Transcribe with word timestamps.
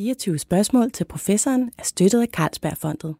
24 0.00 0.38
spørgsmål 0.38 0.90
til 0.90 1.04
professoren 1.04 1.70
er 1.78 1.82
støttet 1.82 2.22
af 2.22 2.26
Carlsbergfondet. 2.26 3.14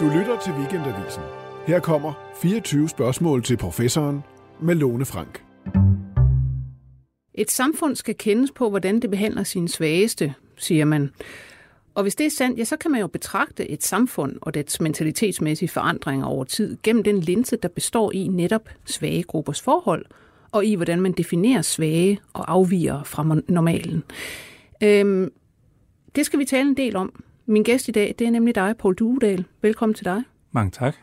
Du 0.00 0.18
lytter 0.18 0.40
til 0.44 0.52
Weekendavisen. 0.52 1.22
Her 1.66 1.80
kommer 1.80 2.32
24 2.42 2.88
spørgsmål 2.88 3.42
til 3.42 3.56
professoren 3.56 4.20
med 4.62 4.74
Lone 4.74 5.04
Frank. 5.04 5.44
Et 7.34 7.50
samfund 7.50 7.96
skal 7.96 8.14
kendes 8.16 8.50
på, 8.50 8.70
hvordan 8.70 9.00
det 9.00 9.10
behandler 9.10 9.42
sine 9.42 9.68
svageste, 9.68 10.34
siger 10.56 10.84
man. 10.84 11.10
Og 11.94 12.02
hvis 12.02 12.14
det 12.14 12.26
er 12.26 12.30
sandt, 12.30 12.58
ja, 12.58 12.64
så 12.64 12.76
kan 12.76 12.90
man 12.90 13.00
jo 13.00 13.06
betragte 13.06 13.70
et 13.70 13.82
samfund 13.82 14.36
og 14.42 14.54
dets 14.54 14.80
mentalitetsmæssige 14.80 15.68
forandringer 15.68 16.26
over 16.26 16.44
tid 16.44 16.76
gennem 16.82 17.02
den 17.02 17.20
linse, 17.20 17.56
der 17.56 17.68
består 17.68 18.12
i 18.12 18.28
netop 18.28 18.68
svage 18.84 19.22
gruppers 19.22 19.62
forhold, 19.62 20.06
og 20.54 20.64
i 20.64 20.74
hvordan 20.74 21.00
man 21.00 21.12
definerer 21.12 21.62
svage 21.62 22.20
og 22.32 22.52
afviger 22.52 23.02
fra 23.02 23.40
normalen. 23.48 24.04
Øhm, 24.82 25.32
det 26.14 26.26
skal 26.26 26.38
vi 26.38 26.44
tale 26.44 26.68
en 26.68 26.76
del 26.76 26.96
om. 26.96 27.22
Min 27.46 27.62
gæst 27.62 27.88
i 27.88 27.90
dag, 27.90 28.14
det 28.18 28.26
er 28.26 28.30
nemlig 28.30 28.54
dig, 28.54 28.74
Paul 28.78 28.94
Duedal. 28.94 29.44
Velkommen 29.62 29.94
til 29.94 30.04
dig. 30.04 30.22
Mange 30.52 30.70
tak. 30.70 30.94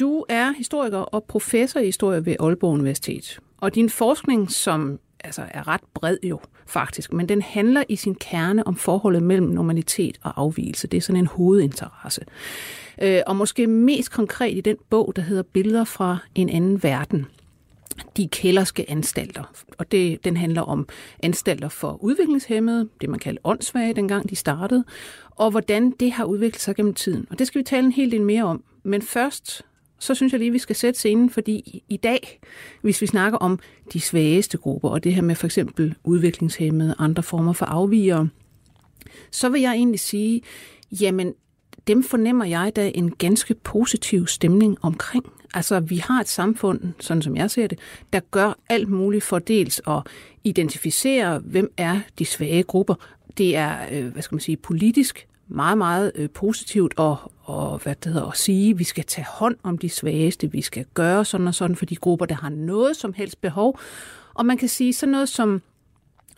Du 0.00 0.24
er 0.28 0.52
historiker 0.52 0.98
og 0.98 1.24
professor 1.24 1.80
i 1.80 1.84
historie 1.84 2.26
ved 2.26 2.36
Aalborg 2.40 2.72
Universitet. 2.72 3.40
Og 3.60 3.74
din 3.74 3.90
forskning, 3.90 4.50
som 4.50 4.98
altså 5.24 5.42
er 5.50 5.68
ret 5.68 5.80
bred 5.94 6.16
jo 6.22 6.40
faktisk, 6.66 7.12
men 7.12 7.28
den 7.28 7.42
handler 7.42 7.84
i 7.88 7.96
sin 7.96 8.14
kerne 8.14 8.66
om 8.66 8.76
forholdet 8.76 9.22
mellem 9.22 9.46
normalitet 9.46 10.18
og 10.22 10.32
afvielse. 10.36 10.86
Det 10.86 10.96
er 10.96 11.00
sådan 11.00 11.20
en 11.20 11.26
hovedinteresse. 11.26 12.20
Øh, 13.02 13.20
og 13.26 13.36
måske 13.36 13.66
mest 13.66 14.12
konkret 14.12 14.56
i 14.56 14.60
den 14.60 14.76
bog, 14.90 15.12
der 15.16 15.22
hedder 15.22 15.42
Billeder 15.42 15.84
fra 15.84 16.18
en 16.34 16.48
anden 16.48 16.82
verden. 16.82 17.26
De 18.16 18.28
kælderske 18.28 18.90
anstalter. 18.90 19.52
Og 19.78 19.92
det, 19.92 20.24
den 20.24 20.36
handler 20.36 20.62
om 20.62 20.88
anstalter 21.22 21.68
for 21.68 22.02
udviklingshemmede, 22.02 22.88
det 23.00 23.08
man 23.08 23.18
kaldte 23.18 23.46
åndssvage, 23.46 23.94
dengang 23.94 24.30
de 24.30 24.36
startede, 24.36 24.84
og 25.30 25.50
hvordan 25.50 25.90
det 25.90 26.12
har 26.12 26.24
udviklet 26.24 26.60
sig 26.60 26.76
gennem 26.76 26.94
tiden. 26.94 27.26
Og 27.30 27.38
det 27.38 27.46
skal 27.46 27.58
vi 27.58 27.64
tale 27.64 27.86
en 27.86 27.92
hel 27.92 28.10
del 28.10 28.22
mere 28.22 28.44
om. 28.44 28.64
Men 28.82 29.02
først 29.02 29.62
så 29.98 30.14
synes 30.14 30.32
jeg 30.32 30.40
lige, 30.40 30.52
vi 30.52 30.58
skal 30.58 30.76
sætte 30.76 30.98
scenen, 30.98 31.30
fordi 31.30 31.82
i 31.88 31.96
dag, 31.96 32.40
hvis 32.82 33.00
vi 33.00 33.06
snakker 33.06 33.38
om 33.38 33.58
de 33.92 34.00
svageste 34.00 34.58
grupper, 34.58 34.88
og 34.88 35.04
det 35.04 35.14
her 35.14 35.22
med 35.22 35.34
for 35.34 35.46
eksempel 35.46 35.94
udviklingshemmede, 36.04 36.94
andre 36.98 37.22
former 37.22 37.52
for 37.52 37.66
afvigere, 37.66 38.28
så 39.30 39.48
vil 39.48 39.60
jeg 39.60 39.72
egentlig 39.72 40.00
sige, 40.00 40.42
jamen, 41.00 41.34
dem 41.88 42.02
fornemmer 42.02 42.44
jeg 42.44 42.72
da 42.76 42.90
en 42.94 43.10
ganske 43.10 43.54
positiv 43.54 44.26
stemning 44.26 44.78
omkring. 44.82 45.24
Altså, 45.54 45.80
vi 45.80 45.96
har 45.96 46.20
et 46.20 46.28
samfund, 46.28 46.80
sådan 47.00 47.22
som 47.22 47.36
jeg 47.36 47.50
ser 47.50 47.66
det, 47.66 47.78
der 48.12 48.20
gør 48.30 48.58
alt 48.68 48.88
muligt 48.88 49.24
for 49.24 49.38
dels 49.38 49.80
at 49.86 50.02
identificere, 50.44 51.38
hvem 51.38 51.72
er 51.76 52.00
de 52.18 52.24
svage 52.24 52.62
grupper. 52.62 52.94
Det 53.38 53.56
er, 53.56 53.76
øh, 53.92 54.12
hvad 54.12 54.22
skal 54.22 54.34
man 54.34 54.40
sige, 54.40 54.56
politisk 54.56 55.26
meget, 55.48 55.78
meget 55.78 56.12
øh, 56.14 56.30
positivt 56.30 56.94
og, 56.96 57.16
og 57.42 57.78
hvad 57.78 57.94
det 57.94 58.12
hedder, 58.12 58.26
at 58.26 58.36
sige, 58.36 58.70
at 58.70 58.78
vi 58.78 58.84
skal 58.84 59.04
tage 59.04 59.26
hånd 59.28 59.56
om 59.62 59.78
de 59.78 59.88
svageste, 59.88 60.52
vi 60.52 60.62
skal 60.62 60.84
gøre 60.94 61.24
sådan 61.24 61.48
og 61.48 61.54
sådan 61.54 61.76
for 61.76 61.86
de 61.86 61.96
grupper, 61.96 62.26
der 62.26 62.34
har 62.34 62.48
noget 62.48 62.96
som 62.96 63.12
helst 63.12 63.40
behov. 63.40 63.78
Og 64.34 64.46
man 64.46 64.56
kan 64.56 64.68
sige 64.68 64.92
sådan 64.92 65.10
noget 65.12 65.28
som 65.28 65.62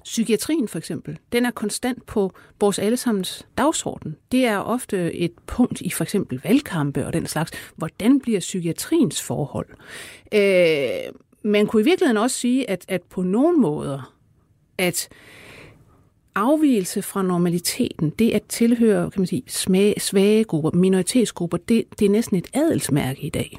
psykiatrien 0.04 0.68
for 0.68 0.78
eksempel, 0.78 1.18
den 1.32 1.46
er 1.46 1.50
konstant 1.50 2.06
på 2.06 2.32
vores 2.60 2.78
allesammens 2.78 3.46
dagsorden. 3.58 4.16
Det 4.32 4.44
er 4.44 4.58
ofte 4.58 5.14
et 5.14 5.32
punkt 5.46 5.80
i 5.80 5.90
for 5.90 6.04
eksempel 6.04 6.40
valgkampe 6.44 7.06
og 7.06 7.12
den 7.12 7.26
slags. 7.26 7.50
Hvordan 7.76 8.20
bliver 8.20 8.40
psykiatriens 8.40 9.22
forhold? 9.22 9.66
Øh, 10.34 11.12
man 11.42 11.66
kunne 11.66 11.82
i 11.82 11.84
virkeligheden 11.84 12.16
også 12.16 12.36
sige, 12.36 12.70
at, 12.70 12.84
at 12.88 13.02
på 13.02 13.22
nogle 13.22 13.58
måder, 13.58 14.14
at 14.78 15.08
afvielse 16.34 17.02
fra 17.02 17.22
normaliteten, 17.22 18.10
det 18.10 18.30
at 18.30 18.42
tilhøre 18.42 19.10
kan 19.10 19.20
man 19.20 19.26
sige, 19.26 19.42
smage, 19.46 20.00
svage 20.00 20.44
grupper, 20.44 20.70
minoritetsgrupper, 20.70 21.56
det, 21.56 21.84
det 21.98 22.06
er 22.06 22.10
næsten 22.10 22.36
et 22.36 22.46
adelsmærke 22.52 23.22
i 23.22 23.30
dag. 23.30 23.58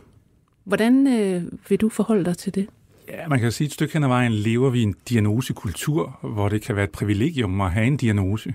Hvordan 0.64 1.08
øh, 1.08 1.44
vil 1.70 1.82
du 1.82 1.90
forholde 1.90 2.26
dig 2.26 2.38
til 2.38 2.56
det? 2.56 2.68
Ja, 3.12 3.28
man 3.28 3.40
kan 3.40 3.52
sige, 3.52 3.66
at 3.66 3.70
et 3.70 3.74
stykke 3.74 3.94
hen 3.94 4.04
ad 4.04 4.08
vejen 4.08 4.32
lever 4.32 4.70
vi 4.70 4.80
i 4.80 4.84
en 4.84 4.96
diagnosekultur, 5.10 6.20
hvor 6.22 6.50
det 6.50 6.62
kan 6.62 6.76
være 6.76 6.84
et 6.84 6.92
privilegium 6.92 7.62
at 7.62 7.72
have 7.72 7.88
en 7.88 7.98
diagnose. 7.98 8.54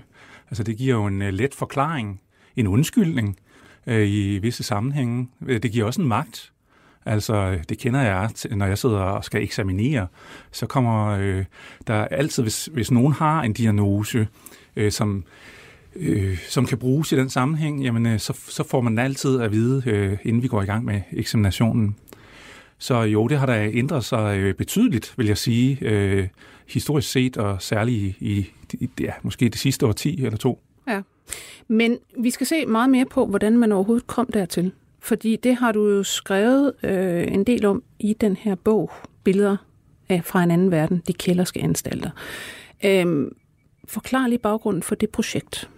Altså 0.49 0.63
det 0.63 0.77
giver 0.77 0.95
jo 0.95 1.05
en 1.05 1.21
øh, 1.21 1.33
let 1.33 1.55
forklaring, 1.55 2.21
en 2.55 2.67
undskyldning 2.67 3.37
øh, 3.87 4.07
i 4.07 4.37
visse 4.37 4.63
sammenhænge. 4.63 5.27
Øh, 5.47 5.63
det 5.63 5.71
giver 5.71 5.85
også 5.85 6.01
en 6.01 6.07
magt. 6.07 6.51
Altså, 7.05 7.59
det 7.69 7.77
kender 7.77 8.01
jeg, 8.01 8.29
når 8.51 8.65
jeg 8.65 8.77
sidder 8.77 8.99
og 8.99 9.23
skal 9.23 9.43
eksaminere, 9.43 10.07
så 10.51 10.65
kommer 10.65 11.07
øh, 11.07 11.45
der 11.87 12.05
altid, 12.05 12.43
hvis, 12.43 12.69
hvis 12.73 12.91
nogen 12.91 13.13
har 13.13 13.41
en 13.41 13.53
diagnose, 13.53 14.27
øh, 14.75 14.91
som, 14.91 15.23
øh, 15.95 16.37
som 16.49 16.65
kan 16.65 16.77
bruges 16.77 17.11
i 17.11 17.15
den 17.15 17.29
sammenhæng, 17.29 17.83
jamen, 17.83 18.05
øh, 18.05 18.19
så, 18.19 18.33
så 18.47 18.63
får 18.63 18.81
man 18.81 18.99
altid 18.99 19.39
at 19.39 19.51
vide, 19.51 19.83
øh, 19.85 20.17
inden 20.23 20.43
vi 20.43 20.47
går 20.47 20.61
i 20.61 20.65
gang 20.65 20.85
med 20.85 21.01
eksaminationen. 21.11 21.95
Så 22.77 23.01
jo, 23.01 23.27
det 23.27 23.37
har 23.37 23.45
da 23.45 23.69
ændret 23.73 24.05
sig 24.05 24.37
øh, 24.37 24.53
betydeligt, 24.53 25.13
vil 25.17 25.27
jeg 25.27 25.37
sige, 25.37 25.77
øh, 25.81 26.27
historisk 26.67 27.11
set, 27.11 27.37
og 27.37 27.61
særligt 27.61 28.15
i, 28.19 28.51
i 28.73 28.89
ja, 28.99 29.11
måske 29.21 29.49
det 29.49 29.59
sidste 29.59 29.85
år 29.85 29.91
10 29.91 30.25
eller 30.25 30.37
to. 30.37 30.61
Ja, 30.87 31.01
men 31.67 31.97
vi 32.19 32.29
skal 32.29 32.47
se 32.47 32.65
meget 32.65 32.89
mere 32.89 33.05
på, 33.05 33.25
hvordan 33.25 33.57
man 33.57 33.71
overhovedet 33.71 34.07
kom 34.07 34.29
dertil. 34.33 34.71
Fordi 34.99 35.35
det 35.35 35.55
har 35.55 35.71
du 35.71 35.89
jo 35.89 36.03
skrevet 36.03 36.73
øh, 36.83 37.27
en 37.33 37.43
del 37.43 37.65
om 37.65 37.83
i 37.99 38.13
den 38.13 38.35
her 38.35 38.55
bog, 38.55 38.91
Billeder 39.23 39.57
af 40.09 40.25
fra 40.25 40.43
en 40.43 40.51
anden 40.51 40.71
verden, 40.71 41.03
de 41.07 41.13
kælderske 41.13 41.63
anstalter. 41.63 42.09
Øh, 42.85 43.27
forklar 43.85 44.27
lige 44.27 44.39
baggrunden 44.39 44.83
for 44.83 44.95
det 44.95 45.09
projekt. 45.09 45.69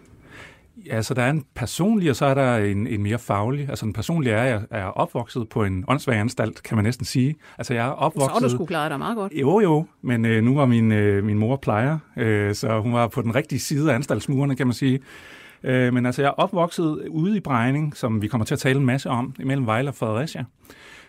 Ja, 0.85 1.01
så 1.01 1.13
der 1.13 1.21
er 1.21 1.29
en 1.29 1.45
personlig, 1.55 2.09
og 2.09 2.15
så 2.15 2.25
er 2.25 2.33
der 2.33 2.57
en, 2.57 2.87
en 2.87 3.03
mere 3.03 3.19
faglig. 3.19 3.69
Altså 3.69 3.85
en 3.85 3.93
personlig 3.93 4.31
er, 4.31 4.43
jeg 4.43 4.61
er 4.71 4.85
opvokset 4.85 5.49
på 5.49 5.63
en 5.63 5.85
åndssvag 5.87 6.17
anstalt, 6.17 6.63
kan 6.63 6.75
man 6.75 6.85
næsten 6.85 7.05
sige. 7.05 7.35
Altså 7.57 7.73
jeg 7.73 7.85
er 7.85 7.91
opvokset... 7.91 8.41
Så 8.41 8.47
du 8.47 8.49
skulle 8.49 8.67
klare 8.67 8.89
dig 8.89 8.97
meget 8.97 9.15
godt. 9.15 9.33
Jo, 9.35 9.59
jo, 9.59 9.85
men 10.01 10.25
øh, 10.25 10.43
nu 10.43 10.55
var 10.55 10.65
min, 10.65 10.91
øh, 10.91 11.23
min 11.23 11.37
mor 11.37 11.55
plejer, 11.55 11.97
øh, 12.17 12.55
så 12.55 12.79
hun 12.79 12.93
var 12.93 13.07
på 13.07 13.21
den 13.21 13.35
rigtige 13.35 13.59
side 13.59 13.91
af 13.91 13.95
anstaltsmurene, 13.95 14.55
kan 14.55 14.67
man 14.67 14.73
sige. 14.73 14.99
Øh, 15.63 15.93
men 15.93 16.05
altså, 16.05 16.21
jeg 16.21 16.29
er 16.29 16.33
opvokset 16.33 17.07
ude 17.09 17.37
i 17.37 17.39
Brejning, 17.39 17.97
som 17.97 18.21
vi 18.21 18.27
kommer 18.27 18.45
til 18.45 18.55
at 18.55 18.59
tale 18.59 18.79
en 18.79 18.85
masse 18.85 19.09
om, 19.09 19.35
imellem 19.39 19.65
Vejle 19.65 19.89
og 19.89 19.95
Fredericia. 19.95 20.45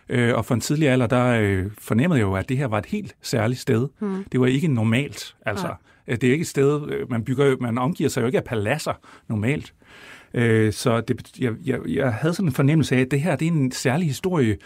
Øh, 0.09 0.35
og 0.35 0.45
for 0.45 0.53
en 0.55 0.61
tidlig 0.61 0.89
alder, 0.89 1.07
der 1.07 1.25
øh, 1.41 1.65
fornemmede 1.77 2.19
jeg 2.19 2.25
jo, 2.25 2.33
at 2.33 2.49
det 2.49 2.57
her 2.57 2.67
var 2.67 2.77
et 2.77 2.85
helt 2.85 3.15
særligt 3.21 3.59
sted. 3.59 3.87
Mm. 3.99 4.25
Det 4.31 4.39
var 4.39 4.45
ikke 4.45 4.67
normalt, 4.67 5.35
altså. 5.45 5.67
Ja. 5.67 5.73
Øh, 6.07 6.17
det 6.21 6.23
er 6.23 6.31
ikke 6.31 6.41
et 6.41 6.47
sted, 6.47 6.91
øh, 6.91 7.11
man 7.11 7.23
bygger, 7.23 7.55
man 7.59 7.77
omgiver 7.77 8.09
sig 8.09 8.21
jo 8.21 8.25
ikke 8.25 8.37
af 8.37 8.43
paladser 8.43 8.93
normalt. 9.27 9.73
Øh, 10.33 10.73
så 10.73 11.01
det, 11.01 11.39
jeg, 11.39 11.53
jeg, 11.65 11.79
jeg 11.87 12.13
havde 12.13 12.33
sådan 12.33 12.49
en 12.49 12.53
fornemmelse 12.53 12.95
af, 12.95 12.99
at 12.99 13.11
det 13.11 13.21
her 13.21 13.35
det 13.35 13.47
er 13.47 13.51
en 13.51 13.71
særlig 13.71 14.07
historie, 14.07 14.57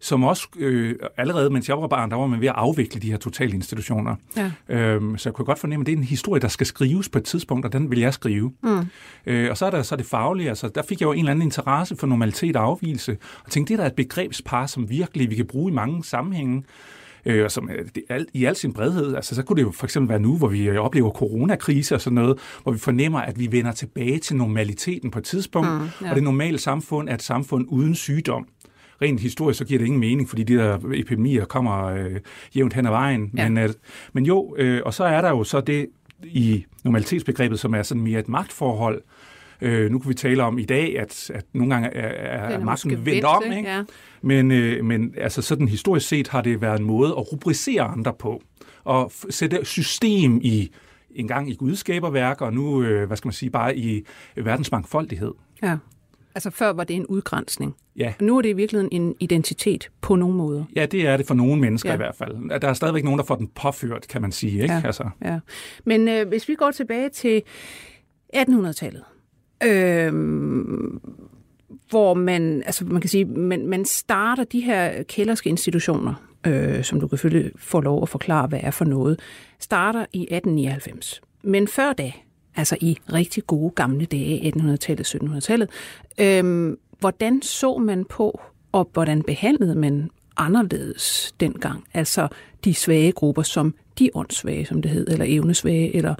som 0.00 0.24
også 0.24 0.48
øh, 0.58 0.94
allerede, 1.16 1.50
mens 1.50 1.68
jeg 1.68 1.80
var 1.80 1.86
barn, 1.86 2.10
der 2.10 2.16
var 2.16 2.26
man 2.26 2.40
ved 2.40 2.48
at 2.48 2.54
afvikle 2.56 3.00
de 3.00 3.10
her 3.10 3.16
totalinstitutioner. 3.16 4.16
Ja. 4.36 4.52
Øhm, 4.68 5.18
så 5.18 5.28
jeg 5.28 5.34
kunne 5.34 5.44
godt 5.44 5.58
fornemme, 5.58 5.82
at 5.82 5.86
det 5.86 5.92
er 5.92 5.96
en 5.96 6.04
historie, 6.04 6.40
der 6.40 6.48
skal 6.48 6.66
skrives 6.66 7.08
på 7.08 7.18
et 7.18 7.24
tidspunkt, 7.24 7.66
og 7.66 7.72
den 7.72 7.90
vil 7.90 7.98
jeg 7.98 8.14
skrive. 8.14 8.52
Mm. 8.62 8.86
Øh, 9.26 9.50
og 9.50 9.56
så 9.56 9.66
er 9.66 9.70
der 9.70 9.82
så 9.82 9.96
det 9.96 10.06
faglige, 10.06 10.48
altså 10.48 10.68
der 10.68 10.82
fik 10.82 11.00
jeg 11.00 11.06
jo 11.06 11.12
en 11.12 11.18
eller 11.18 11.30
anden 11.30 11.42
interesse 11.42 11.96
for 11.96 12.06
normalitet 12.06 12.56
og 12.56 12.64
afvielse, 12.64 13.16
og 13.44 13.50
tænkte, 13.50 13.74
det 13.74 13.80
er 13.80 13.82
da 13.82 13.86
et 13.86 13.96
begrebspar, 13.96 14.66
som 14.66 14.90
virkelig 14.90 15.30
vi 15.30 15.34
kan 15.34 15.46
bruge 15.46 15.72
i 15.72 15.74
mange 15.74 16.04
sammenhænge 16.04 16.64
øh, 17.26 17.50
som 17.50 17.70
det, 17.94 18.02
alt, 18.08 18.28
i 18.32 18.44
al 18.44 18.56
sin 18.56 18.72
bredhed. 18.72 19.14
Altså, 19.14 19.34
så 19.34 19.42
kunne 19.42 19.56
det 19.56 19.62
jo 19.62 19.70
for 19.70 19.86
eksempel 19.86 20.08
være 20.08 20.18
nu, 20.18 20.36
hvor 20.36 20.48
vi 20.48 20.68
øh, 20.68 20.76
oplever 20.76 21.10
coronakrise 21.10 21.94
og 21.94 22.00
sådan 22.00 22.14
noget, 22.14 22.38
hvor 22.62 22.72
vi 22.72 22.78
fornemmer, 22.78 23.20
at 23.20 23.38
vi 23.38 23.52
vender 23.52 23.72
tilbage 23.72 24.18
til 24.18 24.36
normaliteten 24.36 25.10
på 25.10 25.18
et 25.18 25.24
tidspunkt, 25.24 25.68
mm, 25.68 25.88
ja. 26.02 26.10
og 26.10 26.14
det 26.14 26.22
normale 26.22 26.58
samfund 26.58 27.08
er 27.08 27.14
et 27.14 27.22
samfund 27.22 27.66
uden 27.68 27.94
sygdom 27.94 28.46
rent 29.02 29.20
historisk, 29.20 29.58
så 29.58 29.64
giver 29.64 29.78
det 29.78 29.86
ingen 29.86 30.00
mening, 30.00 30.28
fordi 30.28 30.42
de 30.42 30.54
der 30.54 30.78
epidemier 30.94 31.44
kommer 31.44 31.84
øh, 31.84 32.20
jævnt 32.56 32.74
hen 32.74 32.86
ad 32.86 32.90
vejen. 32.90 33.30
Ja. 33.36 33.48
Men, 33.48 33.64
øh, 33.64 33.70
men 34.12 34.26
jo, 34.26 34.54
øh, 34.58 34.82
og 34.84 34.94
så 34.94 35.04
er 35.04 35.20
der 35.20 35.28
jo 35.28 35.44
så 35.44 35.60
det 35.60 35.86
i 36.24 36.64
normalitetsbegrebet, 36.84 37.60
som 37.60 37.74
er 37.74 37.82
sådan 37.82 38.02
mere 38.02 38.20
et 38.20 38.28
magtforhold. 38.28 39.02
Øh, 39.60 39.90
nu 39.90 39.98
kan 39.98 40.08
vi 40.08 40.14
tale 40.14 40.42
om 40.42 40.58
i 40.58 40.64
dag, 40.64 40.98
at, 40.98 41.30
at 41.34 41.44
nogle 41.52 41.74
gange 41.74 41.88
er, 41.88 42.08
er, 42.08 42.58
er 42.58 42.64
magten 42.64 43.06
vendt 43.06 43.24
om, 43.24 43.42
ikke? 43.56 43.70
Ja. 43.70 43.82
Men, 44.22 44.50
øh, 44.50 44.84
men 44.84 45.14
altså 45.16 45.42
sådan 45.42 45.68
historisk 45.68 46.08
set 46.08 46.28
har 46.28 46.40
det 46.40 46.60
været 46.60 46.80
en 46.80 46.86
måde 46.86 47.10
at 47.10 47.32
rubricere 47.32 47.82
andre 47.82 48.12
på, 48.18 48.42
og 48.84 49.12
sætte 49.30 49.64
system 49.64 50.40
i 50.42 50.70
en 51.10 51.28
gang 51.28 51.50
i 51.50 51.54
gudskaberværk, 51.54 52.40
og 52.40 52.52
nu, 52.52 52.82
øh, 52.82 53.06
hvad 53.06 53.16
skal 53.16 53.26
man 53.28 53.32
sige, 53.32 53.50
bare 53.50 53.76
i 53.76 54.06
verdens 54.36 54.72
mangfoldighed. 54.72 55.32
Ja. 55.62 55.76
Altså 56.34 56.50
før 56.50 56.72
var 56.72 56.84
det 56.84 56.96
en 56.96 57.06
udgrænsning. 57.06 57.74
Ja. 57.96 58.14
Nu 58.20 58.38
er 58.38 58.42
det 58.42 58.48
i 58.48 58.52
virkeligheden 58.52 59.02
en 59.02 59.14
identitet 59.20 59.90
på 60.00 60.16
nogle 60.16 60.36
måder. 60.36 60.64
Ja, 60.76 60.86
det 60.86 61.06
er 61.06 61.16
det 61.16 61.26
for 61.26 61.34
nogle 61.34 61.60
mennesker 61.60 61.90
ja. 61.90 61.94
i 61.94 61.96
hvert 61.96 62.14
fald. 62.14 62.60
Der 62.60 62.68
er 62.68 62.74
stadigvæk 62.74 63.04
nogen, 63.04 63.18
der 63.18 63.24
får 63.24 63.34
den 63.34 63.48
påført, 63.54 64.06
kan 64.08 64.22
man 64.22 64.32
sige. 64.32 64.62
Ikke? 64.62 64.74
Ja. 64.74 64.82
Altså. 64.84 65.10
Ja. 65.24 65.38
Men 65.84 66.08
øh, 66.08 66.28
hvis 66.28 66.48
vi 66.48 66.54
går 66.54 66.70
tilbage 66.70 67.08
til 67.08 67.42
1800-tallet, 68.36 69.02
øh, 69.64 70.12
hvor 71.90 72.14
man, 72.14 72.62
altså 72.66 72.84
man 72.84 73.00
kan 73.00 73.10
sige, 73.10 73.24
man, 73.24 73.66
man 73.66 73.84
starter 73.84 74.44
de 74.44 74.60
her 74.60 75.02
kælderske 75.02 75.48
institutioner 75.48 76.14
øh, 76.46 76.84
som 76.84 77.00
du 77.00 77.08
kan 77.08 77.18
selvfølgelig 77.18 77.52
få 77.56 77.80
lov 77.80 78.02
at 78.02 78.08
forklare, 78.08 78.46
hvad 78.46 78.60
er 78.62 78.70
for 78.70 78.84
noget, 78.84 79.20
starter 79.60 80.06
i 80.12 80.22
1899. 80.22 81.20
Men 81.42 81.68
før 81.68 81.92
da, 81.92 82.12
altså 82.56 82.76
i 82.80 82.98
rigtig 83.12 83.46
gode 83.46 83.70
gamle 83.70 84.04
dage, 84.04 84.52
1800-tallet, 84.56 85.14
1700-tallet, 85.14 85.70
øh, 86.20 86.76
hvordan 87.00 87.42
så 87.42 87.78
man 87.78 88.04
på, 88.04 88.40
og 88.72 88.90
hvordan 88.92 89.22
behandlede 89.22 89.74
man 89.74 90.10
anderledes 90.36 91.34
dengang? 91.40 91.84
Altså 91.94 92.28
de 92.64 92.74
svage 92.74 93.12
grupper 93.12 93.42
som 93.42 93.74
de 93.98 94.10
åndssvage, 94.14 94.66
som 94.66 94.82
det 94.82 94.90
hed, 94.90 95.08
eller 95.08 95.24
evnesvage, 95.28 95.96
eller 95.96 96.14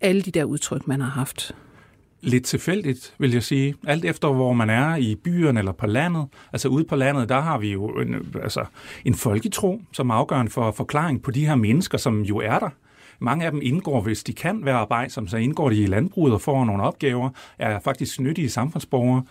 alle 0.00 0.22
de 0.22 0.30
der 0.30 0.44
udtryk, 0.44 0.86
man 0.86 1.00
har 1.00 1.10
haft? 1.10 1.54
Lidt 2.22 2.44
tilfældigt, 2.44 3.14
vil 3.18 3.32
jeg 3.32 3.42
sige. 3.42 3.74
Alt 3.86 4.04
efter, 4.04 4.32
hvor 4.32 4.52
man 4.52 4.70
er 4.70 4.96
i 4.96 5.14
byerne 5.14 5.58
eller 5.58 5.72
på 5.72 5.86
landet. 5.86 6.26
Altså 6.52 6.68
ude 6.68 6.84
på 6.84 6.96
landet, 6.96 7.28
der 7.28 7.40
har 7.40 7.58
vi 7.58 7.72
jo 7.72 7.86
en, 7.86 8.14
altså, 8.42 8.64
en 9.04 9.14
folketro, 9.14 9.82
som 9.92 10.10
er 10.10 10.14
afgørende 10.14 10.52
for 10.52 10.70
forklaring 10.70 11.22
på 11.22 11.30
de 11.30 11.46
her 11.46 11.54
mennesker, 11.54 11.98
som 11.98 12.22
jo 12.22 12.38
er 12.38 12.58
der. 12.58 12.68
Mange 13.18 13.44
af 13.44 13.50
dem 13.50 13.60
indgår, 13.62 14.00
hvis 14.00 14.24
de 14.24 14.32
kan 14.32 14.64
være 14.64 14.74
arbejdsomme, 14.74 15.28
så 15.28 15.36
indgår 15.36 15.70
de 15.70 15.76
i 15.76 15.86
landbruget 15.86 16.34
og 16.34 16.40
får 16.40 16.64
nogle 16.64 16.82
opgaver, 16.82 17.30
er 17.58 17.80
faktisk 17.80 18.20
nyttige 18.20 18.50
samfundsborgere. 18.50 19.24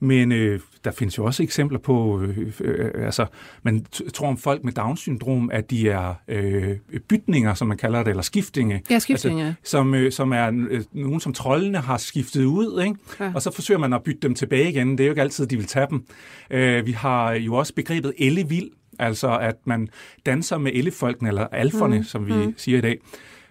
Men 0.00 0.32
øh, 0.32 0.60
der 0.86 0.92
findes 0.92 1.18
jo 1.18 1.24
også 1.24 1.42
eksempler 1.42 1.78
på, 1.78 2.20
øh, 2.20 2.52
øh, 2.60 2.90
altså 3.06 3.26
man 3.62 3.86
tror 4.14 4.28
om 4.28 4.38
folk 4.38 4.64
med 4.64 4.72
Down-syndrom, 4.72 5.50
at 5.52 5.70
de 5.70 5.88
er 5.88 6.14
øh, 6.28 6.76
bytninger, 7.08 7.54
som 7.54 7.68
man 7.68 7.76
kalder 7.76 8.02
det, 8.02 8.10
eller 8.10 8.22
skiftinge. 8.22 8.82
Ja, 8.90 8.98
skiftinge. 8.98 9.46
Altså, 9.46 9.70
som, 9.70 9.94
øh, 9.94 10.12
som 10.12 10.32
er 10.32 10.66
øh, 10.70 10.84
nogen, 10.92 11.20
som 11.20 11.32
trollene 11.32 11.78
har 11.78 11.96
skiftet 11.96 12.44
ud, 12.44 12.82
ikke? 12.82 12.96
Ja. 13.20 13.32
og 13.34 13.42
så 13.42 13.50
forsøger 13.50 13.78
man 13.78 13.92
at 13.92 14.02
bytte 14.02 14.20
dem 14.20 14.34
tilbage 14.34 14.70
igen. 14.70 14.90
Det 14.90 15.00
er 15.00 15.04
jo 15.04 15.12
ikke 15.12 15.22
altid, 15.22 15.46
de 15.46 15.56
vil 15.56 15.66
tage 15.66 15.86
dem. 15.90 16.04
Øh, 16.50 16.86
vi 16.86 16.92
har 16.92 17.32
jo 17.32 17.54
også 17.54 17.74
begrebet 17.74 18.12
ellevild, 18.18 18.70
altså 18.98 19.38
at 19.38 19.56
man 19.64 19.88
danser 20.26 20.58
med 20.58 20.72
ellefolkene, 20.74 21.28
eller 21.28 21.46
alferne, 21.46 21.96
mm. 21.96 22.04
som 22.04 22.26
vi 22.26 22.32
mm. 22.32 22.54
siger 22.56 22.78
i 22.78 22.80
dag 22.80 22.98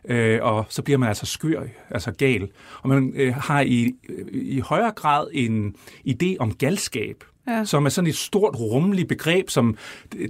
øh, 0.07 0.40
og 0.42 0.66
så 0.69 0.81
bliver 0.81 0.98
man 0.98 1.10
altså 1.10 1.25
skør, 1.25 1.63
altså 1.90 2.12
gal. 2.12 2.48
Og 2.81 2.90
man 2.90 3.13
øh, 3.16 3.34
har 3.34 3.62
i, 3.62 3.92
i 4.31 4.60
højere 4.60 4.92
grad 4.92 5.28
en 5.34 5.75
idé 6.07 6.36
om 6.40 6.54
galskab, 6.54 7.24
ja. 7.48 7.66
som 7.66 7.86
er 7.86 7.90
sådan 7.90 8.10
et 8.10 8.16
stort, 8.16 8.60
rummeligt 8.60 9.07
begreb, 9.07 9.50
som 9.50 9.78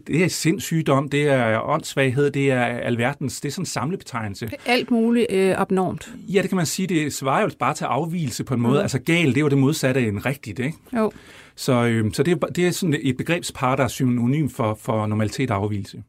det 0.07 0.23
er 0.23 0.27
sindssygdom, 0.27 1.09
det 1.09 1.27
er 1.27 1.69
åndssvaghed, 1.69 2.31
det 2.31 2.51
er 2.51 2.63
alverdens, 2.63 3.41
det 3.41 3.49
er 3.49 3.51
sådan 3.51 3.61
en 3.61 3.65
samlebetegnelse. 3.65 4.49
Alt 4.65 4.91
muligt 4.91 5.25
øh, 5.29 5.61
abnormt. 5.61 6.13
Ja, 6.27 6.41
det 6.41 6.49
kan 6.49 6.55
man 6.57 6.65
sige, 6.65 6.87
det 6.87 7.13
svarer 7.13 7.41
jo 7.41 7.49
bare 7.59 7.73
til 7.73 7.85
afvielse 7.85 8.43
på 8.43 8.53
en 8.53 8.61
måde. 8.61 8.79
Mm. 8.79 8.81
Altså 8.81 8.99
gal, 8.99 9.27
det 9.27 9.37
er 9.37 9.41
jo 9.41 9.49
det 9.49 9.57
modsatte 9.57 9.99
af 9.99 10.05
en 10.05 10.25
rigtigt, 10.25 10.59
ikke? 10.59 10.77
Jo. 10.97 11.11
Så, 11.55 11.85
øh, 11.85 12.13
så 12.13 12.23
det, 12.23 12.31
er, 12.31 12.47
det 12.47 12.67
er 12.67 12.71
sådan 12.71 12.99
et 13.01 13.17
begrebspar, 13.17 13.75
der 13.75 13.83
er 13.83 13.87
synonym 13.87 14.49
for, 14.49 14.77
for 14.81 15.07
normalitet 15.07 15.51
og 15.51 15.57
afvielse. 15.57 16.03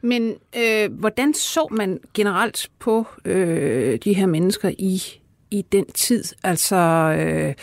Men 0.00 0.34
øh, 0.56 0.92
hvordan 0.92 1.34
så 1.34 1.68
man 1.70 2.00
generelt 2.14 2.70
på 2.78 3.06
øh, 3.24 3.98
de 4.04 4.12
her 4.12 4.26
mennesker 4.26 4.70
i, 4.78 5.02
i 5.50 5.62
den 5.72 5.86
tid? 5.86 6.24
Altså, 6.42 6.76
øh, 7.18 7.54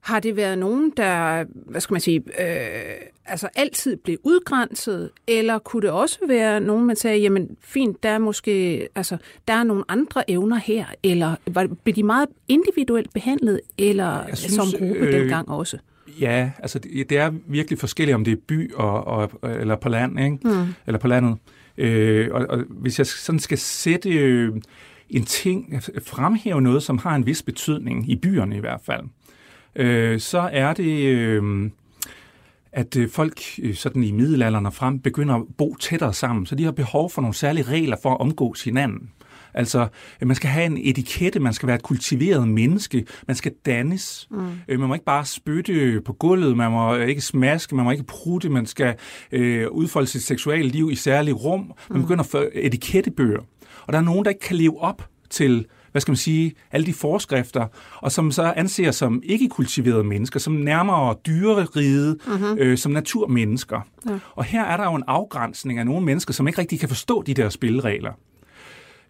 har 0.00 0.20
det 0.20 0.36
været 0.36 0.58
nogen, 0.58 0.92
der, 0.96 1.44
hvad 1.54 1.80
skal 1.80 1.94
man 1.94 2.00
sige, 2.00 2.22
øh, 2.40 3.06
altså 3.26 3.48
altid 3.54 3.96
blev 3.96 4.18
udgrænset, 4.22 5.10
eller 5.26 5.58
kunne 5.58 5.82
det 5.82 5.90
også 5.90 6.18
være 6.28 6.60
nogen, 6.60 6.86
man 6.86 6.96
sagde, 6.96 7.18
jamen 7.18 7.56
fint, 7.60 8.02
der 8.02 8.08
er 8.08 8.18
måske, 8.18 8.88
altså, 8.94 9.16
der 9.48 9.54
er 9.54 9.64
nogle 9.64 9.84
andre 9.88 10.30
evner 10.30 10.56
her, 10.56 10.84
eller 11.02 11.34
var, 11.46 11.68
blev 11.84 11.94
de 11.94 12.02
meget 12.02 12.28
individuelt 12.48 13.12
behandlet, 13.12 13.60
eller 13.78 14.24
synes, 14.34 14.54
som 14.54 14.66
gruppe 14.78 15.06
øh, 15.06 15.12
dengang 15.12 15.48
også? 15.48 15.78
Ja, 16.20 16.50
altså 16.58 16.78
det, 16.78 17.10
det 17.10 17.18
er 17.18 17.32
virkelig 17.46 17.78
forskelligt, 17.78 18.14
om 18.14 18.24
det 18.24 18.32
er 18.32 18.40
by 18.48 18.74
og, 18.74 19.06
og 19.06 19.30
eller 19.42 19.76
på 19.76 19.88
land, 19.88 20.20
ikke? 20.20 20.38
Mm. 20.44 20.66
eller 20.86 20.98
på 20.98 21.08
landet. 21.08 21.38
Øh, 21.78 22.28
og, 22.32 22.46
og 22.48 22.64
hvis 22.68 22.98
jeg 22.98 23.06
sådan 23.06 23.38
skal 23.38 23.58
sætte 23.58 24.10
øh, 24.10 24.52
en 25.10 25.24
ting, 25.24 25.82
fremhæve 26.06 26.60
noget, 26.60 26.82
som 26.82 26.98
har 26.98 27.16
en 27.16 27.26
vis 27.26 27.42
betydning, 27.42 28.10
i 28.10 28.16
byerne 28.16 28.56
i 28.56 28.60
hvert 28.60 28.80
fald, 28.86 29.02
øh, 29.76 30.20
så 30.20 30.48
er 30.52 30.72
det... 30.72 31.06
Øh, 31.06 31.70
at 32.72 32.96
øh, 32.96 33.10
folk 33.10 33.40
øh, 33.62 33.74
sådan 33.74 34.04
i 34.04 34.10
middelalderen 34.10 34.66
og 34.66 34.74
frem 34.74 34.98
begynder 34.98 35.34
at 35.34 35.42
bo 35.58 35.76
tættere 35.80 36.14
sammen, 36.14 36.46
så 36.46 36.54
de 36.54 36.64
har 36.64 36.72
behov 36.72 37.10
for 37.10 37.22
nogle 37.22 37.34
særlige 37.34 37.64
regler 37.64 37.96
for 38.02 38.10
at 38.10 38.20
omgås 38.20 38.64
hinanden. 38.64 39.10
Altså, 39.56 39.88
man 40.22 40.36
skal 40.36 40.50
have 40.50 40.66
en 40.66 40.78
etikette, 40.80 41.40
man 41.40 41.52
skal 41.52 41.66
være 41.66 41.76
et 41.76 41.82
kultiveret 41.82 42.48
menneske, 42.48 43.06
man 43.26 43.36
skal 43.36 43.52
dannes. 43.66 44.28
Mm. 44.30 44.48
Øh, 44.68 44.80
man 44.80 44.88
må 44.88 44.94
ikke 44.94 45.04
bare 45.04 45.24
spytte 45.24 46.00
på 46.04 46.12
gulvet, 46.12 46.56
man 46.56 46.70
må 46.70 46.94
ikke 46.94 47.20
smaske, 47.20 47.74
man 47.74 47.84
må 47.84 47.90
ikke 47.90 48.04
prutte, 48.04 48.48
man 48.48 48.66
skal 48.66 48.94
øh, 49.32 49.68
udfolde 49.70 50.06
sit 50.06 50.22
seksuelle 50.22 50.70
liv 50.70 50.90
i 50.92 50.94
særlige 50.94 51.34
rum. 51.34 51.72
Man 51.90 51.98
mm. 51.98 52.02
begynder 52.02 52.24
at 52.24 52.30
få 52.30 52.44
etikettebøger. 52.54 53.40
Og 53.86 53.92
der 53.92 53.98
er 53.98 54.02
nogen, 54.02 54.24
der 54.24 54.30
ikke 54.30 54.40
kan 54.40 54.56
leve 54.56 54.80
op 54.80 55.08
til 55.30 55.66
hvad 55.96 56.00
skal 56.00 56.12
man 56.12 56.16
sige, 56.16 56.54
alle 56.72 56.86
de 56.86 56.94
forskrifter, 56.94 57.66
og 57.96 58.12
som 58.12 58.30
så 58.30 58.52
anser 58.56 58.90
som 58.90 59.22
ikke 59.24 59.48
kultiverede 59.48 60.04
mennesker, 60.04 60.40
som 60.40 60.52
nærmere 60.52 61.14
dyreride, 61.26 62.18
mm-hmm. 62.26 62.58
øh, 62.58 62.78
som 62.78 62.92
naturmennesker. 62.92 63.80
Ja. 64.08 64.18
Og 64.34 64.44
her 64.44 64.64
er 64.64 64.76
der 64.76 64.84
jo 64.84 64.94
en 64.94 65.02
afgrænsning 65.06 65.78
af 65.78 65.86
nogle 65.86 66.06
mennesker, 66.06 66.32
som 66.32 66.48
ikke 66.48 66.60
rigtig 66.60 66.80
kan 66.80 66.88
forstå 66.88 67.22
de 67.22 67.34
der 67.34 67.48
spilleregler. 67.48 68.12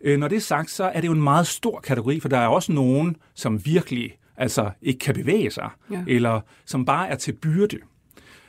Øh, 0.01 0.19
når 0.19 0.29
det 0.29 0.37
er 0.37 0.41
sagt, 0.41 0.71
så 0.71 0.85
er 0.85 1.01
det 1.01 1.09
jo 1.09 1.13
en 1.13 1.23
meget 1.23 1.47
stor 1.47 1.81
kategori, 1.81 2.21
for 2.21 2.29
der 2.29 2.39
er 2.39 2.47
også 2.47 2.73
nogen, 2.73 3.17
som 3.35 3.67
virkelig 3.67 4.19
altså 4.37 4.71
ikke 4.83 4.99
kan 4.99 5.15
bevæge 5.15 5.51
sig, 5.51 5.71
ja. 5.91 6.05
eller 6.07 6.41
som 6.65 6.85
bare 6.85 7.09
er 7.09 7.17
til 7.17 7.33
byrde. 7.33 7.79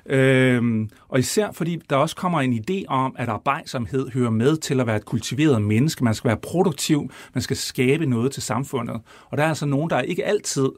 Øhm, 0.09 0.89
og 1.07 1.19
især 1.19 1.51
fordi 1.51 1.81
der 1.89 1.95
også 1.95 2.15
kommer 2.15 2.41
en 2.41 2.53
idé 2.53 2.83
om, 2.87 3.15
at 3.19 3.29
arbejdsomhed 3.29 4.09
hører 4.11 4.29
med 4.29 4.57
til 4.57 4.79
at 4.79 4.87
være 4.87 4.95
et 4.95 5.05
kultiveret 5.05 5.61
menneske. 5.61 6.03
Man 6.03 6.13
skal 6.13 6.27
være 6.27 6.37
produktiv, 6.37 7.11
man 7.33 7.41
skal 7.41 7.57
skabe 7.57 8.05
noget 8.05 8.31
til 8.31 8.43
samfundet. 8.43 9.01
Og 9.29 9.37
der 9.37 9.43
er 9.43 9.47
altså 9.49 9.65
nogen, 9.65 9.89
der 9.89 10.01
ikke 10.01 10.25
altid 10.25 10.69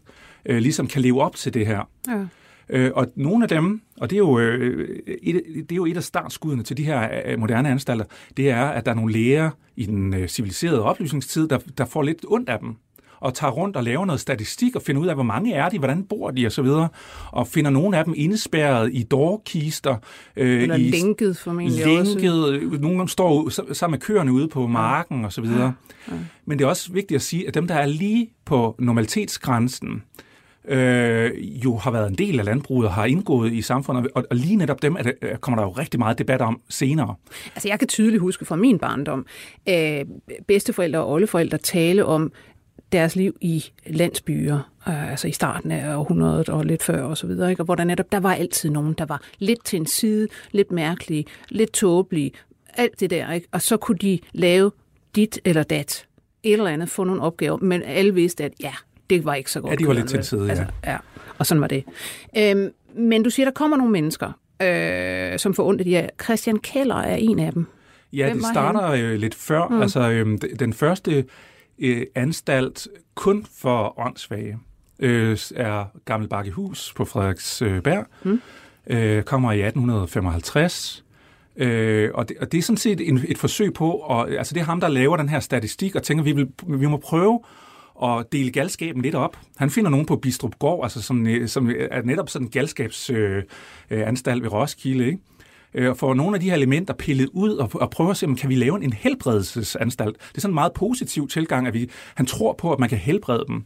øh, 0.46 0.58
ligesom 0.58 0.88
kan 0.88 1.02
leve 1.02 1.22
op 1.22 1.36
til 1.36 1.54
det 1.54 1.66
her. 1.66 1.90
Ja. 2.08 2.26
Øh, 2.70 2.92
og 2.96 3.08
nogle 3.16 3.44
af 3.44 3.50
dem, 3.50 3.82
og 3.98 4.10
det 4.10 4.16
er, 4.16 4.20
jo, 4.20 4.40
øh, 4.40 5.00
et, 5.22 5.42
det 5.56 5.72
er 5.72 5.76
jo 5.76 5.86
et 5.86 5.98
af 5.98 6.04
startskuddene 6.04 6.64
til 6.64 6.78
de 6.78 6.84
her 6.84 7.10
øh, 7.26 7.40
moderne 7.40 7.70
anstalter, 7.70 8.06
det 8.38 8.50
er, 8.50 8.66
at 8.66 8.86
der 8.86 8.92
er 8.92 8.96
nogle 8.96 9.14
læger 9.14 9.50
i 9.76 9.86
den 9.86 10.14
øh, 10.14 10.28
civiliserede 10.28 10.84
oplysningstid, 10.84 11.48
der, 11.48 11.58
der 11.78 11.86
får 11.86 12.02
lidt 12.02 12.26
ondt 12.28 12.50
af 12.50 12.60
dem 12.60 12.76
og 13.20 13.34
tager 13.34 13.52
rundt 13.52 13.76
og 13.76 13.84
laver 13.84 14.06
noget 14.06 14.22
statistik 14.22 14.76
og 14.76 14.82
finder 14.82 15.02
ud 15.02 15.08
af, 15.08 15.16
hvor 15.16 15.24
mange 15.24 15.54
er 15.54 15.70
de, 15.70 15.80
hvordan 15.80 16.04
bor 16.04 16.32
de 16.32 16.48
osv., 16.48 16.66
og, 16.66 16.88
og 17.32 17.48
finder 17.48 17.72
nogle 17.72 17.98
af 17.98 18.06
dem 18.06 18.14
indespærret 18.18 18.90
i 18.94 19.04
dårkister. 19.04 19.96
Øh, 20.36 20.62
Eller 20.62 20.76
i, 20.76 20.90
lænket 20.90 21.38
formentlig 21.38 21.86
lænket, 21.86 22.46
også. 22.46 22.78
Nogle 22.82 23.10
står 23.10 23.74
sammen 23.74 23.94
med 23.94 24.00
køerne 24.00 24.32
ude 24.32 24.48
på 24.48 24.68
marken 24.68 25.26
osv. 25.26 25.46
Ja. 25.46 25.64
Ja. 25.64 25.72
Men 26.46 26.60
det 26.60 26.66
er 26.66 26.70
også 26.70 26.92
vigtigt 26.94 27.16
at 27.16 27.22
sige, 27.22 27.48
at 27.48 27.54
dem, 27.54 27.68
der 27.68 27.76
er 27.76 27.86
lige 27.86 28.30
på 28.46 28.76
normalitetsgrænsen, 28.80 29.90
øh, 29.94 30.02
øh, 30.70 31.32
jo 31.66 31.76
har 31.78 31.92
været 31.92 32.10
en 32.10 32.16
del 32.16 32.40
af 32.40 32.46
landbruget 32.46 32.88
og 32.88 32.94
har 32.94 33.06
indgået 33.06 33.54
i 33.54 33.62
samfundet, 33.62 34.08
og, 34.16 34.26
og 34.30 34.36
lige 34.36 34.56
netop 34.56 34.82
dem 34.82 34.96
er 34.96 35.04
det, 35.04 35.14
øh, 35.22 35.38
kommer 35.38 35.62
der 35.62 35.68
jo 35.68 35.72
rigtig 35.72 36.00
meget 36.00 36.18
debat 36.18 36.42
om 36.42 36.62
senere. 36.70 37.16
Altså 37.56 37.68
jeg 37.68 37.80
kan 37.80 37.88
tydeligt 37.88 38.22
huske 38.22 38.46
fra 38.46 38.56
min 38.56 38.80
barndom, 38.80 39.26
øh, 39.70 40.06
bedsteforældre 40.48 41.00
og 41.00 41.12
oldeforældre 41.12 41.58
tale 41.58 42.06
om 42.06 42.32
deres 42.92 43.16
liv 43.16 43.36
i 43.42 43.66
landsbyer, 43.88 44.72
øh, 44.88 45.12
altså 45.12 45.28
i 45.28 45.32
starten 45.32 45.72
af 45.72 45.96
århundredet 45.96 46.50
og 46.50 46.66
lidt 46.66 46.84
før 46.84 47.04
og 47.04 47.18
så 47.18 47.28
videre, 47.28 47.50
ikke? 47.50 47.62
og 47.62 47.66
hvor 47.66 47.76
der 47.76 47.84
netop, 47.84 48.12
der 48.12 48.20
var 48.20 48.34
altid 48.36 48.70
nogen, 48.70 48.94
der 48.94 49.06
var 49.06 49.22
lidt 49.40 49.66
til 49.66 49.80
en 49.80 49.86
side, 49.86 50.28
lidt 50.52 50.72
mærkelige, 50.72 51.26
lidt 51.50 51.72
tåbelige, 51.72 52.32
alt 52.74 53.00
det 53.00 53.10
der, 53.10 53.32
ikke? 53.32 53.48
og 53.52 53.62
så 53.62 53.78
kunne 53.78 53.98
de 53.98 54.20
lave 54.32 54.72
dit 55.16 55.40
eller 55.46 55.64
dat, 55.64 56.06
et 56.44 56.54
eller 56.54 56.68
andet, 56.68 56.90
få 56.90 57.04
nogle 57.04 57.22
opgaver, 57.22 57.58
men 57.58 57.84
alle 57.84 58.14
vidste, 58.14 58.44
at 58.44 58.54
ja, 58.60 58.74
det 59.10 59.26
var 59.26 59.36
ikke 59.36 59.52
så 59.52 59.62
godt. 59.62 59.72
Ja, 59.72 59.76
de 59.76 59.88
var 59.88 59.94
lidt 59.94 60.10
til 60.10 60.24
side, 60.24 60.44
ja. 60.44 60.50
Altså, 60.50 60.66
ja. 60.86 60.98
Og 61.38 61.46
sådan 61.46 61.62
var 61.62 61.68
det. 61.68 61.84
Øhm, 62.38 62.72
men 62.96 63.24
du 63.24 63.30
siger, 63.30 63.46
der 63.46 63.54
kommer 63.54 63.78
nogle 63.78 63.92
mennesker, 63.92 64.32
øh, 64.62 65.40
som 65.40 65.54
får 65.54 65.68
ondt 65.68 65.82
af 65.82 65.86
de 65.86 65.92
her. 65.92 66.10
Christian 66.24 66.60
Keller 66.60 66.96
er 66.96 67.16
en 67.16 67.40
af 67.40 67.54
dem. 67.54 67.66
Ja, 68.14 68.26
Hvem 68.26 68.38
det 68.38 68.48
starter 68.48 68.88
han? 68.88 69.00
øh, 69.00 69.20
lidt 69.20 69.36
før. 69.36 69.68
Mm. 69.68 69.82
Altså, 69.82 70.10
øh, 70.10 70.38
den 70.60 70.74
første 70.74 71.26
øh, 71.80 72.06
anstalt 72.16 72.88
kun 73.16 73.46
for 73.58 74.00
åndssvage 74.00 74.58
øh, 75.00 75.38
er 75.56 75.86
Gammel 76.06 76.30
Bakkehus 76.30 76.94
på 76.94 77.06
Frederiksberg. 77.06 78.06
Mm. 78.24 78.42
Øh, 78.88 79.24
kommer 79.24 79.52
i 79.52 79.62
1855. 79.62 81.06
Øh, 81.56 82.12
og, 82.14 82.30
det, 82.30 82.38
og 82.38 82.52
det 82.52 82.58
er 82.58 82.62
sådan 82.62 82.78
set 82.78 83.10
en, 83.10 83.20
et 83.28 83.38
forsøg 83.38 83.74
på, 83.74 83.92
og, 83.92 84.32
altså 84.32 84.54
det 84.54 84.62
er 84.62 84.66
ham, 84.66 84.80
der 84.80 84.88
laver 84.88 85.18
den 85.18 85.30
her 85.30 85.40
statistik, 85.40 85.96
og 85.96 86.04
tænker, 86.04 86.24
vi, 86.24 86.32
vil, 86.32 86.48
vi 86.68 86.86
må 86.86 86.98
prøve 86.98 87.40
og 88.00 88.32
dele 88.32 88.52
galskaben 88.52 89.02
lidt 89.02 89.16
op. 89.16 89.38
Han 89.58 89.70
finder 89.70 89.90
nogen 89.90 90.06
på 90.06 90.16
Bistrup 90.16 90.60
Gård, 90.60 90.84
altså 90.84 91.02
som, 91.02 91.28
som 91.48 91.72
er 91.92 92.02
netop 92.02 92.30
sådan 92.30 92.48
en 92.48 92.52
galskabsanstalt 92.52 94.28
øh, 94.28 94.38
øh 94.38 94.44
ved 94.44 94.52
Roskilde, 94.52 95.06
ikke? 95.06 95.20
Øh, 95.74 95.90
og 95.90 95.98
får 95.98 96.14
nogle 96.14 96.36
af 96.36 96.42
de 96.42 96.50
her 96.50 96.56
elementer 96.56 96.94
pillet 96.94 97.30
ud 97.34 97.56
og, 97.56 97.70
og 97.74 97.90
prøver 97.90 98.12
at 98.12 98.18
se, 98.18 98.26
om 98.26 98.36
kan 98.36 98.50
vi 98.50 98.56
lave 98.56 98.84
en 98.84 98.94
helbredelsesanstalt. 98.94 100.18
Det 100.18 100.38
er 100.38 100.42
sådan 100.42 100.52
en 100.52 100.56
meget 100.56 100.74
positiv 100.74 101.28
tilgang, 101.28 101.68
at 101.68 101.74
vi, 101.74 101.90
han 102.16 102.26
tror 102.26 102.54
på, 102.54 102.74
at 102.74 102.80
man 102.80 102.90
kan 102.90 102.98
helbrede 102.98 103.46
dem. 103.48 103.64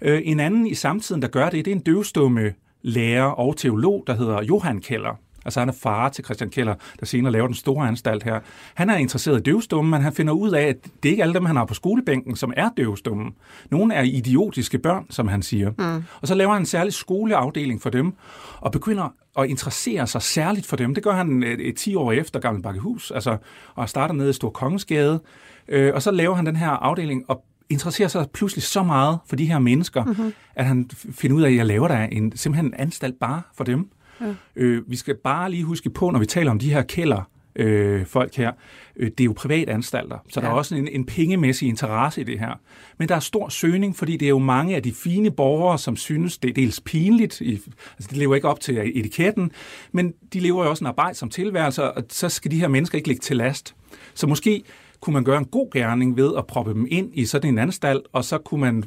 Øh, 0.00 0.20
en 0.24 0.40
anden 0.40 0.66
i 0.66 0.74
samtiden, 0.74 1.22
der 1.22 1.28
gør 1.28 1.50
det, 1.50 1.64
det 1.64 1.70
er 1.70 1.76
en 1.76 1.82
døvstumme 1.82 2.52
lærer 2.82 3.24
og 3.24 3.56
teolog, 3.56 4.04
der 4.06 4.14
hedder 4.16 4.42
Johan 4.42 4.80
Keller. 4.80 5.20
Altså 5.46 5.60
han 5.60 5.68
er 5.68 5.72
far 5.72 6.08
til 6.08 6.24
Christian 6.24 6.50
Keller, 6.50 6.74
der 7.00 7.06
senere 7.06 7.32
laver 7.32 7.46
den 7.46 7.54
store 7.54 7.88
anstalt 7.88 8.22
her. 8.22 8.40
Han 8.74 8.90
er 8.90 8.96
interesseret 8.96 9.38
i 9.38 9.42
døvstumme, 9.42 9.90
men 9.90 10.02
han 10.02 10.12
finder 10.12 10.32
ud 10.32 10.50
af, 10.50 10.62
at 10.62 10.76
det 11.02 11.08
er 11.08 11.10
ikke 11.10 11.22
alle 11.22 11.34
dem, 11.34 11.44
han 11.44 11.56
har 11.56 11.64
på 11.64 11.74
skolebænken, 11.74 12.36
som 12.36 12.52
er 12.56 12.70
døvstumme. 12.76 13.32
Nogle 13.70 13.94
er 13.94 14.02
idiotiske 14.02 14.78
børn, 14.78 15.06
som 15.10 15.28
han 15.28 15.42
siger. 15.42 15.70
Mm. 15.78 16.04
Og 16.20 16.28
så 16.28 16.34
laver 16.34 16.52
han 16.52 16.62
en 16.62 16.66
særlig 16.66 16.92
skoleafdeling 16.92 17.82
for 17.82 17.90
dem, 17.90 18.12
og 18.60 18.72
begynder 18.72 19.14
at 19.38 19.46
interessere 19.48 20.06
sig 20.06 20.22
særligt 20.22 20.66
for 20.66 20.76
dem. 20.76 20.94
Det 20.94 21.04
gør 21.04 21.12
han 21.12 21.42
et, 21.42 21.68
et 21.68 21.76
10 21.76 21.94
år 21.94 22.12
efter 22.12 22.40
Gammel 22.40 22.62
Bakkehus, 22.62 23.10
altså, 23.10 23.36
og 23.74 23.88
starter 23.88 24.14
nede 24.14 24.30
i 24.30 24.32
Stor 24.32 24.50
Kongensgade. 24.50 25.20
Øh, 25.68 25.94
og 25.94 26.02
så 26.02 26.10
laver 26.10 26.34
han 26.34 26.46
den 26.46 26.56
her 26.56 26.68
afdeling, 26.68 27.24
og 27.28 27.44
interesserer 27.68 28.08
sig 28.08 28.26
pludselig 28.30 28.62
så 28.62 28.82
meget 28.82 29.18
for 29.26 29.36
de 29.36 29.46
her 29.46 29.58
mennesker, 29.58 30.04
mm-hmm. 30.04 30.32
at 30.54 30.64
han 30.64 30.90
finder 31.10 31.36
ud 31.36 31.42
af, 31.42 31.48
at 31.48 31.56
jeg 31.56 31.66
laver 31.66 31.88
der 31.88 32.02
en, 32.02 32.36
simpelthen 32.36 32.66
en 32.66 32.74
anstalt 32.74 33.18
bare 33.20 33.42
for 33.54 33.64
dem. 33.64 33.90
Ja. 34.20 34.34
Øh, 34.56 34.90
vi 34.90 34.96
skal 34.96 35.16
bare 35.24 35.50
lige 35.50 35.64
huske 35.64 35.90
på, 35.90 36.10
når 36.10 36.18
vi 36.18 36.26
taler 36.26 36.50
om 36.50 36.58
de 36.58 36.72
her 36.72 36.82
kælder, 36.82 37.30
øh, 37.56 38.06
folk 38.06 38.34
her, 38.34 38.52
øh, 38.96 39.10
det 39.10 39.20
er 39.20 39.24
jo 39.24 39.32
privatanstalter, 39.36 40.18
så 40.28 40.40
ja. 40.40 40.46
der 40.46 40.52
er 40.52 40.56
også 40.56 40.74
en, 40.74 40.88
en 40.88 41.06
pengemæssig 41.06 41.68
interesse 41.68 42.20
i 42.20 42.24
det 42.24 42.38
her. 42.38 42.60
Men 42.98 43.08
der 43.08 43.14
er 43.14 43.20
stor 43.20 43.48
søgning, 43.48 43.96
fordi 43.96 44.16
det 44.16 44.26
er 44.26 44.30
jo 44.30 44.38
mange 44.38 44.76
af 44.76 44.82
de 44.82 44.92
fine 44.92 45.30
borgere, 45.30 45.78
som 45.78 45.96
synes, 45.96 46.38
det 46.38 46.50
er 46.50 46.54
dels 46.54 46.80
pinligt, 46.80 47.40
i, 47.40 47.60
altså 47.98 48.10
de 48.10 48.18
lever 48.18 48.34
ikke 48.34 48.48
op 48.48 48.60
til 48.60 48.78
etiketten, 48.94 49.50
men 49.92 50.14
de 50.32 50.40
lever 50.40 50.64
jo 50.64 50.70
også 50.70 50.84
en 50.84 50.88
arbejde 50.88 51.14
som 51.14 51.30
tilværelse, 51.30 51.82
og 51.82 52.04
så 52.08 52.28
skal 52.28 52.50
de 52.50 52.60
her 52.60 52.68
mennesker 52.68 52.98
ikke 52.98 53.08
ligge 53.08 53.20
til 53.20 53.36
last. 53.36 53.74
Så 54.14 54.26
måske 54.26 54.62
kunne 55.00 55.14
man 55.14 55.24
gøre 55.24 55.38
en 55.38 55.44
god 55.44 55.70
gerning 55.72 56.16
ved 56.16 56.32
at 56.38 56.46
proppe 56.46 56.74
dem 56.74 56.86
ind 56.90 57.10
i 57.14 57.24
sådan 57.24 57.50
en 57.50 57.58
anstalt, 57.58 58.02
og 58.12 58.24
så 58.24 58.38
kunne 58.38 58.60
man 58.60 58.84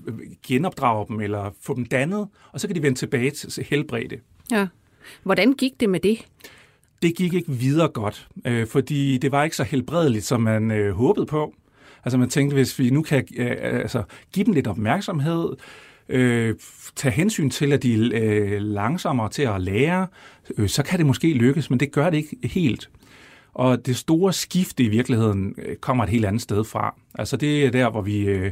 genopdrage 0.47 1.05
dem 1.07 1.19
eller 1.19 1.51
få 1.61 1.75
dem 1.75 1.85
dannet, 1.85 2.27
og 2.51 2.59
så 2.59 2.67
kan 2.67 2.75
de 2.75 2.83
vende 2.83 2.97
tilbage 2.97 3.31
til 3.31 3.65
helbredte. 3.69 4.19
Ja. 4.51 4.67
Hvordan 5.23 5.53
gik 5.53 5.79
det 5.79 5.89
med 5.89 5.99
det? 5.99 6.25
Det 7.01 7.15
gik 7.15 7.33
ikke 7.33 7.51
videre 7.51 7.87
godt, 7.87 8.27
øh, 8.45 8.67
fordi 8.67 9.17
det 9.17 9.31
var 9.31 9.43
ikke 9.43 9.55
så 9.55 9.63
helbredeligt, 9.63 10.25
som 10.25 10.41
man 10.41 10.71
øh, 10.71 10.93
håbede 10.93 11.25
på. 11.25 11.53
Altså 12.05 12.17
man 12.17 12.29
tænkte, 12.29 12.53
hvis 12.53 12.79
vi 12.79 12.89
nu 12.89 13.01
kan 13.01 13.27
øh, 13.37 13.51
øh 13.51 13.55
altså, 13.61 14.03
give 14.33 14.45
dem 14.45 14.53
lidt 14.53 14.67
opmærksomhed, 14.67 15.49
øh, 16.09 16.55
tage 16.95 17.11
hensyn 17.11 17.49
til, 17.49 17.73
at 17.73 17.83
de 17.83 17.93
er 17.93 18.23
øh, 18.23 18.61
langsommere 18.61 19.29
til 19.29 19.41
at 19.41 19.61
lære, 19.61 20.07
øh, 20.57 20.69
så 20.69 20.83
kan 20.83 20.97
det 20.99 21.05
måske 21.05 21.33
lykkes, 21.33 21.69
men 21.69 21.79
det 21.79 21.91
gør 21.91 22.09
det 22.09 22.17
ikke 22.17 22.37
helt. 22.43 22.89
Og 23.53 23.85
det 23.85 23.97
store 23.97 24.33
skifte 24.33 24.83
i 24.83 24.87
virkeligheden 24.87 25.55
øh, 25.57 25.75
kommer 25.75 26.03
et 26.03 26.09
helt 26.09 26.25
andet 26.25 26.41
sted 26.41 26.63
fra. 26.63 26.95
Altså 27.15 27.37
det 27.37 27.65
er 27.65 27.71
der, 27.71 27.89
hvor 27.89 28.01
vi 28.01 28.19
øh, 28.19 28.51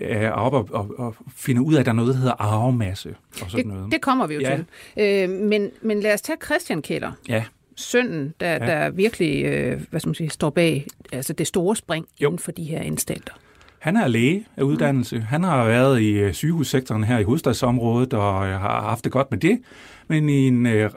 er 0.00 0.30
oppe 0.30 0.58
og, 0.58 0.68
og, 0.74 0.94
og 0.98 1.16
finder 1.36 1.62
ud 1.62 1.74
af, 1.74 1.80
at 1.80 1.86
der 1.86 1.92
er 1.92 1.96
noget, 1.96 2.14
der 2.14 2.20
hedder 2.20 2.34
arvemasse. 2.38 3.14
Og 3.42 3.50
sådan 3.50 3.56
det, 3.56 3.66
noget. 3.74 3.92
det 3.92 4.00
kommer 4.00 4.26
vi 4.26 4.34
jo 4.34 4.40
ja. 4.40 4.56
til. 4.56 4.64
Øh, 5.02 5.30
men, 5.30 5.70
men 5.82 6.00
lad 6.00 6.14
os 6.14 6.22
tage 6.22 6.38
Christian 6.44 6.82
Keller. 6.82 7.12
Ja. 7.28 7.44
Sønnen, 7.76 8.34
der, 8.40 8.52
ja. 8.52 8.58
der 8.58 8.90
virkelig 8.90 9.44
øh, 9.44 9.80
hvad 9.90 10.00
skal 10.00 10.08
man 10.08 10.14
sige, 10.14 10.30
står 10.30 10.50
bag 10.50 10.86
altså 11.12 11.32
det 11.32 11.46
store 11.46 11.76
spring 11.76 12.06
jo. 12.20 12.28
inden 12.28 12.38
for 12.38 12.52
de 12.52 12.64
her 12.64 12.80
anstalter. 12.80 13.32
Han 13.78 13.96
er 13.96 14.06
læge 14.06 14.46
af 14.56 14.62
uddannelse. 14.62 15.20
Han 15.20 15.44
har 15.44 15.64
været 15.64 16.00
i 16.00 16.10
øh, 16.10 16.32
sygehussektoren 16.32 17.04
her 17.04 17.18
i 17.18 17.22
hovedstadsområdet 17.22 18.14
og 18.14 18.46
øh, 18.46 18.60
har 18.60 18.80
haft 18.80 19.04
det 19.04 19.12
godt 19.12 19.30
med 19.30 19.38
det. 19.38 19.60
Men 20.08 20.28
i 20.28 20.48
en 20.48 20.66
øh, 20.66 20.90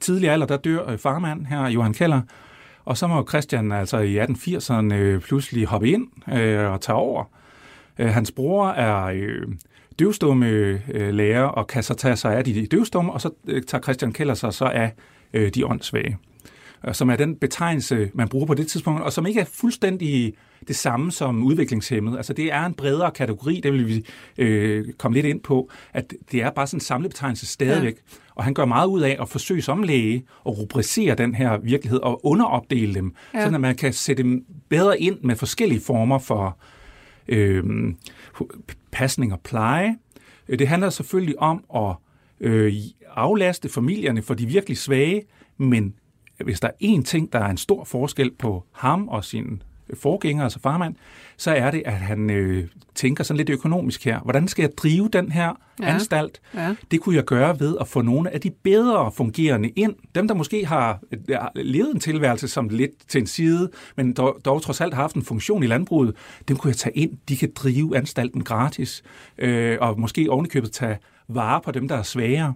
tidlig 0.00 0.30
alder, 0.30 0.46
der 0.46 0.56
dør 0.56 0.96
farmand 0.96 1.46
her, 1.46 1.68
Johan 1.68 1.94
Keller, 1.94 2.20
og 2.84 2.96
så 2.96 3.06
må 3.06 3.26
Christian 3.28 3.72
altså 3.72 3.98
i 3.98 4.18
1880'erne 4.18 5.18
pludselig 5.18 5.66
hoppe 5.66 5.88
ind 5.88 6.08
og 6.72 6.80
tage 6.80 6.96
over. 6.96 7.24
Hans 7.98 8.32
bror 8.32 8.68
er 8.68 9.14
døvstumme 9.98 10.80
lærer 11.12 11.44
og 11.44 11.66
kan 11.66 11.82
så 11.82 11.94
tage 11.94 12.16
sig 12.16 12.36
af 12.36 12.44
de 12.44 12.66
døvstumme, 12.66 13.12
og 13.12 13.20
så 13.20 13.30
tager 13.66 13.82
Christian 13.82 14.12
Keller 14.12 14.34
sig 14.34 14.54
så 14.54 14.64
af 14.64 14.92
de 15.52 15.66
åndssvage 15.66 16.18
som 16.92 17.10
er 17.10 17.16
den 17.16 17.36
betegnelse, 17.36 18.10
man 18.14 18.28
bruger 18.28 18.46
på 18.46 18.54
det 18.54 18.66
tidspunkt, 18.66 19.02
og 19.02 19.12
som 19.12 19.26
ikke 19.26 19.40
er 19.40 19.44
fuldstændig 19.44 20.34
det 20.68 20.76
samme 20.76 21.12
som 21.12 21.42
udviklingshemmet. 21.42 22.16
Altså 22.16 22.32
det 22.32 22.52
er 22.52 22.66
en 22.66 22.74
bredere 22.74 23.10
kategori, 23.10 23.60
det 23.62 23.72
vil 23.72 23.88
vi 23.88 24.04
øh, 24.38 24.84
komme 24.98 25.14
lidt 25.14 25.26
ind 25.26 25.40
på, 25.40 25.70
at 25.92 26.14
det 26.32 26.42
er 26.42 26.50
bare 26.50 26.66
sådan 26.66 26.76
en 26.76 26.80
samlebetegnelse 26.80 27.46
stadigvæk. 27.46 27.94
Ja. 27.94 28.16
Og 28.34 28.44
han 28.44 28.54
gør 28.54 28.64
meget 28.64 28.86
ud 28.86 29.00
af 29.00 29.16
at 29.20 29.28
forsøge 29.28 29.62
som 29.62 29.82
læge 29.82 30.24
at 30.46 30.58
rubricere 30.58 31.14
den 31.14 31.34
her 31.34 31.58
virkelighed 31.58 32.00
og 32.00 32.26
underopdele 32.26 32.94
dem, 32.94 33.14
ja. 33.34 33.40
sådan 33.40 33.54
at 33.54 33.60
man 33.60 33.76
kan 33.76 33.92
sætte 33.92 34.22
dem 34.22 34.44
bedre 34.68 35.00
ind 35.00 35.18
med 35.22 35.36
forskellige 35.36 35.80
former 35.80 36.18
for 36.18 36.58
øh, 37.28 37.64
pasning 38.90 39.32
og 39.32 39.40
pleje. 39.40 39.96
Øh, 40.48 40.58
det 40.58 40.68
handler 40.68 40.90
selvfølgelig 40.90 41.38
om 41.38 41.64
at 41.74 41.94
øh, 42.40 42.74
aflaste 43.14 43.68
familierne 43.68 44.22
for 44.22 44.34
de 44.34 44.46
virkelig 44.46 44.78
svage, 44.78 45.22
men 45.56 45.94
hvis 46.44 46.60
der 46.60 46.68
er 46.68 46.96
én 46.96 47.02
ting, 47.02 47.32
der 47.32 47.38
er 47.38 47.50
en 47.50 47.56
stor 47.56 47.84
forskel 47.84 48.30
på 48.38 48.64
ham 48.72 49.08
og 49.08 49.24
sin 49.24 49.62
forgænger, 49.94 50.44
altså 50.44 50.60
farmand, 50.60 50.94
så 51.36 51.50
er 51.50 51.70
det, 51.70 51.82
at 51.84 51.92
han 51.92 52.30
øh, 52.30 52.64
tænker 52.94 53.24
sådan 53.24 53.36
lidt 53.36 53.50
økonomisk 53.50 54.04
her. 54.04 54.20
Hvordan 54.20 54.48
skal 54.48 54.62
jeg 54.62 54.70
drive 54.76 55.08
den 55.12 55.32
her 55.32 55.52
ja. 55.80 55.94
anstalt? 55.94 56.40
Ja. 56.54 56.74
Det 56.90 57.00
kunne 57.00 57.16
jeg 57.16 57.24
gøre 57.24 57.60
ved 57.60 57.76
at 57.80 57.88
få 57.88 58.02
nogle 58.02 58.30
af 58.30 58.40
de 58.40 58.50
bedre 58.50 59.12
fungerende 59.12 59.68
ind. 59.68 59.94
Dem, 60.14 60.28
der 60.28 60.34
måske 60.34 60.66
har 60.66 61.00
levet 61.54 61.94
en 61.94 62.00
tilværelse 62.00 62.48
som 62.48 62.68
lidt 62.68 63.08
til 63.08 63.20
en 63.20 63.26
side, 63.26 63.70
men 63.96 64.12
dog, 64.12 64.38
dog 64.44 64.62
trods 64.62 64.80
alt 64.80 64.94
har 64.94 65.02
haft 65.02 65.16
en 65.16 65.24
funktion 65.24 65.62
i 65.62 65.66
landbruget, 65.66 66.16
dem 66.48 66.56
kunne 66.56 66.68
jeg 66.68 66.76
tage 66.76 66.96
ind. 66.96 67.18
De 67.28 67.36
kan 67.36 67.52
drive 67.56 67.96
anstalten 67.96 68.44
gratis, 68.44 69.02
øh, 69.38 69.78
og 69.80 70.00
måske 70.00 70.26
ovenikøbet 70.30 70.72
tage 70.72 70.98
vare 71.28 71.60
på 71.60 71.72
dem, 71.72 71.88
der 71.88 71.96
er 71.96 72.02
svagere. 72.02 72.54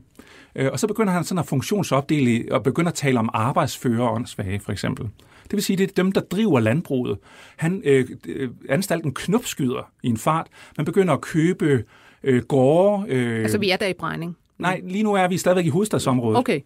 Øh, 0.57 0.69
og 0.73 0.79
så 0.79 0.87
begynder 0.87 1.13
han 1.13 1.25
sådan 1.25 1.39
at 1.39 1.47
funktionsopdele 1.47 2.55
og 2.55 2.63
begynder 2.63 2.91
at 2.91 2.95
tale 2.95 3.19
om 3.19 3.31
arbejdsfører 3.33 4.03
og 4.03 4.15
åndssvage, 4.15 4.61
for 4.61 4.73
eksempel. 4.73 5.09
Det 5.43 5.53
vil 5.53 5.63
sige, 5.63 5.77
det 5.77 5.91
er 5.91 5.95
dem, 5.97 6.13
der 6.13 6.21
driver 6.21 6.61
landbruget. 6.61 7.19
Han, 7.57 7.83
øh, 7.85 8.09
øh, 8.29 8.51
anstalten 8.69 9.15
knopskyder 9.15 9.91
i 10.03 10.09
en 10.09 10.17
fart. 10.17 10.47
Man 10.77 10.85
begynder 10.85 11.15
at 11.15 11.21
købe 11.21 11.85
øh, 12.23 12.43
gårde. 12.43 13.13
Øh, 13.13 13.43
altså, 13.43 13.59
vi 13.59 13.71
er 13.71 13.77
der 13.77 13.87
i 13.87 13.93
Brejning? 13.93 14.37
Nej, 14.59 14.81
lige 14.85 15.03
nu 15.03 15.15
er 15.15 15.29
vi 15.29 15.39
stadigvæk 15.39 15.67
i 15.67 15.69
hovedstadsområdet. 15.69 16.39
Okay. 16.39 16.61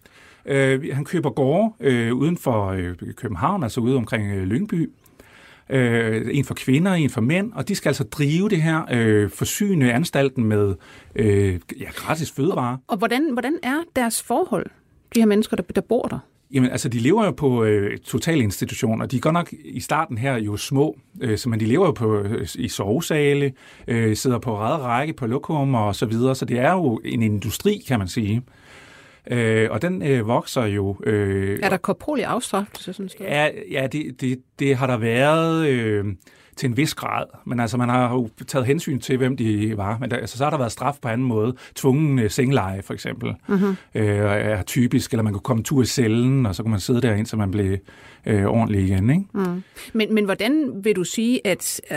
Øh, 0.46 0.94
han 0.94 1.04
køber 1.04 1.30
gårde 1.30 1.74
øh, 1.80 2.14
uden 2.14 2.36
for 2.36 2.66
øh, 2.66 2.94
København, 3.16 3.62
altså 3.62 3.80
ude 3.80 3.96
omkring 3.96 4.32
øh, 4.32 4.44
Lyngby 4.44 4.90
øh, 5.70 6.26
en 6.32 6.44
for 6.44 6.54
kvinder, 6.54 6.92
en 6.92 7.10
for 7.10 7.20
mænd, 7.20 7.52
og 7.52 7.68
de 7.68 7.74
skal 7.74 7.88
altså 7.88 8.04
drive 8.04 8.48
det 8.48 8.62
her, 8.62 8.82
øh, 8.92 9.30
forsyne 9.30 9.92
anstalten 9.92 10.44
med 10.44 10.74
øh, 11.16 11.60
ja, 11.80 11.90
gratis 11.94 12.30
fødevarer. 12.30 12.76
Og, 12.86 12.96
hvordan, 12.96 13.32
hvordan 13.32 13.58
er 13.62 13.76
deres 13.96 14.22
forhold, 14.22 14.66
de 15.14 15.20
her 15.20 15.26
mennesker, 15.26 15.56
der, 15.56 15.62
der 15.74 15.80
bor 15.80 16.02
der? 16.02 16.18
Jamen, 16.52 16.70
altså, 16.70 16.88
de 16.88 16.98
lever 16.98 17.24
jo 17.24 17.30
på 17.30 17.64
øh, 17.64 17.98
totalinstitutioner. 17.98 19.06
De 19.06 19.16
er 19.16 19.20
godt 19.20 19.32
nok 19.32 19.52
i 19.64 19.80
starten 19.80 20.18
her 20.18 20.36
jo 20.36 20.56
små, 20.56 20.96
øh, 21.20 21.38
så 21.38 21.48
men 21.48 21.60
de 21.60 21.66
lever 21.66 21.86
jo 21.86 21.92
på, 21.92 22.18
øh, 22.18 22.48
i 22.54 22.68
sovesale, 22.68 23.52
øh, 23.88 24.16
sidder 24.16 24.38
på 24.38 24.56
række 24.58 25.12
på 25.12 25.26
lokum 25.26 25.74
og 25.74 25.96
så 25.96 26.06
videre, 26.06 26.34
så 26.34 26.44
det 26.44 26.58
er 26.58 26.72
jo 26.72 27.00
en 27.04 27.22
industri, 27.22 27.84
kan 27.88 27.98
man 27.98 28.08
sige. 28.08 28.42
Øh, 29.30 29.70
og 29.70 29.82
den 29.82 30.02
øh, 30.02 30.26
vokser 30.26 30.64
jo... 30.64 30.96
Øh, 31.04 31.58
er 31.62 31.68
der 31.68 31.76
korporlig 31.76 32.24
afstraffelse, 32.24 32.92
synes 32.92 33.14
du? 33.14 33.24
Ja, 33.24 33.50
ja 33.70 33.86
det, 33.86 34.20
det, 34.20 34.42
det 34.58 34.76
har 34.76 34.86
der 34.86 34.96
været... 34.96 35.68
Øh, 35.68 36.04
til 36.56 36.68
en 36.68 36.76
vis 36.76 36.94
grad. 36.94 37.24
Men 37.44 37.60
altså, 37.60 37.76
man 37.76 37.88
har 37.88 38.12
jo 38.12 38.28
taget 38.46 38.66
hensyn 38.66 39.00
til, 39.00 39.16
hvem 39.16 39.36
de 39.36 39.76
var. 39.76 39.98
Men 39.98 40.10
der, 40.10 40.16
altså, 40.16 40.38
så 40.38 40.44
har 40.44 40.50
der 40.50 40.58
været 40.58 40.72
straf 40.72 40.96
på 41.02 41.08
anden 41.08 41.26
måde. 41.26 41.54
Tvungen 41.74 42.18
uh, 42.18 42.30
sengeleje, 42.30 42.82
for 42.82 42.94
eksempel, 42.94 43.34
mm-hmm. 43.48 43.76
øh, 43.94 44.06
er 44.30 44.62
typisk. 44.62 45.12
Eller 45.12 45.22
man 45.22 45.32
kunne 45.32 45.40
komme 45.40 45.62
tur 45.62 45.82
i 45.82 45.86
cellen, 45.86 46.46
og 46.46 46.54
så 46.54 46.62
kunne 46.62 46.70
man 46.70 46.80
sidde 46.80 47.00
der, 47.00 47.14
indtil 47.14 47.38
man 47.38 47.50
blev 47.50 47.78
øh, 48.26 48.44
ordentlig 48.44 48.84
igen. 48.84 49.10
Ikke? 49.10 49.24
Mm. 49.34 49.62
Men, 49.92 50.14
men 50.14 50.24
hvordan 50.24 50.84
vil 50.84 50.96
du 50.96 51.04
sige, 51.04 51.46
at 51.46 51.80
øh, 51.90 51.96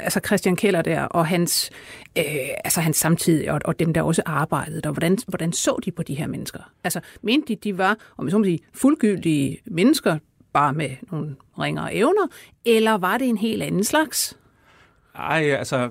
altså 0.00 0.20
Christian 0.26 0.56
Keller 0.56 0.82
der, 0.82 1.02
og 1.02 1.26
hans, 1.26 1.70
øh, 2.18 2.24
altså 2.64 2.80
hans 2.80 2.96
samtidige, 2.96 3.52
og, 3.52 3.60
og 3.64 3.78
dem, 3.78 3.94
der 3.94 4.02
også 4.02 4.22
arbejdede 4.26 4.80
der, 4.80 4.90
hvordan, 4.90 5.18
hvordan 5.28 5.52
så 5.52 5.80
de 5.84 5.90
på 5.90 6.02
de 6.02 6.14
her 6.14 6.26
mennesker? 6.26 6.60
Altså, 6.84 7.00
mente 7.22 7.54
de, 7.54 7.56
de 7.56 7.78
var, 7.78 7.96
om 8.16 8.26
jeg 8.26 8.30
så 8.30 8.38
må 8.38 8.44
sige, 8.44 8.58
fuldgyldige 8.74 9.58
mennesker, 9.66 10.18
bare 10.52 10.72
med 10.72 10.90
nogle 11.10 11.36
ringere 11.58 11.94
evner, 11.94 12.26
eller 12.64 12.98
var 12.98 13.18
det 13.18 13.28
en 13.28 13.38
helt 13.38 13.62
anden 13.62 13.84
slags? 13.84 14.36
Ej, 15.14 15.50
altså, 15.50 15.90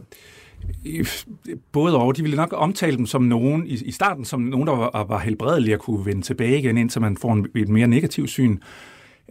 både 1.72 1.98
og. 1.98 2.18
De 2.18 2.22
ville 2.22 2.38
nok 2.38 2.54
omtale 2.58 2.98
dem 2.98 3.06
som 3.06 3.22
nogen, 3.22 3.68
i, 3.68 3.74
i 3.74 3.92
starten 3.92 4.26
som 4.26 4.42
nogen, 4.42 4.68
der 4.68 4.76
var, 4.76 5.04
var 5.04 5.20
helbredelige 5.20 5.76
og 5.76 5.80
kunne 5.80 6.06
vende 6.06 6.22
tilbage 6.22 6.60
igen, 6.60 6.78
indtil 6.78 7.02
man 7.02 7.18
får 7.18 7.34
en, 7.34 7.48
et 7.56 7.70
mere 7.70 7.88
negativt 7.88 8.30
syn. 8.30 8.58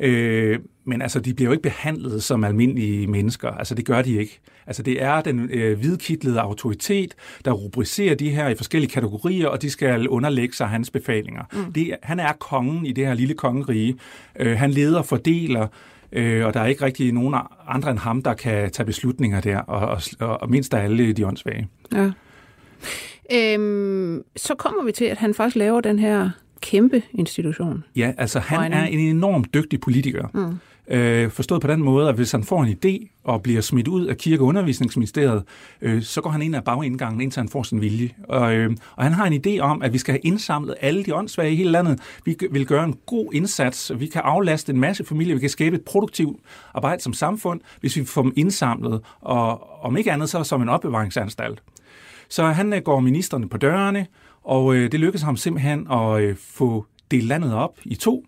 Øh, 0.01 0.59
men 0.85 1.03
altså, 1.03 1.21
de 1.21 1.35
bliver 1.35 1.49
jo 1.49 1.53
ikke 1.53 1.63
behandlet 1.63 2.23
som 2.23 2.45
almindelige 2.45 3.07
mennesker. 3.07 3.49
Altså, 3.49 3.75
det 3.75 3.85
gør 3.85 4.03
de 4.03 4.17
ikke. 4.17 4.41
Altså, 4.67 4.83
det 4.83 5.03
er 5.03 5.21
den 5.21 5.51
øh, 5.53 5.79
hvidkittlede 5.79 6.41
autoritet, 6.41 7.15
der 7.45 7.53
rubricerer 7.53 8.15
de 8.15 8.31
her 8.31 8.49
i 8.49 8.55
forskellige 8.55 8.91
kategorier, 8.91 9.49
og 9.49 9.63
de 9.63 9.71
skal 9.71 10.09
underlægge 10.09 10.57
sig 10.57 10.69
hans 10.69 10.91
befalinger. 10.91 11.43
Mm. 11.53 11.73
Det, 11.73 11.97
han 12.03 12.21
er 12.21 12.33
kongen 12.33 12.87
i 12.87 12.93
det 12.93 13.07
her 13.07 13.15
lille 13.15 13.35
kongerige. 13.35 13.97
Øh, 14.39 14.59
han 14.59 14.71
leder, 14.71 15.03
fordeler, 15.03 15.67
øh, 16.13 16.47
og 16.47 16.55
der 16.55 16.61
er 16.61 16.67
ikke 16.67 16.85
rigtig 16.85 17.13
nogen 17.13 17.35
andre 17.69 17.91
end 17.91 17.99
ham, 17.99 18.23
der 18.23 18.35
kan 18.35 18.71
tage 18.71 18.87
beslutninger 18.87 19.41
der, 19.41 19.59
og, 19.59 20.01
og, 20.21 20.41
og 20.43 20.51
mindst 20.51 20.75
af 20.75 20.85
alle 20.85 21.13
de 21.13 21.27
åndssvage. 21.27 21.69
Ja. 21.93 22.11
Øhm, 23.33 24.23
så 24.37 24.55
kommer 24.55 24.85
vi 24.85 24.93
til, 24.93 25.05
at 25.05 25.19
han 25.19 25.35
faktisk 25.35 25.57
laver 25.57 25.81
den 25.81 25.99
her 25.99 26.31
kæmpe 26.61 27.03
institution. 27.13 27.85
Ja, 27.97 28.13
altså 28.19 28.39
han 28.39 28.73
er 28.73 28.85
en 28.85 28.99
enormt 28.99 29.55
dygtig 29.55 29.81
politiker. 29.81 30.29
Mm. 30.35 30.59
Øh, 30.91 31.31
forstået 31.31 31.61
på 31.61 31.69
den 31.69 31.83
måde, 31.83 32.09
at 32.09 32.15
hvis 32.15 32.33
han 32.33 32.45
får 32.45 32.63
en 32.63 32.77
idé 32.85 33.21
og 33.25 33.43
bliver 33.43 33.61
smidt 33.61 33.89
ud 33.89 34.07
af 34.07 34.17
Kirke- 34.17 34.43
og 34.43 34.47
Undervisningsministeriet, 34.47 35.43
øh, 35.83 36.03
så 36.03 36.21
går 36.21 36.31
han 36.31 36.43
ind 36.43 36.57
ad 36.57 36.63
bagindgangen, 36.63 37.21
indtil 37.21 37.41
han 37.41 37.49
får 37.49 37.63
sin 37.63 37.81
vilje. 37.81 38.11
Og, 38.29 38.55
øh, 38.55 38.71
og 38.97 39.05
han 39.05 39.13
har 39.13 39.27
en 39.27 39.43
idé 39.47 39.61
om, 39.61 39.83
at 39.83 39.93
vi 39.93 39.99
skal 39.99 40.13
have 40.13 40.21
indsamlet 40.21 40.75
alle 40.81 41.05
de 41.05 41.15
åndssvage 41.15 41.53
i 41.53 41.57
hele 41.57 41.71
landet. 41.71 42.01
Vi 42.25 42.37
vil 42.51 42.67
gøre 42.67 42.85
en 42.85 42.97
god 43.07 43.33
indsats. 43.33 43.93
Vi 43.97 44.07
kan 44.07 44.21
aflaste 44.25 44.73
en 44.73 44.81
masse 44.81 45.05
familier. 45.05 45.35
Vi 45.35 45.41
kan 45.41 45.51
skabe 45.51 45.77
et 45.77 45.83
produktivt 45.83 46.41
arbejde 46.75 47.03
som 47.03 47.13
samfund, 47.13 47.61
hvis 47.81 47.97
vi 47.97 48.05
får 48.05 48.23
dem 48.23 48.33
indsamlet. 48.37 49.01
Og 49.21 49.71
om 49.85 49.97
ikke 49.97 50.13
andet, 50.13 50.31
så 50.31 50.45
som 50.45 50.63
en 50.63 50.69
opbevaringsanstalt. 50.69 51.63
Så 52.29 52.45
han 52.47 52.73
øh, 52.73 52.83
går 52.83 53.01
ministerne 53.01 53.49
på 53.49 53.57
dørene, 53.57 54.07
og 54.45 54.75
øh, 54.75 54.93
det 54.93 55.01
lykkedes 55.01 55.23
ham 55.23 55.37
simpelthen 55.37 55.87
at 55.91 56.23
øh, 56.23 56.37
få 56.37 56.87
delt 57.11 57.25
landet 57.25 57.55
op 57.55 57.79
i 57.85 57.95
to. 57.95 58.27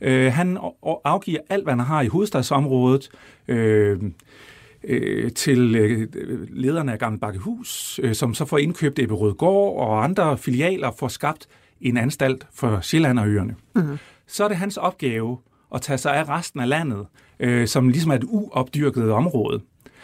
Øh, 0.00 0.32
han 0.32 0.58
afgiver 1.04 1.40
alt, 1.48 1.64
hvad 1.64 1.72
han 1.72 1.80
har 1.80 2.02
i 2.02 2.06
hovedstadsområdet, 2.06 3.10
øh, 3.48 3.98
øh, 4.84 5.32
til 5.32 5.76
øh, 5.76 6.08
lederne 6.50 6.92
af 6.92 6.98
Gamle 6.98 7.18
Bakkehus, 7.18 8.00
øh, 8.02 8.14
som 8.14 8.34
så 8.34 8.44
får 8.44 8.58
indkøbt 8.58 8.98
Ebbe 8.98 9.14
Rødgård 9.14 9.88
og 9.88 10.04
andre 10.04 10.38
filialer 10.38 10.90
for 10.98 11.08
skabt 11.08 11.48
en 11.80 11.96
anstalt 11.96 12.46
for 12.54 12.80
Sjælland 12.80 13.18
og 13.18 13.28
øerne. 13.28 13.54
Mm-hmm. 13.74 13.98
Så 14.26 14.44
er 14.44 14.48
det 14.48 14.56
hans 14.56 14.76
opgave 14.76 15.38
at 15.74 15.82
tage 15.82 15.98
sig 15.98 16.16
af 16.16 16.28
resten 16.28 16.60
af 16.60 16.68
landet, 16.68 17.06
øh, 17.40 17.66
som 17.66 17.88
ligesom 17.88 18.10
er 18.10 18.14
et 18.14 18.24
uopdyrket 18.24 19.10
område. 19.10 19.60